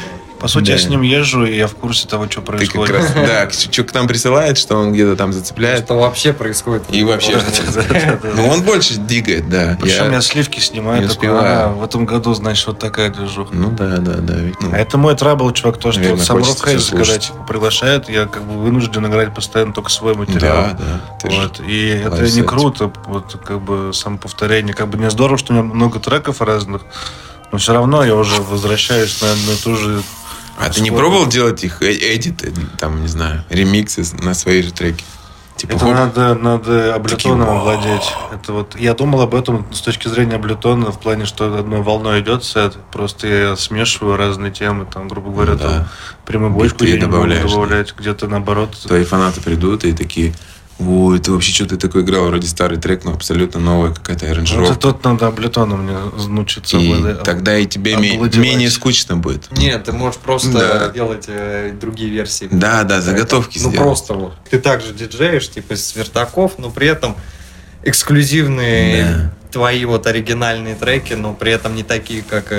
По 0.46 0.50
сути, 0.50 0.70
я 0.70 0.76
Да. 0.78 0.82
с 0.84 0.86
ним 0.90 1.02
езжу, 1.02 1.44
и 1.44 1.58
я 1.58 1.66
в 1.66 1.74
курсе 1.74 2.08
того, 2.08 2.26
что 2.30 2.40
Ты 2.42 2.46
как 2.46 2.46
происходит. 2.58 2.96
раз, 2.96 3.12
да, 3.16 3.50
что 3.50 3.84
к 3.84 3.92
нам 3.96 4.08
присылает, 4.08 4.60
что 4.60 4.76
он 4.78 4.94
где-то 4.94 5.16
там 5.16 5.34
зацепляет. 5.34 5.86
Что 5.86 5.96
вообще 5.96 6.34
происходит? 6.34 6.84
И 6.92 7.04
вообще, 7.04 7.42
ну 8.36 8.48
он 8.50 8.62
больше 8.62 8.98
двигает, 9.00 9.50
да. 9.50 9.76
Причем 9.82 10.06
Я- 10.12 10.18
я 10.18 10.22
сливки 10.22 10.60
снимаю, 10.60 11.08
в 11.10 11.84
этом 11.84 12.06
году, 12.06 12.36
значит, 12.36 12.68
вот 12.68 12.78
такая 12.78 13.10
движуха. 13.10 13.56
Ну 13.56 13.72
да, 13.72 13.98
да, 13.98 14.18
да. 14.18 14.36
ну, 14.62 14.70
А 14.72 14.78
это 14.78 15.00
мой 15.00 15.16
трабл, 15.16 15.52
чувак, 15.52 15.80
то, 15.80 15.92
что 15.92 16.16
сам 16.18 16.44
всё 16.44 16.54
когда 16.54 17.18
типа, 17.18 17.44
приглашают, 17.48 18.08
я 18.08 18.28
как 18.28 18.44
бы 18.44 18.54
вынужден 18.62 19.04
играть 19.08 19.34
постоянно 19.34 19.74
только 19.74 19.90
свой 19.90 20.14
материал. 20.14 20.76
да, 20.78 20.78
да. 21.24 21.28
Вот. 21.28 21.60
И 21.68 21.88
это 21.88 22.22
не 22.22 22.44
круто, 22.44 22.92
вот 23.08 23.36
как 23.44 23.62
бы 23.62 23.94
сам 23.96 24.20
повторение. 24.20 24.76
Как 24.76 24.90
бы 24.90 25.00
не 25.00 25.10
здорово, 25.10 25.40
что 25.40 25.54
у 25.54 25.56
меня 25.56 25.66
много 25.66 26.00
треков 26.00 26.40
разных, 26.44 26.84
но 27.52 27.58
все 27.58 27.74
равно 27.74 28.04
я 28.06 28.14
уже 28.16 28.40
возвращаюсь 28.44 29.20
на 29.24 29.26
и 29.52 29.56
ту 29.64 29.76
же. 29.76 30.04
А 30.58 30.70
ты 30.70 30.82
не 30.82 30.92
пробовал 30.92 31.28
делать 31.28 31.64
их 31.64 31.82
э- 31.82 32.16
эдиты, 32.16 32.54
там, 32.80 33.02
не 33.02 33.08
знаю, 33.08 33.44
ремиксы 33.50 34.04
на 34.22 34.34
свои 34.34 34.62
же 34.62 34.72
треки? 34.72 35.04
Типа, 35.58 35.72
Это 35.74 35.86
надо, 35.86 36.36
надо 36.36 36.96
облетоном 36.96 37.40
Такие, 37.48 37.58
овладеть. 37.60 38.14
Это 38.34 38.52
вот, 38.52 38.78
я 38.78 38.94
думал 38.94 39.22
об 39.22 39.34
этом 39.36 39.66
с 39.74 39.80
точки 39.80 40.10
зрения 40.10 40.36
облетона, 40.36 40.92
в 40.92 41.00
плане, 41.00 41.24
что 41.26 41.58
одной 41.58 41.82
волной 41.82 42.20
идет 42.20 42.44
сет, 42.44 42.76
просто 42.92 43.28
я 43.28 43.56
смешиваю 43.56 44.18
разные 44.18 44.52
темы, 44.52 44.86
там, 44.86 45.08
грубо 45.08 45.32
говоря, 45.32 45.54
Ну 45.54 45.58
да. 45.60 45.70
там 45.70 45.88
прямобойку 46.26 46.76
Биты 46.84 46.96
я 46.96 47.00
добавляешь, 47.02 47.44
да. 47.44 47.50
добавлять, 47.50 47.94
где-то 47.98 48.28
наоборот. 48.28 48.78
твои 48.86 49.06
фанаты 49.06 49.40
придут 49.40 49.86
и 49.86 49.94
такие, 49.94 50.34
ой, 50.80 51.20
ты 51.20 51.32
вообще 51.32 51.54
что 51.54 51.66
ты 51.66 51.78
такой 51.78 52.02
играл? 52.02 52.26
Вроде 52.26 52.48
старый 52.48 52.78
трек, 52.78 53.04
но 53.06 53.14
абсолютно 53.14 53.60
новая 53.60 53.94
какая-то 53.94 54.26
Вот 54.26 54.32
аранжировка. 54.34 54.74
это 54.74 54.82
тут 54.82 55.04
надо 55.04 55.28
облетоном 55.28 55.84
мне 55.84 55.98
научиться. 56.28 56.78
И 56.78 56.92
обладать. 56.94 57.24
тогда 57.24 57.58
и 57.58 57.66
тебе 57.66 57.96
менее 57.96 58.70
скучно 58.70 59.16
будет. 59.18 59.50
Нет, 59.58 59.86
ты 59.86 59.92
можешь 59.94 60.20
просто 60.20 60.52
Да. 60.52 60.90
делать 60.90 61.26
э, 61.28 61.72
другие 61.80 62.10
версии. 62.10 62.48
Да, 62.52 62.84
да, 62.84 63.02
заготовки 63.02 63.58
Ну 63.60 63.70
сделать. 63.70 63.78
просто 63.78 64.14
вот. 64.16 64.34
Ты 64.50 64.60
также 64.60 64.94
диджеешь, 64.94 65.50
типа 65.50 65.76
с 65.76 65.96
вертаков, 65.96 66.54
но 66.58 66.70
при 66.70 66.88
этом 66.88 67.16
эксклюзивные 67.84 69.04
Да. 69.06 69.34
твои 69.52 69.86
вот 69.86 70.06
оригинальные 70.08 70.76
треки, 70.76 71.14
но 71.14 71.34
при 71.34 71.52
этом 71.52 71.76
не 71.76 71.84
такие, 71.84 72.22
как 72.22 72.52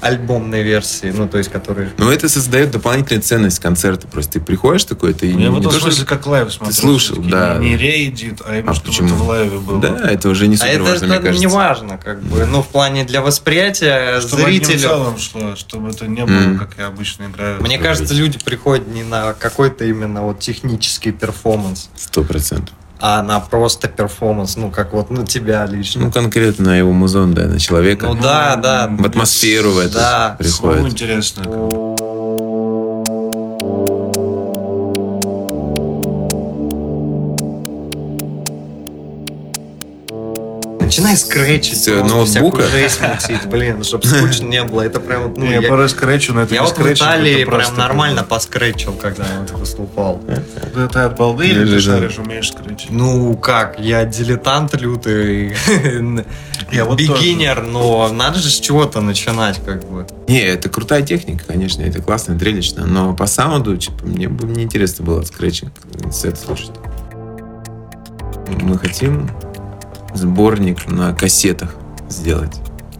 альбомные 0.00 0.62
версии, 0.62 1.12
ну 1.14 1.28
то 1.28 1.38
есть 1.38 1.50
которые... 1.50 1.90
Но 1.98 2.10
это 2.12 2.28
создает 2.28 2.70
дополнительную 2.70 3.22
ценность 3.22 3.58
концерта. 3.60 4.06
Просто 4.06 4.32
ты 4.34 4.40
приходишь 4.40 4.84
такой, 4.84 5.12
ты 5.14 5.26
Я 5.26 5.34
не 5.34 5.48
в 5.50 5.52
этом 5.58 5.64
то, 5.64 5.70
что- 5.72 5.80
смысле 5.82 6.04
как 6.06 6.26
live 6.26 6.52
смотрел. 6.52 6.74
слушал, 6.76 7.14
всё-таки. 7.16 7.30
да. 7.30 7.58
Не, 7.58 7.70
не 7.70 7.76
re-edit, 7.76 8.40
а 8.46 8.56
именно 8.56 8.72
А 8.72 8.74
чтобы 8.74 8.88
почему? 8.88 9.06
это 9.08 9.16
в 9.16 9.28
лайве 9.28 9.58
было. 9.58 9.80
Да, 9.80 10.10
это 10.10 10.28
уже 10.28 10.46
не 10.48 10.54
А 10.56 10.58
супер 10.58 10.72
это, 10.74 10.82
важно, 10.84 11.06
мне 11.06 11.16
это 11.16 11.24
кажется. 11.26 11.46
не 11.46 11.52
важно, 11.52 11.98
как 11.98 12.22
бы. 12.22 12.46
Ну, 12.46 12.62
в 12.62 12.68
плане 12.68 13.04
для 13.04 13.20
восприятия 13.22 14.20
Чтобы 14.20 14.42
зрителя. 14.44 14.78
целым 14.78 15.18
шло, 15.18 15.56
чтобы 15.56 15.90
это 15.90 16.06
не 16.06 16.24
было, 16.24 16.34
Мгм. 16.34 16.58
как 16.58 16.70
я 16.78 16.86
обычно 16.86 17.24
играю. 17.26 17.60
Мне 17.62 17.78
кажется, 17.78 18.14
люди 18.14 18.38
приходят 18.38 18.88
не 18.88 19.02
на 19.02 19.34
какой-то 19.34 19.84
именно 19.84 20.22
вот 20.22 20.40
технический 20.40 21.12
перформанс, 21.12 21.88
Сто 21.96 22.22
процентов. 22.24 22.74
А 23.00 23.22
на 23.22 23.40
просто 23.40 23.88
перформанс, 23.88 24.56
ну, 24.56 24.70
как 24.70 24.92
вот 24.92 25.10
на 25.10 25.26
тебя 25.26 25.66
лично. 25.66 26.02
Ну, 26.02 26.12
конкретно 26.12 26.66
на 26.66 26.78
его 26.78 26.92
музон, 26.92 27.32
да, 27.34 27.46
на 27.46 27.58
человека. 27.58 28.06
Ну 28.06 28.14
да, 28.14 28.56
да. 28.56 28.88
в 28.90 29.04
атмосферу 29.06 29.70
в 29.70 29.78
эту 29.78 29.94
Да. 29.94 30.36
Приходит. 30.38 30.92
интересное. 30.92 31.44
Начинай 40.90 41.16
скретчить, 41.16 41.84
С 41.84 41.86
ноутбука? 41.86 42.26
всякую 42.26 42.68
жесть 42.68 43.00
мутить, 43.00 43.46
блин, 43.46 43.84
чтобы 43.84 44.04
скучно 44.08 44.46
не 44.46 44.64
было. 44.64 44.80
Это 44.80 44.98
прям 44.98 45.28
вот, 45.28 45.38
ну, 45.38 45.44
я 45.44 45.60
я, 45.60 45.68
порой 45.68 45.88
скретчу, 45.88 46.34
но 46.34 46.42
это 46.42 46.52
я 46.56 46.62
не 46.62 46.66
вот 46.66 46.76
в 46.76 46.92
Италии 46.92 47.42
это 47.42 47.50
просто 47.52 47.74
прям 47.76 47.86
нормально 47.86 48.24
поскретчил, 48.24 48.94
когда 48.94 49.22
я 49.22 49.38
вот 49.38 49.52
выступал. 49.52 50.20
Да 50.74 50.88
ты 50.88 50.98
от 50.98 51.16
балды 51.16 51.46
или 51.46 51.64
ты 51.64 51.78
шаришь, 51.78 52.18
умеешь 52.18 52.48
скретчить? 52.48 52.90
Ну 52.90 53.36
как, 53.36 53.78
я 53.78 54.04
дилетант 54.04 54.74
лютый, 54.80 55.54
Я 56.72 56.84
вот 56.84 56.98
бигинер, 56.98 57.62
но 57.62 58.08
надо 58.08 58.40
же 58.40 58.50
с 58.50 58.58
чего-то 58.58 59.00
начинать, 59.00 59.60
как 59.64 59.88
бы. 59.88 60.08
Не, 60.26 60.40
это 60.40 60.68
крутая 60.68 61.02
техника, 61.02 61.44
конечно, 61.46 61.82
это 61.82 62.02
классно, 62.02 62.36
зрелищно, 62.36 62.84
но 62.84 63.14
по 63.14 63.26
саунду, 63.26 63.76
типа, 63.76 64.04
мне 64.06 64.28
бы 64.28 64.48
не 64.48 64.64
интересно 64.64 65.04
было 65.04 65.22
скретчинг 65.22 65.72
сет 66.12 66.36
слушать. 66.36 66.72
Мы 68.60 68.76
хотим 68.76 69.30
сборник 70.14 70.88
на 70.88 71.14
кассетах 71.14 71.74
сделать. 72.08 72.56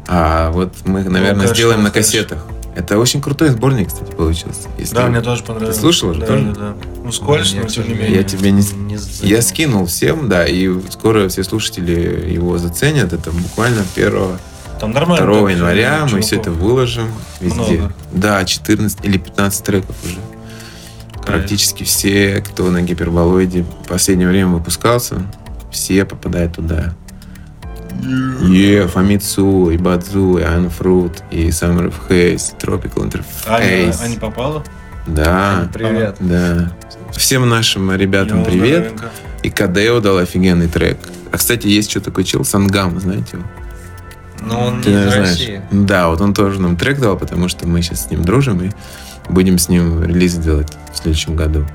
А 0.07 0.51
вот 0.51 0.73
мы, 0.85 1.03
наверное, 1.05 1.35
конечно, 1.35 1.55
сделаем 1.55 1.83
на 1.83 1.91
кассетах. 1.91 2.45
Это 2.75 2.99
очень 2.99 3.21
крутой 3.21 3.49
сборник, 3.51 3.89
кстати, 3.89 4.13
получился. 4.13 4.69
Если- 4.79 4.95
Да, 4.95 5.07
мне 5.09 5.21
тоже 5.21 5.43
понравилось. 5.43 5.75
Ты 5.77 5.81
слушал 5.83 6.11
уже 6.11 6.21
да, 6.21 6.27
тоже? 6.27 6.45
Да, 6.45 6.61
да. 6.61 6.75
Ну, 7.05 7.13
скользко, 7.13 7.59
но 7.61 7.67
тем 7.67 7.89
не 7.89 7.95
менее. 7.95 8.17
Я 8.17 8.23
тебе 8.23 8.53
не... 8.53 8.63
не 8.75 8.97
Я 9.23 9.43
скинул 9.43 9.87
всем, 9.87 10.29
да, 10.29 10.47
и 10.47 10.71
скоро 10.91 11.29
все 11.29 11.43
слушатели 11.43 12.31
его 12.33 12.59
заценят. 12.59 13.13
Это 13.13 13.33
буквально 13.33 13.83
1 13.97 14.13
Там 14.79 14.93
нормально. 14.93 15.27
2 15.27 15.41
так, 15.41 15.51
января 15.51 16.01
мы 16.03 16.09
чуваков. 16.09 16.27
все 16.27 16.37
это 16.37 16.51
выложим 16.53 17.09
везде. 17.41 17.61
Много. 17.61 17.93
Да, 18.13 18.45
14 18.45 18.99
или 19.05 19.19
15 19.19 19.65
треков 19.65 19.97
уже. 20.05 20.19
Практически 21.27 21.85
все, 21.85 22.43
кто 22.47 22.71
на 22.71 22.83
гиперболоиде 22.83 23.63
в 23.85 23.89
последнее 23.89 24.29
время 24.29 24.49
выпускался, 24.49 25.23
все 25.71 26.05
попадают 26.05 26.55
туда. 26.57 26.95
Е, 28.43 28.87
Фамицу, 28.87 29.71
и 29.71 29.77
Бадзу, 29.77 30.39
и 30.39 30.43
Анфрут, 30.43 31.23
и 31.31 31.49
Summer 31.49 31.89
of 31.89 31.95
Haze, 32.09 32.57
Tropical 32.59 33.03
Аня, 33.47 33.89
Interface. 33.91 34.03
Аня 34.05 34.19
попала? 34.19 34.65
Да, 35.07 35.69
Привет. 35.73 36.17
да. 36.21 36.73
Всем 37.13 37.49
нашим 37.49 37.93
ребятам 37.95 38.39
Я 38.41 38.45
привет. 38.45 38.79
здоровенько. 38.85 39.11
И 39.43 39.51
Кадео 39.51 40.01
дал 40.01 40.19
офигенный 40.19 40.69
трек. 40.69 40.99
А, 41.33 41.39
кстати, 41.39 41.67
есть 41.67 41.91
что 41.91 42.01
такой 42.01 42.25
чел, 42.25 42.45
Сангам, 42.45 42.99
знаете 43.01 43.37
его? 43.39 43.45
Но 44.43 44.67
он 44.67 44.83
Ты, 44.83 44.91
не 44.91 44.95
из 44.97 45.05
наверное, 45.05 45.21
России. 45.31 45.47
знаешь. 45.71 45.87
Да, 45.89 46.09
вот 46.09 46.21
он 46.21 46.33
тоже 46.35 46.61
нам 46.61 46.77
трек 46.77 46.99
дал, 47.01 47.17
потому 47.19 47.49
что 47.49 47.67
мы 47.67 47.83
сейчас 47.83 48.07
с 48.07 48.11
ним 48.11 48.23
дружим 48.25 48.63
и 48.63 48.71
будем 49.29 49.59
с 49.59 49.69
ним 49.69 50.03
релиз 50.03 50.35
делать 50.37 50.73
в 50.93 50.97
следующем 50.97 51.37
году. 51.37 51.67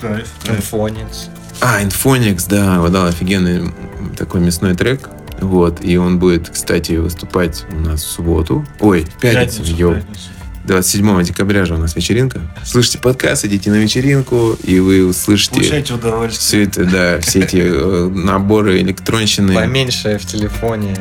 Кайф, 0.00 0.28
кайф. 0.44 0.58
Инфонец. 0.58 1.28
А, 1.60 1.82
Infonix, 1.82 2.44
да, 2.48 2.80
вот 2.80 2.92
дал 2.92 3.06
офигенный 3.06 3.72
такой 4.16 4.40
мясной 4.40 4.74
трек. 4.74 5.08
Вот, 5.40 5.84
и 5.84 5.96
он 5.96 6.18
будет, 6.18 6.48
кстати, 6.50 6.92
выступать 6.92 7.64
у 7.70 7.76
нас 7.80 8.02
в 8.02 8.08
субботу. 8.10 8.66
Ой, 8.80 9.02
в 9.04 9.20
пятницу, 9.20 9.58
Пятницу, 9.58 9.76
йоу. 9.76 9.94
пятницу. 9.94 10.20
27 10.64 11.22
декабря 11.22 11.64
же 11.64 11.74
у 11.74 11.78
нас 11.78 11.96
вечеринка. 11.96 12.40
Слушайте 12.64 12.98
подкаст, 12.98 13.44
идите 13.46 13.70
на 13.70 13.76
вечеринку, 13.76 14.56
и 14.62 14.80
вы 14.80 15.06
услышите 15.06 15.54
Получайте 15.54 15.84
все 15.86 15.94
удовольствие. 15.94 16.64
это, 16.64 16.84
да, 16.84 17.20
все 17.20 17.40
эти 17.40 17.56
э, 17.56 18.08
наборы 18.08 18.80
электронщины. 18.82 19.54
Поменьше 19.54 20.18
в 20.18 20.26
телефоне. 20.26 20.94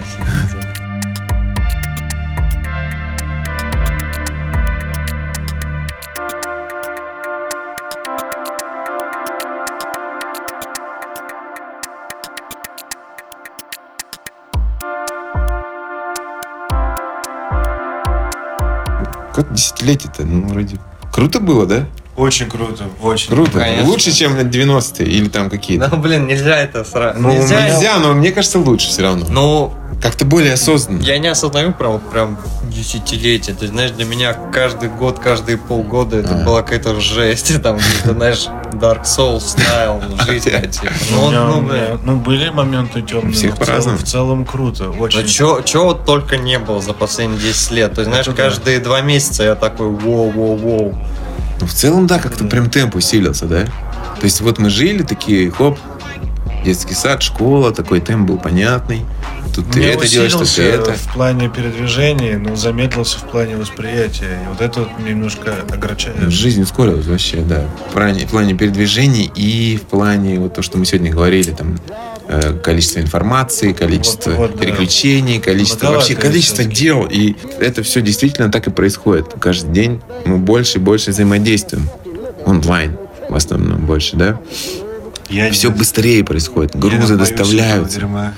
Как 19.38 19.53
десятилетие-то? 19.53 20.23
Ну, 20.23 20.47
вроде... 20.47 20.77
Круто 21.13 21.39
было, 21.39 21.67
да? 21.67 21.85
Очень 22.15 22.49
круто, 22.49 22.85
очень. 23.03 23.29
Круто. 23.29 23.59
Конечно. 23.59 23.88
Лучше, 23.88 24.11
чем 24.11 24.35
90-е 24.35 25.07
или 25.07 25.29
там 25.29 25.51
какие-то. 25.51 25.89
Ну, 25.91 25.97
блин, 25.97 26.25
нельзя 26.25 26.57
это 26.57 26.83
сразу. 26.83 27.19
Ну, 27.21 27.31
нельзя. 27.31 27.67
нельзя, 27.69 27.99
но 27.99 28.15
мне 28.15 28.31
кажется, 28.31 28.57
лучше 28.57 28.88
все 28.88 29.03
равно. 29.03 29.27
Ну, 29.29 29.73
Как-то 30.01 30.25
более 30.25 30.53
осознанно. 30.53 31.03
я 31.03 31.19
не 31.19 31.27
осознаю 31.27 31.73
прям, 31.73 31.99
прям 31.99 32.39
десятилетия. 32.63 33.53
Ты 33.53 33.67
знаешь, 33.67 33.91
для 33.91 34.05
меня 34.05 34.33
каждый 34.33 34.89
год, 34.89 35.19
каждые 35.19 35.59
полгода 35.59 36.17
это 36.17 36.41
А. 36.41 36.43
была 36.43 36.63
какая-то 36.63 36.99
жесть. 36.99 37.61
Там, 37.61 37.77
где-то, 37.77 38.13
знаешь, 38.15 38.47
Dark 38.74 39.03
Souls 39.03 39.39
стайл 39.41 40.01
жизни. 40.26 40.49
Опять. 40.51 40.80
типа. 40.80 40.93
Ну, 41.11 41.22
Ну, 41.22 41.30
меня- 41.32 41.43
ну, 41.45 41.61
меня- 41.61 41.97
ну, 42.03 42.15
были 42.18 42.49
моменты 42.49 43.01
темные. 43.01 43.34
Всех 43.34 43.51
но 43.51 43.55
в 43.55 43.57
целом- 43.57 43.68
по-разному. 43.68 43.97
В 43.97 44.03
целом 44.03 44.45
круто. 44.45 44.89
Очень. 44.91 45.22
Ну, 45.22 45.28
чё, 45.28 45.61
чё 45.61 45.84
вот 45.86 46.05
только 46.05 46.38
не 46.38 46.59
было 46.59 46.82
за 46.82 46.93
последние 46.93 47.39
10 47.39 47.72
лет. 47.72 47.93
То 47.93 48.01
есть, 48.01 48.09
знаешь, 48.09 48.28
Это 48.28 48.36
да. 48.36 48.43
каждые 48.43 48.80
два 48.80 49.01
месяца 49.01 49.43
я 49.43 49.55
такой, 49.55 49.88
воу-воу-воу. 49.88 50.95
Ну, 51.59 51.65
в 51.68 51.74
целом, 51.74 52.05
да, 52.07 52.20
как-то 52.20 52.43
Да. 52.43 52.49
прям 52.49 52.70
темп 52.70 52.95
усилился, 52.95 53.45
да? 53.45 53.65
То 54.20 54.24
есть 54.24 54.41
вот 54.41 54.57
мы 54.59 54.70
жили 54.70 55.03
такие, 55.03 55.49
хоп, 55.51 55.78
детский 56.68 56.95
сад, 56.95 57.24
школа, 57.24 57.72
такой 57.72 58.01
темп 58.01 58.28
был 58.28 58.38
понятный. 58.38 59.05
Тут 59.55 59.72
ты 59.72 59.86
это 59.86 60.05
делаешь, 60.05 60.34
тут 60.34 60.49
ты 60.53 60.63
это. 60.63 60.93
в 60.93 61.13
плане 61.13 61.47
передвижений, 61.47 62.36
но 62.36 62.57
замедлился 62.57 63.20
в 63.20 63.24
плане 63.24 63.55
восприятия. 63.55 64.38
И 64.43 64.47
вот 64.49 64.59
это 64.59 64.82
вот 64.82 64.89
немножко 64.99 65.55
огорчает. 65.72 66.30
Жизнь 66.30 66.61
ускорилась 66.61 67.05
вообще, 67.05 67.38
да. 67.38 67.63
В 67.89 67.93
плане, 67.93 68.26
в 68.28 68.30
плане 68.30 68.53
передвижений 68.53 69.32
и 69.34 69.78
в 69.78 69.84
плане 69.84 70.39
вот 70.39 70.55
то, 70.55 70.61
что 70.61 70.78
мы 70.78 70.86
сегодня 70.86 71.09
говорили, 71.09 71.51
там 71.51 71.78
э, 72.28 72.59
количество 72.61 72.99
информации, 72.99 73.72
количество 73.72 74.32
Вот- 74.32 74.51
вот, 74.51 74.59
да. 74.59 74.65
переключений, 74.65 75.39
количество 75.39 75.86
Многовато 75.86 76.09
вообще 76.09 76.22
количество 76.22 76.65
дел. 76.65 77.07
И 77.09 77.38
это 77.61 77.82
все 77.82 78.01
действительно 78.01 78.51
так 78.51 78.68
и 78.68 78.72
происходит. 78.72 79.28
Каждый 79.39 79.72
день 79.72 80.01
мы 80.26 80.38
больше 80.38 80.80
и 80.80 80.82
больше 80.82 81.11
взаимодействуем 81.11 81.89
онлайн 82.45 82.97
в 83.30 83.36
основном 83.36 83.86
больше, 83.86 84.18
да? 84.18 84.39
Я 85.30 85.51
Все 85.51 85.69
не- 85.69 85.75
быстрее 85.75 86.23
происходит, 86.23 86.73
я 86.75 86.80
грузы 86.82 87.15
боюсь 87.15 87.30
доставляются. 87.30 87.99
дерьма. 87.99 88.34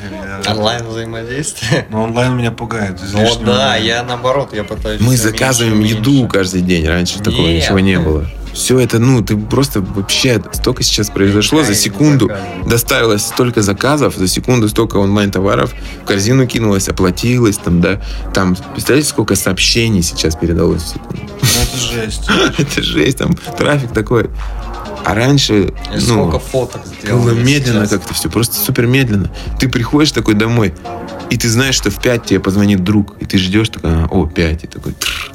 Я- 0.45 0.51
Онлайн 0.53 0.87
взаимодействие. 0.87 1.85
Но 1.91 2.03
онлайн 2.03 2.35
меня 2.35 2.51
пугает. 2.51 2.99
Ну 3.13 3.27
да, 3.45 3.75
я 3.75 4.03
наоборот, 4.03 4.53
я 4.53 4.63
пытаюсь. 4.63 4.99
Мы 5.01 5.15
заказываем 5.17 5.79
меньше 5.79 5.95
еду 5.97 6.11
меньше. 6.11 6.27
каждый 6.29 6.61
день. 6.61 6.87
Раньше 6.87 7.19
такого 7.19 7.47
Нет. 7.47 7.63
ничего 7.63 7.79
не 7.79 7.99
было. 7.99 8.25
Все 8.53 8.79
это, 8.79 8.97
ну, 8.97 9.23
ты 9.23 9.37
просто 9.37 9.79
вообще 9.79 10.41
столько 10.53 10.81
сейчас 10.81 11.11
произошло 11.11 11.61
за 11.63 11.69
Я 11.73 11.75
секунду. 11.77 12.31
Доставилось 12.65 13.21
столько 13.21 13.61
заказов, 13.61 14.15
за 14.15 14.27
секунду 14.27 14.67
столько 14.69 14.97
онлайн-товаров, 14.97 15.71
в 16.01 16.05
корзину 16.05 16.47
кинулось, 16.47 16.89
оплатилось, 16.89 17.57
там, 17.57 17.79
да. 17.79 18.01
Там, 18.33 18.57
представляете, 18.73 19.07
сколько 19.09 19.35
сообщений 19.35 20.01
сейчас 20.01 20.35
передалось 20.35 20.81
в 20.81 20.87
секунду? 20.87 21.21
Ну, 21.41 21.47
это 21.61 21.77
жесть. 21.77 22.27
Это 22.57 22.81
жесть, 22.81 23.17
там 23.19 23.35
трафик 23.57 23.91
такой. 23.93 24.31
А 25.05 25.13
раньше, 25.15 25.53
И 25.63 25.95
ну, 25.95 25.99
сколько 26.01 26.39
фоток 26.39 26.81
сделано. 26.85 27.23
было 27.23 27.33
медленно 27.33 27.87
как-то 27.87 28.13
все, 28.13 28.29
просто 28.29 28.55
супер 28.55 28.85
медленно. 28.85 29.29
Ты 29.59 29.69
приходишь 29.69 30.11
такой 30.11 30.33
домой, 30.33 30.73
и 31.29 31.37
ты 31.37 31.49
знаешь, 31.49 31.75
что 31.75 31.89
в 31.89 32.01
5 32.01 32.25
тебе 32.25 32.39
позвонит 32.39 32.83
друг, 32.83 33.15
и 33.19 33.25
ты 33.25 33.37
ждешь, 33.37 33.69
такой, 33.69 33.91
а, 33.91 34.07
о, 34.09 34.27
5, 34.27 34.63
и 34.63 34.67
такой, 34.67 34.93
тррр, 34.93 35.31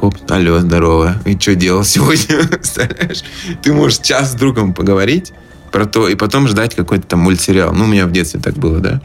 хоп, 0.00 0.16
алло, 0.28 0.58
здорово, 0.58 1.16
и 1.24 1.38
что 1.38 1.54
делал 1.54 1.84
сегодня, 1.84 2.46
представляешь? 2.48 3.22
Ты 3.62 3.72
можешь 3.72 3.98
час 3.98 4.32
с 4.32 4.34
другом 4.34 4.74
поговорить 4.74 5.32
про 5.72 5.86
то, 5.86 6.08
и 6.08 6.14
потом 6.14 6.48
ждать 6.48 6.74
какой-то 6.74 7.06
там 7.06 7.20
мультсериал. 7.20 7.72
Ну, 7.72 7.84
у 7.84 7.88
меня 7.88 8.06
в 8.06 8.12
детстве 8.12 8.40
так 8.40 8.54
было, 8.54 8.78
да? 8.80 9.00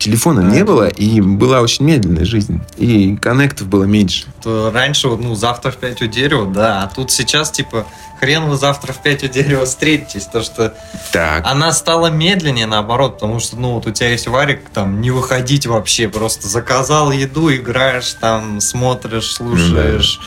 Телефона 0.00 0.40
не 0.40 0.64
было, 0.64 0.88
и 0.88 1.20
была 1.20 1.60
очень 1.60 1.84
медленная 1.84 2.24
жизнь, 2.24 2.62
и 2.78 3.16
коннектов 3.16 3.68
было 3.68 3.84
меньше. 3.84 4.24
То 4.42 4.70
Раньше, 4.72 5.08
ну, 5.08 5.34
завтра 5.34 5.70
в 5.70 5.76
5 5.76 6.00
у 6.02 6.06
дерева, 6.06 6.46
да, 6.46 6.82
а 6.82 6.88
тут 6.88 7.10
сейчас, 7.10 7.50
типа, 7.50 7.84
хрен 8.18 8.46
вы 8.46 8.56
завтра 8.56 8.94
в 8.94 9.02
5 9.02 9.24
у 9.24 9.28
дерева 9.28 9.66
встретитесь, 9.66 10.24
то 10.24 10.42
что 10.42 10.74
Так, 11.12 11.46
она 11.46 11.70
стала 11.72 12.06
медленнее, 12.06 12.64
наоборот, 12.64 13.16
потому 13.16 13.40
что, 13.40 13.56
ну, 13.56 13.74
вот 13.74 13.86
у 13.86 13.90
тебя 13.90 14.08
есть 14.08 14.26
варик, 14.26 14.70
там, 14.72 15.02
не 15.02 15.10
выходить 15.10 15.66
вообще, 15.66 16.08
просто 16.08 16.48
заказал 16.48 17.12
еду, 17.12 17.54
играешь, 17.54 18.16
там, 18.18 18.62
смотришь, 18.62 19.32
слушаешь, 19.32 20.18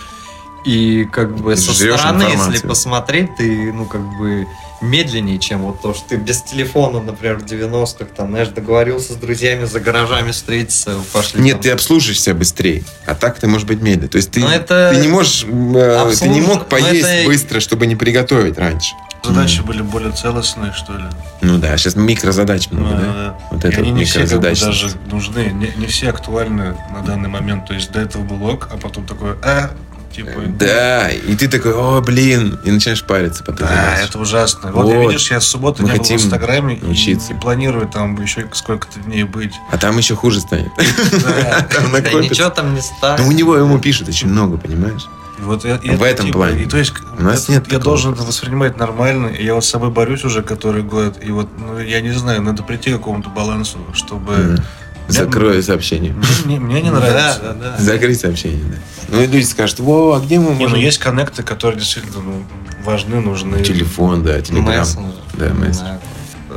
и 0.66 1.06
как 1.12 1.36
бы 1.36 1.58
со 1.58 1.74
жрёшь 1.74 2.00
стороны, 2.00 2.22
если 2.22 2.36
информацию. 2.36 2.70
посмотреть, 2.70 3.36
ты, 3.38 3.74
ну, 3.74 3.86
как 3.86 4.02
бы 4.20 4.46
медленнее, 4.84 5.40
чем 5.40 5.62
вот 5.64 5.82
то, 5.82 5.94
что 5.94 6.10
ты 6.10 6.16
без 6.18 6.42
телефона, 6.42 7.00
например, 7.00 7.38
в 7.38 7.46
90-х, 7.46 8.06
там, 8.16 8.30
знаешь, 8.30 8.50
договорился 8.50 9.14
с 9.14 9.16
друзьями 9.16 9.66
за 9.66 9.80
гаражами 9.80 10.32
встретиться, 10.32 10.96
пошли. 11.12 11.42
Нет, 11.42 11.54
там, 11.54 11.62
ты 11.62 11.70
обслужишься 11.72 12.34
быстрее, 12.34 12.84
а 13.06 13.16
так 13.16 13.40
ты 13.40 13.48
можешь 13.48 13.68
быть 13.68 13.82
медленный. 13.82 14.10
То 14.10 14.18
есть 14.18 14.32
ты, 14.32 14.44
это 14.44 14.92
ты 14.94 15.02
не 15.02 15.08
можешь, 15.08 15.44
э, 15.44 15.48
ты 15.48 16.28
не 16.30 16.40
обслуж- 16.42 16.48
мог 16.48 16.68
поесть 16.68 17.06
это- 17.08 17.26
быстро, 17.28 17.60
чтобы 17.60 17.88
не 17.88 17.96
приготовить 17.96 18.58
раньше. 18.58 18.94
Задачи 19.26 19.62
были 19.62 19.82
более 19.82 20.12
целостные, 20.12 20.74
что 20.74 20.94
ли. 20.98 21.06
Ну 21.42 21.58
да, 21.58 21.78
сейчас 21.78 21.96
микрозадач 21.96 22.70
много, 22.72 22.96
Ну, 22.96 23.02
да? 23.02 23.14
да. 23.14 23.40
Вот 23.52 23.64
И 23.64 23.68
это 23.70 23.78
они 23.80 23.92
вот 23.92 23.98
не 24.00 24.04
все 24.04 24.20
как 24.20 24.30
бы 24.30 24.36
микрозадачность. 24.50 24.82
даже 24.84 24.96
нужны, 25.10 25.46
не, 25.54 25.72
не 25.78 25.86
все 25.88 26.10
актуальны 26.10 26.76
на 26.94 27.02
данный 27.06 27.30
момент. 27.30 27.66
То 27.66 27.74
есть 27.74 27.90
до 27.92 28.02
этого 28.02 28.22
был 28.24 28.44
ок, 28.46 28.68
а 28.74 28.76
потом 28.78 29.06
такой, 29.06 29.32
а, 29.42 29.72
типа... 30.14 30.32
Да, 30.48 31.10
и 31.10 31.36
ты 31.36 31.48
такой, 31.48 31.74
о, 31.74 32.02
блин, 32.02 32.60
и 32.64 32.72
начинаешь 32.72 33.04
париться 33.04 33.44
потом. 33.44 33.68
Да, 33.68 33.98
это 33.98 34.20
ужасно. 34.20 34.72
Вот, 34.72 34.88
я, 34.90 35.00
Вот. 35.00 35.12
видишь, 35.12 35.32
я 35.32 35.40
с 35.42 35.46
субботы 35.48 35.82
Мы 35.84 35.90
не 35.92 35.98
был 35.98 36.06
в 36.06 36.12
Инстаграме 36.12 36.76
и, 36.76 36.86
учиться. 36.86 37.34
и 37.34 37.36
планирую 37.40 37.88
там 37.88 38.22
еще 38.22 38.48
сколько-то 38.54 39.00
дней 39.00 39.24
быть. 39.24 39.54
А 39.72 39.78
там 39.78 39.98
еще 39.98 40.16
хуже 40.16 40.40
станет. 40.42 40.72
Да. 40.78 41.68
Ничего 42.22 42.50
там 42.50 42.74
не 42.76 42.82
станет. 42.82 43.20
Но 43.20 43.28
у 43.28 43.32
него 43.32 43.56
ему 43.58 43.80
пишут 43.80 44.08
очень 44.10 44.28
много, 44.30 44.58
понимаешь? 44.58 45.06
И 45.40 45.42
вот 45.42 45.66
я- 45.66 45.78
и 45.78 45.90
В 45.90 45.96
это 46.04 46.06
этом 46.06 46.26
типа- 46.28 46.38
плане. 46.38 46.64
И 46.64 46.66
то 46.68 46.78
есть 46.78 46.94
У 47.18 47.24
нас 47.24 47.44
это 47.44 47.52
нет 47.54 47.64
я 47.64 47.70
такого. 47.80 47.84
должен 47.84 48.14
это 48.14 48.24
воспринимать 48.24 48.78
нормально. 48.78 49.28
И 49.28 49.44
я 49.44 49.56
вот 49.56 49.66
с 49.66 49.70
собой 49.70 49.90
борюсь 49.90 50.24
уже 50.24 50.42
который 50.44 50.84
год. 50.84 51.18
И 51.24 51.32
вот, 51.32 51.50
ну, 51.58 51.80
я 51.80 52.02
не 52.02 52.12
знаю, 52.12 52.42
надо 52.42 52.64
прийти 52.64 52.92
к 52.92 52.98
какому-то 52.98 53.30
балансу, 53.30 53.80
чтобы... 53.94 54.34
Мгм. 54.36 54.64
Закрою 55.08 55.62
сообщение. 55.62 56.16
Мне, 56.46 56.60
мне 56.60 56.82
не 56.82 56.90
Да, 56.90 57.00
нравится. 57.00 57.40
да, 57.42 57.54
да. 57.54 57.78
Закрыть 57.78 58.20
сообщение, 58.20 58.64
да. 58.64 58.78
Ну 59.10 59.22
и 59.22 59.28
люди 59.28 59.44
скажут, 59.46 59.80
во, 59.80 60.14
а 60.16 60.20
где 60.20 60.40
мы 60.40 60.52
Не, 60.52 60.64
ну 60.64 60.70
можем... 60.70 60.80
есть 60.80 60.98
коннекты, 60.98 61.44
которые 61.44 61.80
действительно 61.80 62.22
ну, 62.24 62.44
важны, 62.86 63.20
нужны. 63.20 63.62
Телефон, 63.64 64.24
да, 64.24 64.42
телеграм. 64.42 64.80
Мессенджер. 64.80 65.14
Да, 65.34 65.46
мессенджер. 65.50 65.74
знаю. 65.74 66.00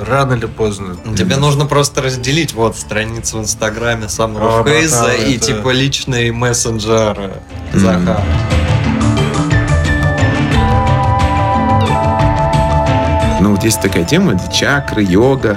Рано 0.06 0.34
или 0.34 0.46
поздно. 0.46 0.96
Тебе 1.16 1.36
нужно 1.36 1.64
просто 1.66 2.02
разделить 2.02 2.52
вот 2.52 2.76
страницу 2.76 3.38
в 3.38 3.42
Инстаграме 3.42 4.06
А, 4.06 4.08
самого 4.10 4.62
братан, 4.62 4.72
Фейза 4.80 5.12
и 5.14 5.36
это- 5.36 5.46
типа 5.46 5.70
личный 5.70 6.30
мессенджер 6.32 7.32
Мгм. 7.72 7.80
Захара. 7.80 8.22
Ну 13.40 13.50
вот 13.54 13.64
есть 13.64 13.80
такая 13.80 14.04
тема, 14.04 14.32
это 14.34 14.52
чакры, 14.52 15.02
йога. 15.02 15.56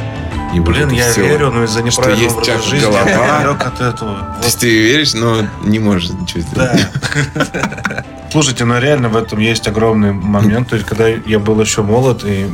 Вот 0.54 0.66
Блин, 0.68 0.90
я 0.90 1.12
всё. 1.12 1.22
верю, 1.24 1.52
но 1.52 1.64
из-за 1.64 1.80
Что 1.92 2.02
неправильного 2.02 2.24
есть 2.24 2.50
образа 2.50 2.70
жизни 2.70 2.86
голова. 2.86 3.10
я 3.10 3.40
далек 3.44 3.66
от 3.66 3.82
этого. 3.82 4.16
То 4.18 4.34
Вот, 4.38 4.46
есть 4.46 4.60
ты 4.60 4.80
веришь, 4.82 5.14
но 5.14 5.38
не 5.64 5.80
можешь 5.80 6.10
ничего 6.10 6.42
сделать. 6.42 6.88
да. 7.36 8.04
Слушайте, 8.32 8.66
ну 8.66 8.80
реально 8.80 9.10
в 9.10 9.18
этом 9.18 9.40
есть 9.40 9.68
огромный 9.68 10.12
момент. 10.12 10.70
То 10.70 10.76
есть, 10.76 10.88
когда 10.88 11.08
я 11.08 11.40
был 11.40 11.60
еще 11.62 11.82
молод 11.82 12.24
и 12.26 12.48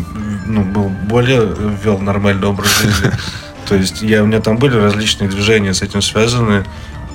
ну, 0.45 0.63
был 0.63 0.89
более 0.89 1.53
вел 1.83 1.99
нормальный 1.99 2.47
образ 2.47 2.69
жизни, 2.81 3.11
то 3.67 3.75
есть 3.75 4.01
я, 4.01 4.23
у 4.23 4.25
меня 4.25 4.39
там 4.41 4.57
были 4.57 4.77
различные 4.77 5.29
движения 5.29 5.73
с 5.73 5.81
этим 5.81 6.01
связаны. 6.01 6.63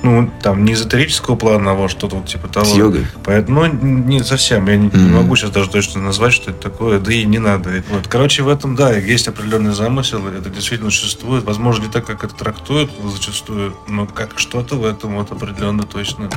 Ну, 0.03 0.31
там 0.41 0.65
не 0.65 0.73
эзотерического 0.73 1.35
плана, 1.35 1.71
а 1.71 1.73
вот 1.75 1.91
что-то 1.91 2.15
вот 2.15 2.25
типа 2.25 2.47
того. 2.47 2.65
С 2.65 2.75
йогой. 2.75 3.05
Поэтому, 3.23 3.65
ну, 3.65 3.73
не 3.83 4.23
совсем. 4.23 4.67
Я 4.67 4.75
не, 4.75 4.87
не 4.87 4.89
Мгм. 4.89 5.15
могу 5.15 5.35
сейчас 5.35 5.51
даже 5.51 5.69
точно 5.69 6.01
назвать, 6.01 6.33
что 6.33 6.49
это 6.49 6.59
такое. 6.59 6.99
Да 6.99 7.13
и 7.13 7.23
не 7.23 7.37
надо. 7.37 7.83
Вот. 7.89 8.07
Короче, 8.07 8.41
в 8.41 8.47
этом, 8.49 8.75
да, 8.75 8.91
есть 8.93 9.27
определенный 9.27 9.73
замысел. 9.73 10.27
Это 10.27 10.49
действительно 10.49 10.89
существует. 10.89 11.43
Возможно, 11.43 11.83
не 11.83 11.91
так, 11.91 12.05
как 12.05 12.23
это 12.23 12.33
трактуют 12.33 12.91
зачастую, 13.03 13.75
но 13.87 14.07
как 14.07 14.39
что-то 14.39 14.75
в 14.75 14.85
этом 14.85 15.15
вот 15.15 15.31
определенно 15.31 15.83
точно 15.83 16.29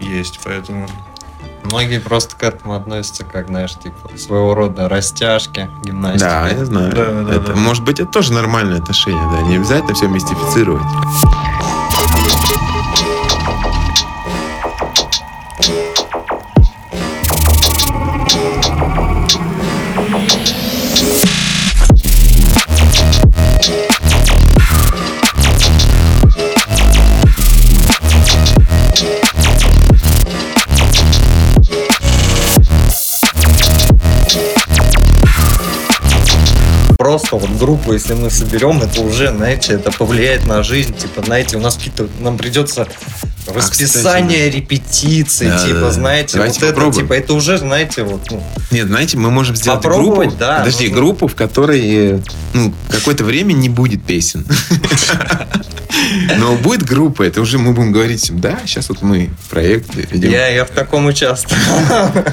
есть. 0.00 0.38
Поэтому... 0.44 0.88
Многие 1.64 1.98
просто 2.00 2.34
к 2.36 2.42
этому 2.44 2.74
относятся 2.74 3.24
как, 3.24 3.48
знаешь, 3.48 3.74
типа 3.74 4.16
своего 4.16 4.54
рода 4.54 4.88
растяжки, 4.88 5.68
гимнастика. 5.84 6.24
Да, 6.24 6.48
я 6.48 6.64
знаю. 6.64 6.92
Да, 6.94 7.04
да, 7.24 7.34
это, 7.34 7.52
да. 7.52 7.56
Может 7.56 7.84
быть, 7.84 8.00
это 8.00 8.10
тоже 8.10 8.32
нормальное 8.32 8.78
отношение, 8.78 9.22
да. 9.32 9.42
Не 9.42 9.56
обязательно 9.56 9.92
все 9.94 10.06
мистифицировать. 10.08 10.82
Просто 37.28 37.48
вот 37.48 37.58
группу, 37.58 37.92
если 37.92 38.14
мы 38.14 38.30
соберем, 38.30 38.80
это 38.82 39.02
уже, 39.02 39.28
знаете, 39.28 39.74
это 39.74 39.90
повлияет 39.90 40.46
на 40.46 40.62
жизнь. 40.62 40.94
Типа, 40.96 41.22
знаете, 41.22 41.56
у 41.56 41.60
нас 41.60 41.76
какие-то, 41.76 42.08
нам 42.20 42.38
придется 42.38 42.86
расписание 43.46 44.50
репетиций, 44.50 45.48
Да, 45.48 45.58
типа, 45.58 45.80
да, 45.80 45.90
знаете, 45.90 46.34
Давайте 46.34 46.60
вот 46.60 46.64
это, 46.66 46.74
попробуем. 46.74 47.04
типа, 47.06 47.12
это 47.14 47.34
уже, 47.34 47.58
знаете, 47.58 48.02
вот, 48.02 48.30
ну, 48.30 48.42
Нет, 48.70 48.86
знаете, 48.86 49.16
мы 49.18 49.30
можем 49.30 49.56
сделать 49.56 49.82
группу. 49.82 50.30
да, 50.38 50.58
Подожди, 50.60 50.88
нужно. 50.88 51.00
группу, 51.00 51.26
в 51.28 51.34
которой 51.34 52.22
ну, 52.54 52.72
какое-то 52.90 53.24
время 53.24 53.52
не 53.52 53.68
будет 53.68 54.02
песен. 54.04 54.46
Но 56.38 56.56
будет 56.56 56.84
группа, 56.84 57.22
это 57.22 57.40
уже 57.40 57.58
мы 57.58 57.72
будем 57.72 57.92
говорить 57.92 58.28
да, 58.30 58.58
сейчас 58.66 58.88
вот 58.88 59.02
мы 59.02 59.30
проект 59.50 59.94
ведем. 59.94 60.30
Я, 60.30 60.48
я 60.48 60.64
в 60.64 60.70
таком 60.70 61.06
участвовал. 61.06 61.60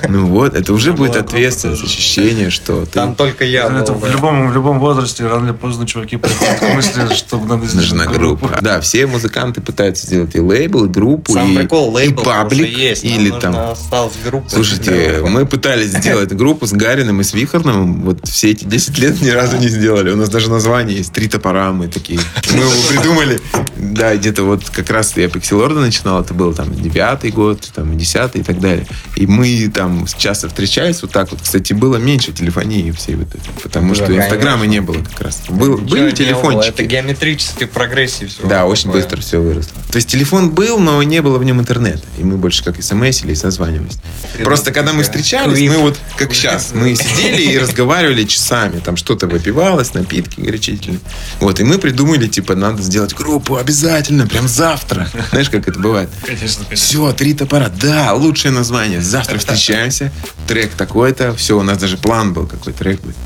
Ну 0.07 0.27
вот, 0.27 0.55
это 0.55 0.73
уже 0.73 0.93
будет 0.93 1.15
ответственность, 1.15 1.81
тоже. 1.81 1.93
ощущение, 1.93 2.49
что 2.49 2.85
ты... 2.85 2.91
Там 2.91 3.15
только 3.15 3.43
я 3.45 3.65
Это 3.65 3.93
был. 3.93 3.99
в 3.99 4.01
да. 4.01 4.09
любом, 4.09 4.49
в 4.49 4.53
любом 4.53 4.79
возрасте, 4.79 5.25
рано 5.25 5.45
или 5.45 5.53
поздно, 5.53 5.87
чуваки 5.87 6.17
приходят 6.17 6.59
к 6.59 6.73
мысли, 6.73 7.13
что 7.15 7.37
надо 7.39 7.65
сделать 7.65 7.91
Нужна 7.91 8.05
группа. 8.05 8.57
Да, 8.61 8.81
все 8.81 9.07
музыканты 9.07 9.61
пытаются 9.61 10.07
сделать 10.07 10.35
и 10.35 10.39
лейбл, 10.39 10.85
и 10.85 10.87
группу, 10.87 11.33
Сам 11.33 11.51
и, 11.51 11.57
прикол, 11.57 11.91
и 11.91 12.01
лейбл 12.01 12.23
паблик, 12.23 12.67
уже 12.69 12.79
есть. 12.79 13.03
или 13.03 13.29
нужно 13.29 13.39
там... 13.39 13.71
осталось 13.71 14.13
группа. 14.23 14.49
Слушайте, 14.49 15.21
мы 15.27 15.45
пытались 15.45 15.89
сделать 15.89 16.33
группу 16.33 16.65
с 16.65 16.71
Гариным 16.71 17.21
и 17.21 17.23
с 17.23 17.33
Вихорным. 17.33 18.01
Вот 18.01 18.27
все 18.27 18.51
эти 18.51 18.65
10 18.65 18.97
лет 18.99 19.21
ни 19.21 19.29
разу 19.29 19.57
не 19.57 19.67
сделали. 19.67 20.11
У 20.11 20.15
нас 20.15 20.29
даже 20.29 20.49
название 20.49 20.97
есть. 20.97 21.13
Три 21.13 21.27
топора 21.27 21.71
мы 21.71 21.87
такие. 21.87 22.19
Мы 22.53 22.59
его 22.59 22.71
придумали. 22.89 23.39
Да, 23.77 24.15
где-то 24.15 24.43
вот 24.43 24.69
как 24.69 24.89
раз 24.89 25.15
я 25.17 25.29
Пикси 25.29 25.53
Лорда 25.53 25.79
начинал. 25.79 26.21
Это 26.21 26.33
был 26.33 26.53
там 26.53 26.73
девятый 26.73 27.31
год, 27.31 27.69
там 27.73 27.97
десятый 27.97 28.41
и 28.41 28.43
так 28.43 28.59
далее. 28.59 28.85
И 29.15 29.27
мы 29.27 29.69
там 29.73 30.05
часто 30.17 30.47
встречались 30.49 31.01
вот 31.01 31.11
так 31.11 31.31
вот. 31.31 31.41
Кстати, 31.41 31.73
было 31.73 31.97
меньше 31.97 32.31
телефонии 32.33 32.91
всей 32.91 33.15
вот 33.15 33.27
этой. 33.29 33.41
Потому 33.63 33.89
Да, 33.89 33.95
что 33.95 34.05
конечно. 34.05 34.23
инстаграма 34.25 34.65
не 34.65 34.81
было 34.81 35.01
как 35.01 35.21
раз. 35.21 35.41
Был, 35.49 35.73
Ничего 35.77 35.87
были 35.89 35.99
было, 36.01 36.07
Это 36.07 36.17
телефончики. 36.17 36.81
геометрической 36.83 37.67
прогрессии 37.67 38.25
все. 38.25 38.45
Да, 38.47 38.65
очень 38.65 38.91
быстро 38.91 39.19
все 39.21 39.39
выросло. 39.39 39.73
То 39.91 39.97
есть 39.97 40.09
телефон 40.09 40.51
был, 40.51 40.79
но 40.79 41.01
не 41.03 41.21
было 41.21 41.37
в 41.37 41.43
нем 41.43 41.59
интернета. 41.59 42.03
И 42.17 42.23
мы 42.23 42.37
больше 42.37 42.63
как 42.63 42.81
смс 42.81 43.23
и 43.23 43.35
созванивались. 43.35 43.97
Просто 44.43 44.71
когда 44.71 44.93
мы 44.93 45.03
встречались, 45.03 45.59
мы 45.69 45.77
вот 45.77 45.97
как 46.17 46.33
сейчас, 46.33 46.71
мы 46.73 46.95
сидели 46.95 47.41
и 47.41 47.57
разговаривали 47.57 48.23
часами. 48.25 48.79
Там 48.79 48.97
что-то 48.97 49.27
выпивалось, 49.27 49.93
напитки 49.93 50.39
горячительные. 50.41 50.99
Вот, 51.39 51.59
и 51.59 51.63
мы 51.63 51.77
придумали, 51.77 52.27
типа, 52.27 52.55
надо 52.55 52.81
сделать 52.81 53.13
группу 53.35 53.57
обязательно, 53.57 54.27
прям 54.27 54.47
завтра. 54.47 55.09
Знаешь, 55.31 55.49
как 55.49 55.67
это 55.67 55.77
бывает? 55.77 56.09
Конечно, 56.25 56.63
конечно. 56.63 56.75
Все, 56.75 57.11
три 57.11 57.33
топора. 57.33 57.67
Да, 57.69 58.13
лучшее 58.13 58.51
название. 58.51 59.01
Завтра 59.01 59.37
встречаемся. 59.37 60.09
Трек 60.47 60.71
такой-то. 60.71 61.35
Все, 61.35 61.59
у 61.59 61.61
нас 61.61 61.77
даже 61.77 61.97
план 61.97 62.33
был, 62.33 62.47
какой 62.47 62.71
трек 62.71 63.01
будет. 63.01 63.17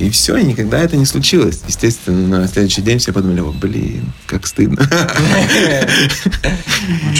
И 0.00 0.08
все, 0.08 0.38
и 0.38 0.44
никогда 0.44 0.78
это 0.78 0.96
не 0.96 1.04
случилось. 1.04 1.60
Естественно, 1.68 2.38
на 2.38 2.48
следующий 2.48 2.80
день 2.80 2.98
все 2.98 3.12
подумали, 3.12 3.40
о, 3.40 3.52
блин, 3.52 4.12
как 4.26 4.46
стыдно. 4.46 4.88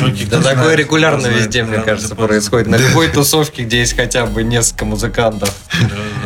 Ну, 0.01 0.07
Да 0.31 0.41
такое 0.41 0.77
регулярно 0.77 1.27
везде, 1.27 1.63
мне 1.63 1.81
кажется, 1.81 2.15
происходит. 2.15 2.69
На 2.69 2.77
любой 2.77 3.09
тусовке, 3.09 3.65
где 3.65 3.81
есть 3.81 3.95
хотя 3.95 4.25
бы 4.25 4.43
несколько 4.43 4.87
музыкантов. 4.87 5.55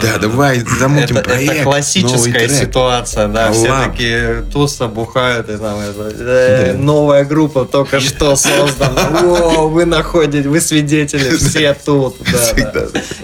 Да, 0.00 0.18
давай 0.18 0.60
замутим 0.60 1.16
Это, 1.16 1.30
проект. 1.30 1.52
это 1.52 1.62
классическая 1.64 2.48
ситуация, 2.48 3.26
да. 3.26 3.52
Все 3.52 3.74
такие 3.86 4.44
туса, 4.52 4.86
бухают, 4.86 5.48
и 5.50 5.56
там 5.56 5.78
э, 5.80 6.74
новая 6.78 7.24
группа 7.24 7.64
только 7.64 7.98
что 7.98 8.36
создана. 8.36 9.22
О, 9.22 9.68
вы 9.68 9.86
находите, 9.86 10.48
вы 10.48 10.60
свидетели, 10.60 11.36
все 11.36 11.74
тут. 11.74 12.16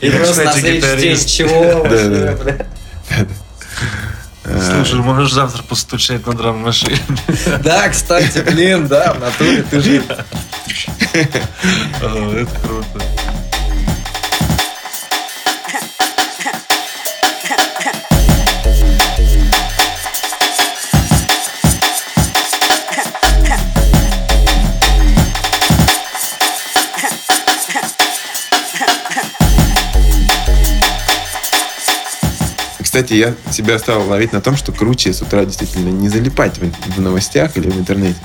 И 0.00 0.10
просто 0.10 0.44
на 0.44 0.52
следующий 0.52 1.00
день 1.00 1.18
чего 1.26 1.86
Слушай, 4.42 4.96
можешь 4.96 5.32
завтра 5.32 5.62
постучать 5.62 6.26
на 6.26 6.32
драм-машине. 6.34 6.98
Да, 7.62 7.88
кстати, 7.88 8.38
блин, 8.38 8.88
да, 8.88 9.12
в 9.12 9.20
натуре 9.20 9.62
ты 9.62 9.80
же 9.80 10.02
Это 11.12 12.48
круто. 12.62 13.04
Кстати, 32.90 33.14
я 33.14 33.36
себя 33.52 33.78
стал 33.78 34.08
ловить 34.08 34.32
на 34.32 34.40
том, 34.40 34.56
что 34.56 34.72
круче 34.72 35.12
с 35.12 35.22
утра 35.22 35.44
действительно 35.44 35.90
не 35.90 36.08
залипать 36.08 36.58
в, 36.58 36.96
в 36.96 37.00
новостях 37.00 37.56
или 37.56 37.70
в 37.70 37.78
интернете. 37.78 38.18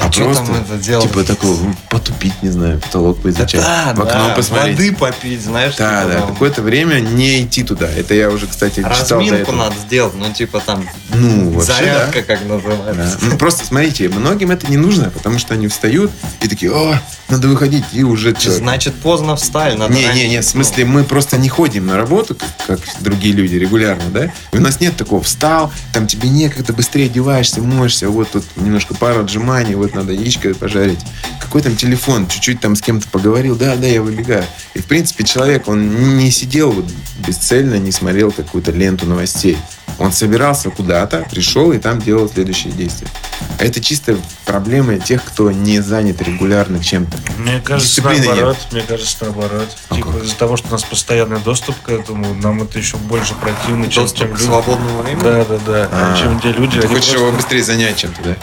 А, 0.00 0.10
чё 0.10 0.24
просто, 0.24 0.46
там 0.46 0.56
это 0.56 0.76
делать? 0.76 1.08
типа, 1.08 1.24
такого, 1.24 1.58
потупить, 1.90 2.42
не 2.42 2.50
знаю, 2.50 2.80
потолок 2.80 3.20
поизучать, 3.22 3.62
в 3.62 4.00
окно 4.00 4.04
да, 4.04 4.34
посмотреть. 4.34 4.76
воды 4.76 4.92
попить, 4.94 5.40
знаешь. 5.42 5.74
Да, 5.76 6.02
типа 6.02 6.12
да, 6.12 6.20
там. 6.20 6.32
какое-то 6.32 6.62
время 6.62 7.00
не 7.00 7.42
идти 7.42 7.62
туда. 7.62 7.88
Это 7.90 8.14
я 8.14 8.30
уже, 8.30 8.46
кстати, 8.46 8.76
читал 8.76 8.90
до 8.90 9.14
Разминку 9.14 9.52
надо 9.52 9.76
сделать, 9.86 10.14
ну 10.14 10.32
типа 10.32 10.60
там 10.60 10.86
Ну, 11.12 11.50
вообще, 11.50 11.72
зарядка, 11.72 12.20
да. 12.20 12.22
как 12.22 12.44
называется. 12.46 13.18
Да. 13.20 13.26
Ну, 13.30 13.38
просто 13.38 13.66
смотрите, 13.66 14.08
многим 14.08 14.50
это 14.50 14.70
не 14.70 14.76
нужно, 14.76 15.10
потому 15.10 15.38
что 15.38 15.54
они 15.54 15.68
встают 15.68 16.10
и 16.40 16.48
такие, 16.48 16.72
о, 16.72 16.98
надо 17.28 17.48
выходить, 17.48 17.84
и 17.92 18.02
уже 18.02 18.34
чё. 18.34 18.50
Значит, 18.50 18.94
поздно 18.94 19.36
встали, 19.36 19.76
надо 19.76 19.92
Не, 19.94 20.06
не, 20.14 20.28
не, 20.28 20.40
в 20.40 20.44
смысле, 20.44 20.84
мы 20.84 21.04
просто 21.04 21.36
не 21.36 21.48
ходим 21.48 21.86
на 21.86 21.96
работу, 21.96 22.34
как, 22.34 22.48
как 22.66 22.80
другие 23.00 23.34
люди, 23.34 23.54
регулярно, 23.54 24.04
да? 24.10 24.24
И 24.52 24.58
у 24.58 24.60
нас 24.60 24.80
нет 24.80 24.96
такого, 24.96 25.22
встал, 25.22 25.72
там 25.92 26.06
тебе 26.06 26.28
некогда, 26.28 26.72
быстрее 26.72 27.06
одеваешься, 27.06 27.60
моешься, 27.60 28.08
вот 28.08 28.30
тут 28.30 28.44
немножко 28.56 28.94
пара 28.94 29.20
отжиманий, 29.20 29.74
вот 29.84 29.94
надо 29.94 30.12
яичко 30.12 30.52
пожарить. 30.54 31.00
Какой 31.40 31.62
там 31.62 31.76
телефон, 31.76 32.26
чуть-чуть 32.28 32.60
там 32.60 32.74
с 32.76 32.80
кем-то 32.82 33.08
поговорил, 33.08 33.56
да, 33.56 33.76
да, 33.76 33.86
я 33.86 34.02
выбегаю. 34.02 34.44
И, 34.74 34.80
в 34.80 34.86
принципе, 34.86 35.24
человек, 35.24 35.68
он 35.68 36.16
не 36.18 36.30
сидел 36.30 36.72
вот 36.72 36.86
бесцельно, 37.26 37.76
не 37.76 37.92
смотрел 37.92 38.32
какую-то 38.32 38.70
ленту 38.72 39.06
новостей. 39.06 39.56
Он 40.00 40.12
собирался 40.12 40.70
куда-то, 40.70 41.24
пришел 41.30 41.70
и 41.70 41.78
там 41.78 42.00
делал 42.00 42.28
следующие 42.28 42.72
действия. 42.72 43.06
А 43.60 43.64
это 43.64 43.80
чисто 43.80 44.16
проблемы 44.44 44.98
тех, 44.98 45.22
кто 45.22 45.52
не 45.52 45.78
занят 45.80 46.20
регулярно 46.20 46.82
чем-то. 46.82 47.16
Мне 47.38 47.60
кажется, 47.60 47.94
Дисциплины 47.94 48.26
наоборот. 48.26 48.56
Мне 48.72 48.82
кажется, 48.82 49.16
наоборот. 49.20 49.68
А 49.90 49.94
типа 49.94 50.08
из-за 50.24 50.34
того, 50.34 50.56
что 50.56 50.66
у 50.68 50.72
нас 50.72 50.82
постоянный 50.82 51.38
доступ 51.38 51.76
к 51.82 51.90
этому, 51.90 52.34
нам 52.34 52.62
это 52.62 52.76
еще 52.76 52.96
больше 52.96 53.34
противно, 53.34 53.88
чем, 53.88 54.02
Доступ 54.02 54.18
чем 54.18 54.28
к 54.30 54.32
люди. 54.32 54.42
свободному 54.48 55.02
времени. 55.02 55.22
Да, 55.22 55.44
да, 55.44 55.58
да. 55.64 55.88
А. 55.92 56.16
Чем 56.20 56.40
те 56.40 56.50
люди. 56.50 56.80
Ты 56.80 56.88
хочешь 56.88 57.04
просто- 57.10 57.18
его 57.18 57.30
быстрее 57.30 57.62
занять 57.62 57.96
чем-то, 57.96 58.20
да? 58.24 58.36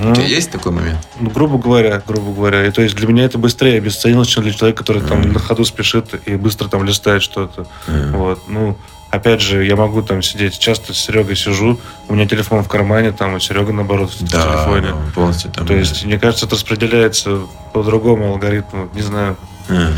Ну, 0.00 0.10
У 0.10 0.14
тебя 0.14 0.24
есть 0.26 0.50
такой 0.50 0.72
момент? 0.72 0.98
Ну, 1.20 1.30
грубо 1.30 1.58
говоря, 1.58 2.02
грубо 2.06 2.32
говоря. 2.32 2.66
И 2.66 2.70
то 2.70 2.82
есть 2.82 2.96
для 2.96 3.06
меня 3.06 3.24
это 3.24 3.38
быстрее 3.38 3.78
обесценилось, 3.78 4.28
чем 4.28 4.42
для 4.42 4.52
человека, 4.52 4.78
который 4.78 5.02
там 5.02 5.32
на 5.32 5.38
ходу 5.38 5.64
спешит 5.64 6.20
и 6.26 6.34
быстро 6.34 6.68
там 6.68 6.84
листает 6.84 7.22
что-то. 7.22 7.66
Вот. 7.86 8.40
Ну, 8.48 8.76
опять 9.10 9.40
же, 9.40 9.64
я 9.64 9.76
могу 9.76 10.02
там 10.02 10.22
сидеть. 10.22 10.58
Часто 10.58 10.92
с 10.94 10.98
Серегой 10.98 11.36
сижу, 11.36 11.78
у 12.08 12.14
меня 12.14 12.26
телефон 12.26 12.62
в 12.64 12.68
кармане, 12.68 13.12
там, 13.12 13.36
и 13.36 13.40
Серега, 13.40 13.72
наоборот, 13.72 14.10
в 14.10 14.18
телефоне. 14.18 14.88
ну, 14.90 15.12
полностью 15.14 15.50
там. 15.50 15.66
То 15.66 15.74
есть, 15.74 16.04
мне 16.04 16.18
кажется, 16.18 16.46
это 16.46 16.56
распределяется 16.56 17.40
по 17.72 17.82
другому 17.82 18.32
алгоритму. 18.32 18.88
Не 18.94 19.02
знаю. 19.02 19.36
А, 19.68 19.92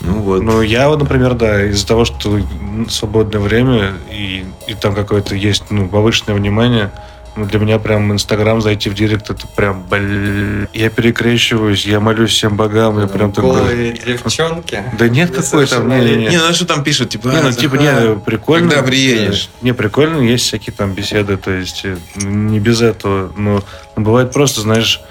Ну 0.00 0.14
вот. 0.20 0.42
Ну, 0.42 0.62
я 0.62 0.88
вот, 0.88 0.98
например, 0.98 1.34
да, 1.34 1.64
из-за 1.66 1.86
того, 1.86 2.04
что 2.04 2.40
свободное 2.88 3.40
время 3.40 3.92
и, 4.10 4.44
и 4.66 4.74
там 4.74 4.94
какое-то 4.94 5.36
есть 5.36 5.70
ну, 5.70 5.88
повышенное 5.88 6.34
внимание, 6.36 6.90
ну, 7.36 7.46
для 7.46 7.58
меня 7.58 7.78
прям 7.78 8.12
Инстаграм 8.12 8.60
зайти 8.60 8.90
в 8.90 8.94
Директ, 8.94 9.30
это 9.30 9.46
прям, 9.46 9.82
блин. 9.88 10.68
Я 10.72 10.90
перекрещиваюсь, 10.90 11.86
я 11.86 12.00
молюсь 12.00 12.30
всем 12.30 12.56
богам, 12.56 13.00
я 13.00 13.06
прям 13.06 13.32
такой... 13.32 13.56
Голые 13.56 13.92
девчонки. 13.92 14.84
Да 14.98 15.08
нет 15.08 15.30
какой 15.30 15.66
там, 15.66 15.88
не, 15.88 15.96
не, 15.96 16.16
Не, 16.16 16.26
не. 16.28 16.38
ну 16.38 16.48
а 16.48 16.52
что 16.52 16.66
там 16.66 16.84
пишут? 16.84 17.10
Типа, 17.10 17.28
Не, 17.28 17.36
а, 17.36 17.42
ну, 17.42 17.52
типа, 17.52 17.76
Захар, 17.76 18.08
не, 18.08 18.16
прикольно. 18.20 18.70
Когда 18.70 18.82
приедешь? 18.82 19.48
Не, 19.62 19.72
прикольно, 19.72 20.20
есть 20.20 20.46
всякие 20.46 20.74
там 20.74 20.92
беседы, 20.92 21.36
то 21.36 21.50
есть 21.50 21.82
э, 21.84 21.96
не 22.16 22.60
без 22.60 22.82
этого. 22.82 23.32
Но 23.36 23.62
бывает 23.96 24.32
просто, 24.32 24.60
знаешь, 24.60 25.00
ну, 25.00 25.06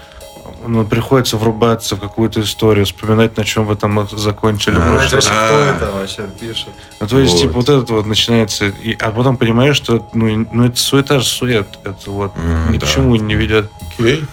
приходится 0.84 1.36
врубаться 1.36 1.96
в 1.96 2.00
какую-то 2.00 2.40
историю, 2.40 2.84
вспоминать, 2.86 3.36
на 3.36 3.44
чем 3.44 3.66
вы 3.66 3.76
там 3.76 4.08
закончили. 4.10 4.76
А, 4.76 4.78
Ну, 4.78 4.96
прошлый 4.98 5.06
это 5.06 5.16
раз. 5.16 5.24
же 5.24 5.30
А. 5.32 5.46
кто 5.76 5.84
это 5.86 5.92
вообще 5.96 6.22
пишет? 6.40 6.68
Ну, 7.00 7.06
то 7.06 7.18
есть, 7.18 7.32
Вот. 7.32 7.40
типа, 7.42 7.52
вот 7.54 7.68
это 7.68 7.92
вот 7.94 8.06
начинается, 8.06 8.66
и, 8.66 8.96
а 9.00 9.10
потом 9.10 9.36
понимаешь, 9.36 9.76
что, 9.76 10.08
ну, 10.12 10.46
ну 10.52 10.64
это 10.64 10.76
суета 10.78 11.18
же 11.20 11.26
сует, 11.26 11.66
это 11.84 12.10
вот 12.10 12.32
М, 12.36 12.72
ни 12.72 12.78
да. 12.78 12.86
к 12.86 12.90
чему 12.90 13.14
не 13.16 13.34
ведет. 13.34 13.70
Окей. 13.98 14.24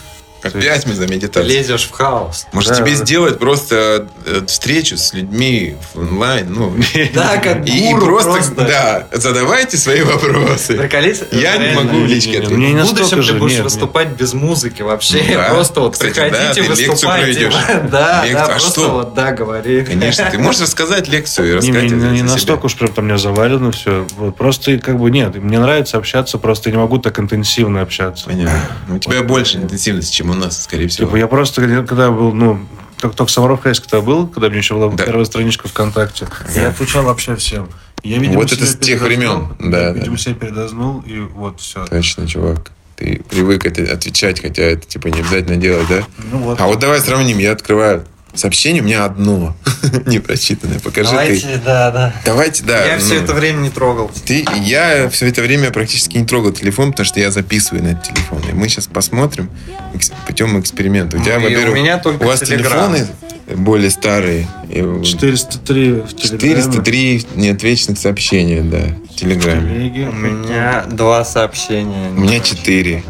Опять 0.41 0.85
мы 0.85 0.93
за 0.93 1.05
Ты 1.07 1.13
медитацию. 1.13 1.45
лезешь 1.45 1.85
в 1.85 1.91
хаос. 1.91 2.47
Может, 2.53 2.69
Да, 2.71 2.75
тебе 2.77 2.91
да. 2.91 2.97
сделать 2.97 3.39
просто 3.39 4.07
э, 4.25 4.41
встречу 4.47 4.97
с 4.97 5.13
людьми 5.13 5.75
в 5.93 5.99
онлайн, 5.99 6.47
ну, 6.53 6.73
Да, 7.13 7.37
как 7.37 7.67
и, 7.67 7.89
и 7.89 7.93
гуру 7.93 8.05
просто, 8.07 8.31
просто. 8.31 8.55
да, 8.55 9.07
задавайте 9.11 9.77
свои 9.77 10.01
вопросы. 10.01 10.75
Приколись, 10.77 11.21
Я 11.31 11.57
не 11.57 11.73
могу 11.75 11.99
в 12.01 12.05
личке 12.05 12.37
ответить. 12.39 12.51
мне 12.55 12.67
не 12.69 12.73
В 12.73 12.77
настолько 12.77 13.01
будущем 13.15 13.21
же, 13.23 13.33
ты 13.33 13.39
будешь 13.39 13.53
нет, 13.55 13.63
выступать 13.63 14.07
без 14.09 14.33
музыки 14.33 14.81
вообще. 14.81 15.23
Ну 15.27 15.33
да. 15.35 15.43
Просто 15.49 15.79
вот 15.81 15.93
Кстати, 15.93 16.15
да, 16.15 16.21
приходите, 16.29 16.61
лекцию 16.61 16.89
выступайте. 16.91 17.49
Да, 17.89 18.23
Лекцию. 18.23 18.35
да, 18.37 18.45
А 18.45 18.47
просто 18.49 18.69
что? 18.71 18.89
вот, 18.91 19.13
да, 19.13 19.31
говори. 19.31 19.83
Конечно, 19.85 20.29
ты 20.31 20.37
можешь 20.37 20.61
рассказать 20.61 21.07
лекцию 21.07 21.47
и 21.47 21.49
Не, 21.49 21.55
рассказать 21.57 21.91
не, 21.91 22.11
не 22.11 22.21
о 22.21 22.23
настолько 22.23 22.65
уж 22.67 22.75
прям 22.75 22.91
там 22.93 23.05
мне 23.05 23.17
завалено 23.17 23.71
все. 23.71 24.05
Вот, 24.17 24.35
просто 24.35 24.77
как 24.79 24.97
бы 24.99 25.11
нет, 25.11 25.35
мне 25.35 25.59
нравится 25.59 25.97
общаться, 25.97 26.37
просто 26.37 26.69
я 26.69 26.75
не 26.75 26.81
могу 26.81 26.97
так 26.99 27.19
интенсивно 27.19 27.81
общаться. 27.81 28.25
Понятно. 28.27 28.61
Ну, 28.87 28.95
У 28.95 28.99
тебя 28.99 29.21
больше 29.23 29.57
интенсивности, 29.57 30.13
чем 30.13 30.28
у 30.31 30.33
нас, 30.35 30.63
скорее 30.63 30.87
всего. 30.87 31.07
Типа 31.07 31.17
я 31.17 31.27
просто, 31.27 31.61
когда 31.85 32.11
был, 32.11 32.33
ну, 32.33 32.59
только, 32.99 33.15
только 33.15 33.31
Самаров 33.31 33.61
Хайс, 33.61 33.79
когда 33.79 34.01
был, 34.01 34.27
когда 34.27 34.49
меня 34.49 34.59
еще 34.59 34.73
была 34.75 34.89
Да. 34.89 35.03
первая 35.05 35.25
страничка 35.25 35.67
ВКонтакте, 35.67 36.27
я 36.55 36.69
отвечал 36.69 37.03
вообще 37.03 37.35
всем. 37.35 37.69
Я, 38.03 38.17
видимо, 38.17 38.39
Вот 38.41 38.51
это 38.53 38.65
с 38.65 38.75
тех 38.77 39.01
времен, 39.01 39.49
да, 39.59 39.91
Видимо, 39.91 40.15
да. 40.15 40.21
себя 40.21 40.35
передознул, 40.35 41.01
и 41.05 41.19
вот 41.19 41.59
все. 41.59 41.85
Точно, 41.85 42.27
чувак. 42.27 42.71
Ты 42.95 43.21
привык 43.29 43.65
это 43.65 43.83
отвечать, 43.93 44.41
хотя 44.41 44.63
это 44.63 44.85
типа 44.87 45.07
не 45.07 45.19
обязательно 45.21 45.57
делать, 45.57 45.87
да? 45.89 46.03
Ну 46.31 46.39
вот. 46.39 46.59
А 46.59 46.67
вот 46.67 46.79
давай 46.79 46.99
сравним. 46.99 47.37
Я 47.37 47.53
открываю 47.53 48.05
сообщение, 48.33 48.81
у 48.81 48.85
меня 48.85 49.05
одно 49.05 49.55
непрочитанное. 50.05 50.79
Покажи 50.79 51.09
ты. 51.09 51.15
Давайте, 51.15 51.61
да, 51.65 51.91
да. 51.91 52.13
Давайте, 52.25 52.63
да. 52.63 52.85
Я 52.85 52.97
все 52.99 53.15
ну, 53.15 53.23
это 53.23 53.33
время 53.33 53.57
не 53.59 53.69
трогал. 53.69 54.11
Ты, 54.25 54.45
я 54.63 55.09
все 55.09 55.27
это 55.27 55.41
время 55.41 55.71
практически 55.71 56.17
не 56.17 56.25
трогал 56.25 56.51
телефон, 56.51 56.91
потому 56.91 57.05
что 57.05 57.19
я 57.19 57.31
записываю 57.31 57.83
на 57.83 57.87
этот 57.89 58.03
телефон. 58.03 58.41
И 58.49 58.53
мы 58.53 58.69
сейчас 58.69 58.87
посмотрим 58.87 59.49
экс- 59.93 60.11
путем 60.27 60.59
эксперимента. 60.59 61.17
У 61.17 61.21
тебя, 61.23 61.39
Ну, 61.39 61.47
и 61.47 61.53
у 61.53 61.55
во-первых, 61.55 61.75
меня 61.75 61.97
только 61.97 62.23
у 62.23 62.27
вас 62.27 62.41
Telegram. 62.41 62.47
телефоны 62.57 63.07
более 63.55 63.89
старые. 63.89 64.47
И 64.69 64.75
403 65.03 65.91
в 66.01 66.13
Телеграме. 66.15 66.55
403 66.55 67.27
неотвеченных 67.35 67.97
сообщения, 67.99 68.61
да, 68.61 68.81
в 69.11 69.15
Телеграме. 69.15 69.89
Телеги. 69.89 70.07
У 70.07 70.11
меня 70.11 70.85
два 70.89 71.25
сообщения. 71.25 72.09
У 72.15 72.19
меня 72.21 72.39
четыре. 72.41 73.03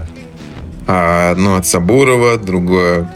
А 0.87 1.31
одно 1.31 1.55
от 1.57 1.67
Сабурова, 1.67 2.37
другое 2.37 3.13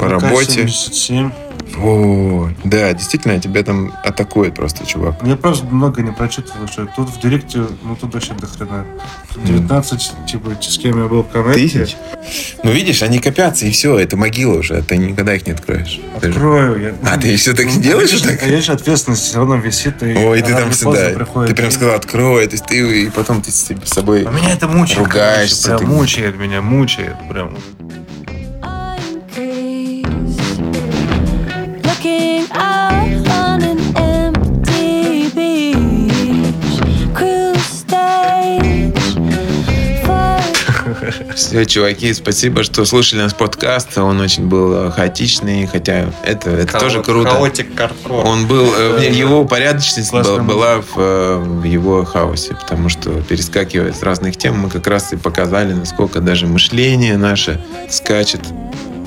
по 0.00 0.06
ВК 0.18 0.22
работе. 0.22 0.68
77. 0.68 1.30
О, 1.78 2.48
да, 2.64 2.92
действительно, 2.92 3.38
тебя 3.40 3.62
там 3.62 3.92
атакует 4.04 4.54
просто, 4.54 4.84
чувак. 4.84 5.14
Я 5.24 5.36
просто 5.36 5.66
много 5.66 6.02
не 6.02 6.10
прочитывал, 6.10 6.66
что 6.66 6.86
тут 6.96 7.08
в 7.10 7.20
директе, 7.20 7.60
ну 7.84 7.94
тут 7.94 8.12
вообще 8.12 8.34
до 8.34 8.46
хрена. 8.48 8.84
Тут 9.32 9.44
19, 9.44 10.12
типа, 10.26 10.50
с 10.60 10.78
кем 10.78 11.00
я 11.00 11.08
был 11.08 11.22
в 11.22 11.28
коннекте. 11.28 11.84
Тысяч? 11.84 11.96
Ну, 12.64 12.72
видишь, 12.72 13.02
они 13.02 13.20
копятся, 13.20 13.66
и 13.66 13.70
все, 13.70 13.96
это 13.98 14.16
могила 14.16 14.54
уже, 14.58 14.78
а 14.78 14.82
ты 14.82 14.96
никогда 14.96 15.34
их 15.34 15.46
не 15.46 15.52
откроешь. 15.52 16.00
Ты 16.20 16.26
же- 16.28 16.32
Открою. 16.38 16.80
Я... 16.82 16.94
А, 17.08 17.16
ты 17.18 17.36
все-таки 17.36 17.70
Ну, 17.76 17.80
делаешь 17.82 18.10
конечно, 18.10 18.30
так? 18.32 18.40
Конечно, 18.40 18.74
ответственность 18.74 19.22
все 19.22 19.36
равно 19.38 19.56
висит. 19.56 20.02
И 20.02 20.16
Ой, 20.16 20.42
ты 20.42 20.52
там 20.52 20.72
всегда. 20.72 21.10
приходит 21.10 21.50
Ты 21.50 21.54
прям 21.54 21.70
сказал, 21.70 21.94
открой, 21.94 22.46
то 22.46 22.52
есть 22.54 22.66
ты, 22.66 23.04
и 23.04 23.10
потом 23.10 23.42
ты 23.42 23.52
с 23.52 23.70
собой... 23.84 24.24
А 24.26 24.30
меня 24.30 24.50
это 24.50 24.66
мучает. 24.66 24.98
Ругаешься 24.98 25.68
Прям 25.68 25.78
ты. 25.78 25.86
мучает 25.86 26.36
меня, 26.36 26.60
мучает 26.62 27.14
прям. 27.30 27.56
Все, 41.34 41.64
чуваки, 41.64 42.12
спасибо, 42.14 42.62
что 42.62 42.84
слушали 42.84 43.22
наш 43.22 43.34
подкаст. 43.34 43.96
Он 43.98 44.20
очень 44.20 44.46
был 44.46 44.72
э, 44.74 44.90
хаотичный, 44.90 45.66
хотя 45.66 46.12
это, 46.24 46.50
это 46.50 46.78
тоже 46.78 46.98
Хаот- 46.98 47.04
круто. 47.04 47.30
Хаотик 47.30 47.74
Каркор. 47.74 48.26
Он 48.26 48.46
был, 48.46 48.72
э, 48.76 49.10
его 49.10 49.40
упорядоченность 49.40 50.10
Классная 50.10 50.38
была, 50.38 50.76
была 50.76 50.80
в, 50.80 50.94
э, 50.96 51.36
в 51.38 51.64
его 51.64 52.04
хаосе, 52.04 52.54
потому 52.54 52.88
что 52.88 53.10
перескакивая 53.22 53.92
с 53.92 54.02
разных 54.02 54.36
тем, 54.36 54.58
мы 54.58 54.70
как 54.70 54.86
раз 54.86 55.12
и 55.12 55.16
показали, 55.16 55.72
насколько 55.72 56.20
даже 56.20 56.46
мышление 56.46 57.16
наше 57.16 57.60
скачет 57.88 58.40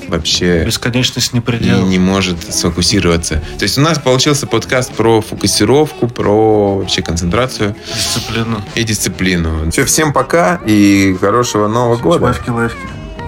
вообще 0.08 0.64
Бесконечность 0.64 1.32
не 1.32 1.38
и 1.40 1.42
предел. 1.42 1.86
не 1.86 1.98
может 1.98 2.36
сфокусироваться. 2.52 3.42
То 3.58 3.62
есть 3.64 3.78
у 3.78 3.80
нас 3.80 3.98
получился 3.98 4.46
подкаст 4.46 4.92
про 4.92 5.20
фокусировку, 5.20 6.08
про 6.08 6.78
вообще 6.78 7.02
концентрацию 7.02 7.74
Дисциплину. 7.94 8.62
и 8.74 8.82
дисциплину. 8.84 9.70
Все, 9.70 9.84
всем 9.84 10.12
пока 10.12 10.60
и 10.66 11.16
хорошего 11.20 11.68
Нового 11.68 11.96
года. 11.96 12.24
Лайфки-лайфки. 12.24 12.78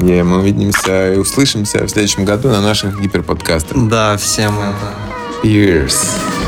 И 0.01 0.23
мы 0.23 0.39
увидимся 0.41 1.15
и 1.15 1.17
услышимся 1.17 1.85
в 1.85 1.89
следующем 1.89 2.25
году 2.25 2.49
на 2.49 2.61
наших 2.61 3.01
гиперподкастах. 3.01 3.89
Да, 3.89 4.17
всем 4.19 4.55
это. 4.59 4.95
Cheers. 5.43 6.46